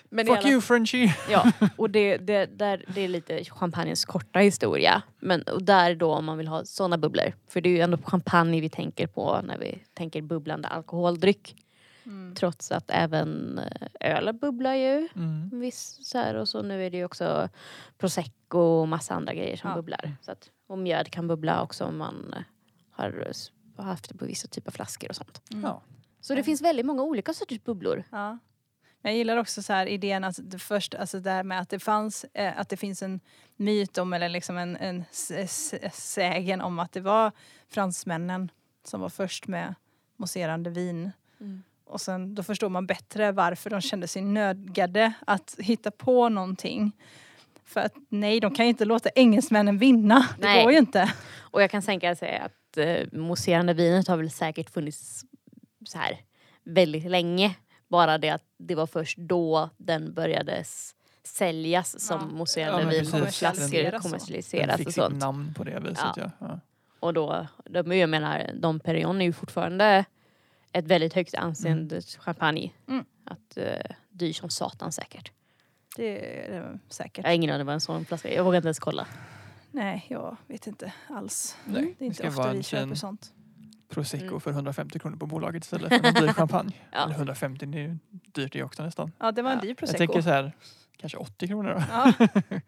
Men 0.10 0.28
Fuck 0.28 0.38
alla- 0.38 0.50
you 0.50 0.62
Frenchie! 0.62 1.16
Ja, 1.30 1.52
och 1.78 1.90
det, 1.90 2.18
det, 2.18 2.46
där, 2.46 2.86
det 2.94 3.02
är 3.02 3.08
lite 3.08 3.44
champagnens 3.46 4.06
korta 4.06 4.40
historia. 4.40 5.02
Men 5.20 5.42
och 5.42 5.64
där 5.64 5.96
då 5.96 6.14
om 6.14 6.26
man 6.26 6.38
vill 6.38 6.48
ha 6.48 6.66
såna 6.66 6.98
bubblor. 6.98 7.34
För 7.48 7.62
det 7.62 7.70
är 7.70 7.74
ju 7.74 7.80
ändå 7.80 7.98
champagne 7.98 8.62
vi 8.62 8.70
tänker 8.70 9.08
på 9.08 9.42
när 9.44 9.58
vi 9.58 9.84
tänker 9.94 10.22
bubblande 10.22 10.68
alkoholdryck. 10.68 11.56
Mm. 12.06 12.36
Trots 12.36 12.72
att 12.72 12.86
även 12.88 13.60
eh, 14.00 14.18
öl 14.18 14.34
bubblar 14.34 14.74
ju. 14.74 15.08
Mm. 15.16 15.60
Viss, 15.60 16.00
så 16.02 16.18
här, 16.18 16.36
och 16.36 16.50
så 16.50 16.62
nu 16.62 16.86
är 16.86 16.90
det 16.90 16.98
ju 16.98 17.06
också 17.06 17.50
prosecco 17.98 18.60
och 18.60 18.88
massa 18.88 19.14
andra 19.14 19.34
grejer 19.34 19.58
som 19.58 19.70
Ja. 19.70 19.76
bubblar. 19.76 20.16
Så 20.22 20.32
att, 20.32 20.50
och 20.68 20.78
mjöd 20.78 21.12
kan 21.12 21.28
bubbla 21.28 21.62
också 21.62 21.86
om 21.86 21.98
man 21.98 22.36
har 22.92 23.34
har 23.76 23.84
haft 23.84 24.10
det 24.10 24.18
på 24.18 24.26
vissa 24.26 24.48
typer 24.48 24.70
av 24.72 24.74
flaskor 24.74 25.10
och 25.10 25.16
sånt. 25.16 25.42
Mm. 25.52 25.64
Ja. 25.64 25.82
Så 26.22 26.36
det 26.36 26.44
finns 26.44 26.62
väldigt 26.62 26.86
många 26.86 27.04
olika 27.04 27.34
sorters 27.34 27.64
bubblor. 27.64 28.04
Ja. 28.12 28.38
Jag 29.02 29.16
gillar 29.16 29.38
också 29.38 29.62
så 29.62 29.74
här 29.74 29.86
idén 29.86 30.24
att 30.24 30.40
det 30.42 30.60
först, 30.60 30.96
alltså 30.96 31.20
det 31.20 31.30
här 31.30 31.44
med 31.44 31.60
att 31.60 31.70
det 31.70 31.80
fanns, 31.80 32.26
eh, 32.34 32.60
att 32.60 32.70
det 32.70 32.78
finns 32.78 33.04
en 33.04 33.20
myt 33.56 33.98
om 33.98 34.14
eller 34.14 34.30
liksom 34.30 34.58
en, 34.58 34.78
en 34.78 35.04
sägen 35.94 36.62
om 36.62 36.80
att 36.80 36.92
det 36.92 37.02
var 37.02 37.32
fransmännen 37.68 38.52
som 38.84 39.02
var 39.02 39.10
först 39.10 39.48
med 39.48 39.76
mousserande 40.18 40.70
vin. 40.70 41.12
Och 41.86 42.02
sen 42.02 42.36
då 42.36 42.44
förstår 42.44 42.70
man 42.70 42.88
bättre 42.88 43.32
varför 43.32 43.70
de 43.70 43.82
kände 43.82 44.08
sig 44.08 44.22
nödgade 44.22 45.14
att 45.28 45.56
hitta 45.60 45.92
på 45.92 46.30
någonting. 46.30 46.92
För 47.66 47.82
att 47.82 47.94
nej, 48.10 48.40
de 48.40 48.56
kan 48.56 48.66
ju 48.66 48.70
inte 48.70 48.86
låta 48.86 49.10
engelsmännen 49.16 49.78
vinna. 49.78 50.28
Det 50.40 50.48
Nej. 50.48 50.64
går 50.64 50.72
ju 50.72 50.78
inte. 50.78 51.14
Och 51.38 51.62
jag 51.62 51.72
kan 51.72 51.82
tänka 51.82 52.16
sig 52.16 52.38
att 52.38 52.78
eh, 52.78 53.08
mousserande 53.12 53.74
vinet 53.74 54.08
har 54.08 54.18
väl 54.18 54.32
säkert 54.32 54.70
funnits 54.70 55.26
så 55.86 55.98
här 55.98 56.22
väldigt 56.64 57.10
länge. 57.12 57.56
Bara 57.88 58.18
det 58.18 58.30
att 58.30 58.44
det 58.58 58.76
var 58.76 58.88
först 58.88 59.18
då 59.18 59.70
den 59.78 60.14
började 60.14 60.64
säljas 61.24 62.00
som 62.00 62.20
Ja. 62.22 62.38
mousserande 62.38 62.96
Ja, 62.96 63.02
vin 63.02 63.06
flaskor 63.32 64.00
Kommersialiseras. 64.00 64.78
Den 64.78 64.86
och 64.88 64.94
sitt 64.94 65.04
sånt. 65.04 65.20
namn 65.20 65.54
på 65.54 65.64
det 65.64 65.80
viset. 65.80 66.06
Ja. 66.18 66.32
Ja. 66.40 66.60
Och 67.00 67.14
då, 67.14 67.48
de, 67.66 67.98
jag 67.98 68.10
menar, 68.10 68.52
Dom 68.54 68.80
Perignon 68.80 69.22
är 69.22 69.26
ju 69.26 69.34
fortfarande 69.34 70.06
ett 70.72 70.86
väldigt 70.86 71.14
högt 71.14 71.36
anseende 71.36 72.02
champagne. 72.02 72.72
Mm. 72.88 73.06
Att 73.24 73.58
uh, 73.58 73.64
dyr 74.10 74.34
som 74.34 74.50
satan 74.50 74.92
säkert. 74.92 75.32
Det 75.96 76.46
är 76.46 76.52
det 76.52 76.80
säkert. 76.90 77.24
Jag 77.24 77.30
har 77.32 77.36
ingen 77.36 77.50
aning 77.50 77.66
vad 77.66 77.74
en 77.74 77.82
sån 77.82 78.06
flaska. 78.06 78.34
Jag 78.34 78.44
vågar 78.44 78.58
inte 78.58 78.68
ens 78.68 78.80
kolla. 78.80 79.08
Nej, 79.72 80.06
jag 80.10 80.38
vet 80.48 80.68
inte 80.68 80.94
alls. 81.08 81.58
Nej, 81.66 81.82
Det 81.82 81.90
är 81.90 81.96
det 82.00 82.06
inte 82.06 82.30
vara 82.30 82.48
ofta 82.48 82.54
vi 82.58 82.64
köper 82.64 82.96
sånt. 82.96 83.34
Prosecco 83.90 84.26
Mm. 84.28 84.40
för 84.40 84.52
150 84.52 85.00
kronor 85.00 85.18
på 85.18 85.26
bolaget 85.26 85.64
istället 85.64 85.90
för 85.90 86.08
en 86.08 86.14
dyr 86.14 86.28
champagne. 86.34 86.72
Ja. 86.92 87.04
Eller 87.04 87.16
150, 87.16 87.66
det 87.66 87.78
är 87.78 87.82
ju 87.82 87.98
dyrt 88.12 88.54
det 88.54 88.64
också 88.64 88.84
nästan. 88.84 89.12
Ja, 89.20 89.32
det 89.32 89.42
var 89.42 89.52
en 89.52 89.58
Ja. 89.58 89.62
dyr 89.62 89.70
Jag 89.70 89.78
prosecco. 89.78 89.98
tänker 89.98 90.22
så 90.22 90.30
här, 90.30 90.52
kanske 90.98 91.18
80 91.18 91.48
kronor 91.48 91.70
då. 91.74 91.84
Ja. 91.92 92.14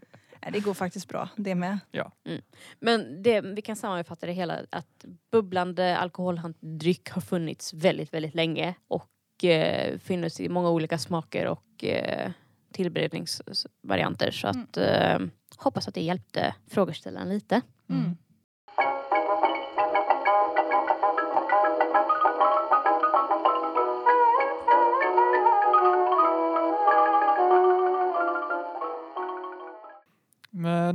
Nej, 0.44 0.52
det 0.52 0.60
går 0.60 0.74
faktiskt 0.74 1.08
bra, 1.08 1.30
det 1.36 1.56
med. 1.56 1.80
Men 2.80 3.24
det, 3.24 3.42
vi 3.42 3.62
kan 3.62 3.76
sammanfatta 3.76 4.26
det 4.26 4.32
hela 4.34 4.60
att 4.70 5.06
bubblande 5.32 5.98
alkoholdryck 5.98 7.10
har 7.10 7.22
funnits 7.22 7.74
väldigt, 7.74 8.14
väldigt 8.14 8.36
länge 8.36 8.76
och 8.88 9.44
eh, 9.44 9.98
finns 10.00 10.40
i 10.40 10.50
många 10.50 10.70
olika 10.70 10.98
smaker 10.98 11.48
och 11.48 11.84
eh, 11.84 12.32
tillberedningsvarianter. 12.74 14.32
Så 14.32 14.48
att 14.48 14.78
eh, 14.78 15.20
hoppas 15.58 15.88
att 15.88 15.94
det 15.96 16.02
hjälpte 16.02 16.56
frågeställaren 16.68 17.30
lite. 17.30 17.62
Mm. 17.90 18.18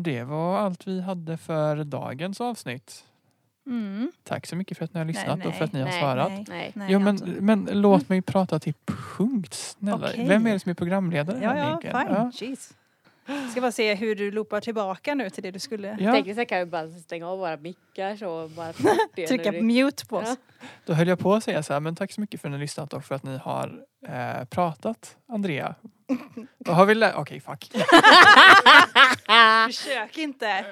Det 0.06 0.24
var 0.24 0.58
allt 0.58 0.86
vi 0.86 1.00
hade 1.00 1.36
för 1.36 1.84
dagens 1.84 2.40
avsnitt. 2.40 3.04
Mm. 3.66 4.12
Tack 4.22 4.46
så 4.46 4.56
mycket 4.56 4.78
för 4.78 4.84
att 4.84 4.94
ni 4.94 4.98
har 5.00 5.04
lyssnat 5.04 5.38
nej, 5.38 5.46
och 5.46 5.54
för 5.54 5.64
att 5.64 5.72
ni 5.72 5.80
har 5.80 5.88
nej, 5.88 6.00
svarat. 6.00 6.32
Nej, 6.48 6.72
Nej. 6.74 6.88
Jo, 6.90 6.98
men, 6.98 7.18
har 7.18 7.26
men 7.26 7.68
låt 7.72 8.08
mig 8.08 8.22
prata 8.22 8.58
till 8.58 8.74
punkt 9.16 9.54
snälla. 9.54 10.08
Okej. 10.12 10.28
Vem 10.28 10.46
är 10.46 10.52
det 10.52 10.60
som 10.60 10.70
är 10.70 10.74
programledare? 10.74 11.38
Ja, 11.42 11.50
här, 11.50 11.70
ja, 11.70 11.80
fine. 11.80 12.14
Ja. 12.14 12.30
Jeez. 12.34 12.74
Ska 13.50 13.60
bara 13.60 13.72
se 13.72 13.94
hur 13.94 14.14
du 14.14 14.30
loopar 14.30 14.60
tillbaka 14.60 15.14
nu 15.14 15.30
till 15.30 15.42
det 15.42 15.50
du 15.50 15.58
skulle 15.58 15.96
Ja, 16.00 16.12
Tänk 16.12 16.34
så 16.36 16.44
kan 16.44 16.58
vi 16.58 16.66
bara 16.66 16.88
stänga 16.88 17.28
av 17.28 17.38
våra 17.38 17.56
mickar 17.56 18.16
så 18.16 18.30
och 18.30 18.50
bara 18.50 18.72
trycka 19.28 19.50
det- 19.52 19.62
mute 19.62 20.06
på 20.06 20.16
oss. 20.16 20.36
då 20.86 20.92
höll 20.92 21.08
jag 21.08 21.18
på 21.18 21.34
att 21.34 21.44
säga 21.44 21.62
så 21.62 21.72
här, 21.72 21.80
men 21.80 21.96
tack 21.96 22.12
så 22.12 22.20
mycket 22.20 22.40
för 22.40 22.48
att 22.48 22.50
ni 22.50 22.56
har 22.56 22.60
lyssnat 22.62 22.92
och 22.92 23.04
för 23.04 23.14
att 23.14 23.22
ni 23.22 23.36
har 23.38 23.84
eh, 24.08 24.44
pratat, 24.44 25.16
Andrea. 25.28 25.74
Vad 26.58 26.76
har 26.76 26.86
vi 26.86 26.94
lä- 26.94 27.14
Okej, 27.16 27.40
fuck. 27.40 27.70
Försök 29.66 30.18
inte. 30.18 30.64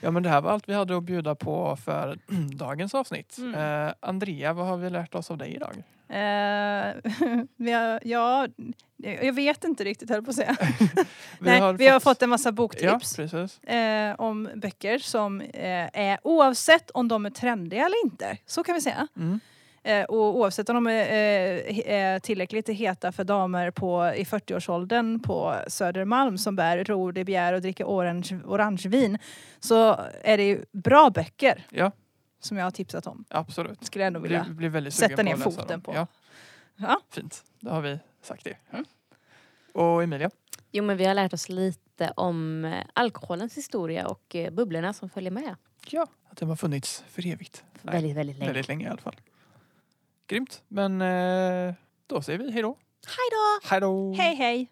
Ja, 0.00 0.10
men 0.10 0.22
det 0.22 0.28
här 0.28 0.40
var 0.40 0.50
allt 0.50 0.68
vi 0.68 0.74
hade 0.74 0.96
att 0.96 1.02
bjuda 1.02 1.34
på 1.34 1.76
för 1.76 2.18
dagens 2.56 2.94
avsnitt. 2.94 3.38
Mm. 3.38 3.54
Eh, 3.86 3.92
Andrea, 4.00 4.52
vad 4.52 4.66
har 4.66 4.76
vi 4.76 4.90
lärt 4.90 5.14
oss 5.14 5.30
av 5.30 5.38
dig 5.38 5.54
idag? 5.54 5.82
Vi 7.56 7.72
har, 7.72 8.00
ja, 8.04 8.46
jag 9.12 9.32
vet 9.32 9.64
inte 9.64 9.84
riktigt 9.84 10.10
höll 10.10 10.22
på 10.22 10.30
att 10.30 10.36
säga. 10.36 10.56
Vi 10.78 11.04
Nej, 11.40 11.72
vi 11.72 11.88
har 11.88 12.00
fått 12.00 12.22
en 12.22 12.30
massa 12.30 12.52
boktips. 12.52 13.18
Ja, 13.18 13.48
eh, 13.74 14.14
om 14.20 14.48
böcker 14.54 14.98
som 14.98 15.40
eh, 15.40 15.88
är 16.00 16.18
oavsett 16.22 16.90
om 16.90 17.08
de 17.08 17.26
är 17.26 17.30
trendiga 17.30 17.86
eller 17.86 18.04
inte. 18.04 18.36
Så 18.46 18.62
kan 18.62 18.74
vi 18.74 18.80
säga. 18.80 19.08
Mm. 19.16 19.40
Eh, 19.82 20.04
och 20.04 20.36
oavsett 20.38 20.68
om 20.68 20.74
de 20.74 20.86
är, 20.86 21.00
eh, 21.00 21.92
är 21.92 22.18
tillräckligt 22.18 22.68
heta 22.68 23.12
för 23.12 23.24
damer 23.24 23.70
på, 23.70 24.12
i 24.16 24.24
40-årsåldern 24.24 25.20
på 25.22 25.54
Södermalm 25.68 26.38
som 26.38 26.56
bär 26.56 26.84
ro, 26.84 27.10
det 27.12 27.24
begär 27.24 27.52
och 27.52 27.60
dricker 27.60 27.84
orange, 27.84 28.40
orangevin 28.46 29.18
så 29.60 30.00
är 30.22 30.36
det 30.36 30.44
ju 30.44 30.64
bra 30.72 31.10
böcker 31.10 31.66
Ja, 31.70 31.90
som 32.40 32.56
jag 32.56 32.64
har 32.64 32.70
tipsat 32.70 33.06
om. 33.06 33.24
absolut. 33.30 33.84
Skulle 33.84 34.02
jag 34.04 34.06
ändå 34.06 34.20
Blir, 34.20 34.30
vilja. 34.30 34.46
blir 34.54 34.68
väldigt 34.68 34.94
sätta 34.94 35.22
ner 35.22 35.36
på 35.36 35.50
foten 35.50 35.80
på. 35.80 35.92
Ja, 35.94 36.06
Ja. 36.76 37.00
fint. 37.10 37.44
Då 37.60 37.70
har 37.70 37.80
vi 37.80 37.98
sagt 38.26 38.44
det. 38.44 38.56
Mm. 38.70 38.84
Och 39.72 40.02
Emilia? 40.02 40.30
Jo 40.72 40.84
men 40.84 40.96
vi 40.96 41.04
har 41.04 41.14
lärt 41.14 41.32
oss 41.32 41.48
lite 41.48 42.12
om 42.16 42.64
eh, 42.64 42.84
alkoholens 42.92 43.56
historia 43.56 44.06
och 44.06 44.36
eh, 44.36 44.52
bubblorna 44.52 44.92
som 44.92 45.10
följer 45.10 45.30
med. 45.30 45.56
Ja. 45.88 46.06
Att 46.30 46.36
de 46.36 46.48
har 46.48 46.56
funnits 46.56 47.04
för 47.08 47.26
evigt. 47.26 47.64
Nej, 47.82 47.92
Väldigt, 47.92 48.16
väldigt 48.16 48.38
länge. 48.38 48.48
Väldigt 48.52 48.68
länge 48.68 48.86
i 48.86 48.88
alla 48.88 49.00
fall. 49.00 49.16
Grymt. 50.26 50.62
Men 50.68 51.00
eh, 51.00 51.74
då 52.06 52.22
säger 52.22 52.38
vi 52.38 52.50
hej 52.50 52.62
då. 52.62 52.78
Hej 53.06 53.28
då! 53.30 53.68
Hej 53.68 53.80
då! 53.80 54.14
Hej 54.14 54.34
hej! 54.34 54.68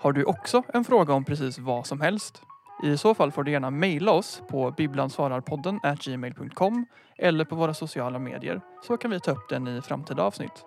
Har 0.00 0.12
du 0.12 0.24
också 0.24 0.62
en 0.74 0.84
fråga 0.84 1.14
om 1.14 1.24
precis 1.24 1.58
vad 1.58 1.86
som 1.86 2.00
helst? 2.00 2.42
I 2.82 2.96
så 2.96 3.14
fall 3.14 3.32
får 3.32 3.44
du 3.44 3.52
gärna 3.52 3.70
mejla 3.70 4.12
oss 4.12 4.42
på 4.48 4.70
bibblansvararpodden 4.70 5.80
gmail.com 6.00 6.86
eller 7.18 7.44
på 7.44 7.54
våra 7.56 7.74
sociala 7.74 8.18
medier 8.18 8.60
så 8.82 8.96
kan 8.96 9.10
vi 9.10 9.20
ta 9.20 9.30
upp 9.30 9.48
den 9.48 9.68
i 9.68 9.82
framtida 9.82 10.22
avsnitt. 10.22 10.64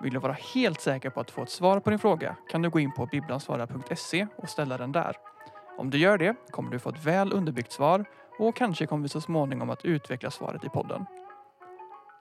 Vill 0.00 0.12
du 0.12 0.18
vara 0.18 0.36
helt 0.54 0.80
säker 0.80 1.10
på 1.10 1.20
att 1.20 1.30
få 1.30 1.42
ett 1.42 1.50
svar 1.50 1.80
på 1.80 1.90
din 1.90 1.98
fråga 1.98 2.36
kan 2.50 2.62
du 2.62 2.70
gå 2.70 2.80
in 2.80 2.92
på 2.92 3.06
bibblansvarar.se 3.06 4.26
och 4.36 4.48
ställa 4.48 4.78
den 4.78 4.92
där. 4.92 5.16
Om 5.78 5.90
du 5.90 5.98
gör 5.98 6.18
det 6.18 6.34
kommer 6.50 6.70
du 6.70 6.78
få 6.78 6.88
ett 6.88 7.04
väl 7.04 7.32
underbyggt 7.32 7.72
svar 7.72 8.04
och 8.38 8.56
kanske 8.56 8.86
kommer 8.86 9.02
vi 9.02 9.08
så 9.08 9.20
småningom 9.20 9.70
att 9.70 9.84
utveckla 9.84 10.30
svaret 10.30 10.64
i 10.64 10.68
podden. 10.68 11.06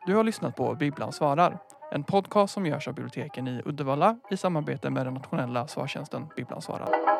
Du 0.05 0.15
har 0.15 0.23
lyssnat 0.23 0.55
på 0.55 0.75
Bibblan 0.75 1.11
svarar, 1.11 1.57
en 1.91 2.03
podcast 2.03 2.53
som 2.53 2.65
görs 2.65 2.87
av 2.87 2.93
biblioteken 2.93 3.47
i 3.47 3.61
Uddevalla 3.65 4.19
i 4.29 4.37
samarbete 4.37 4.89
med 4.89 5.05
den 5.05 5.13
nationella 5.13 5.67
svartjänsten 5.67 6.27
Bibblan 6.35 6.61
svarar. 6.61 7.16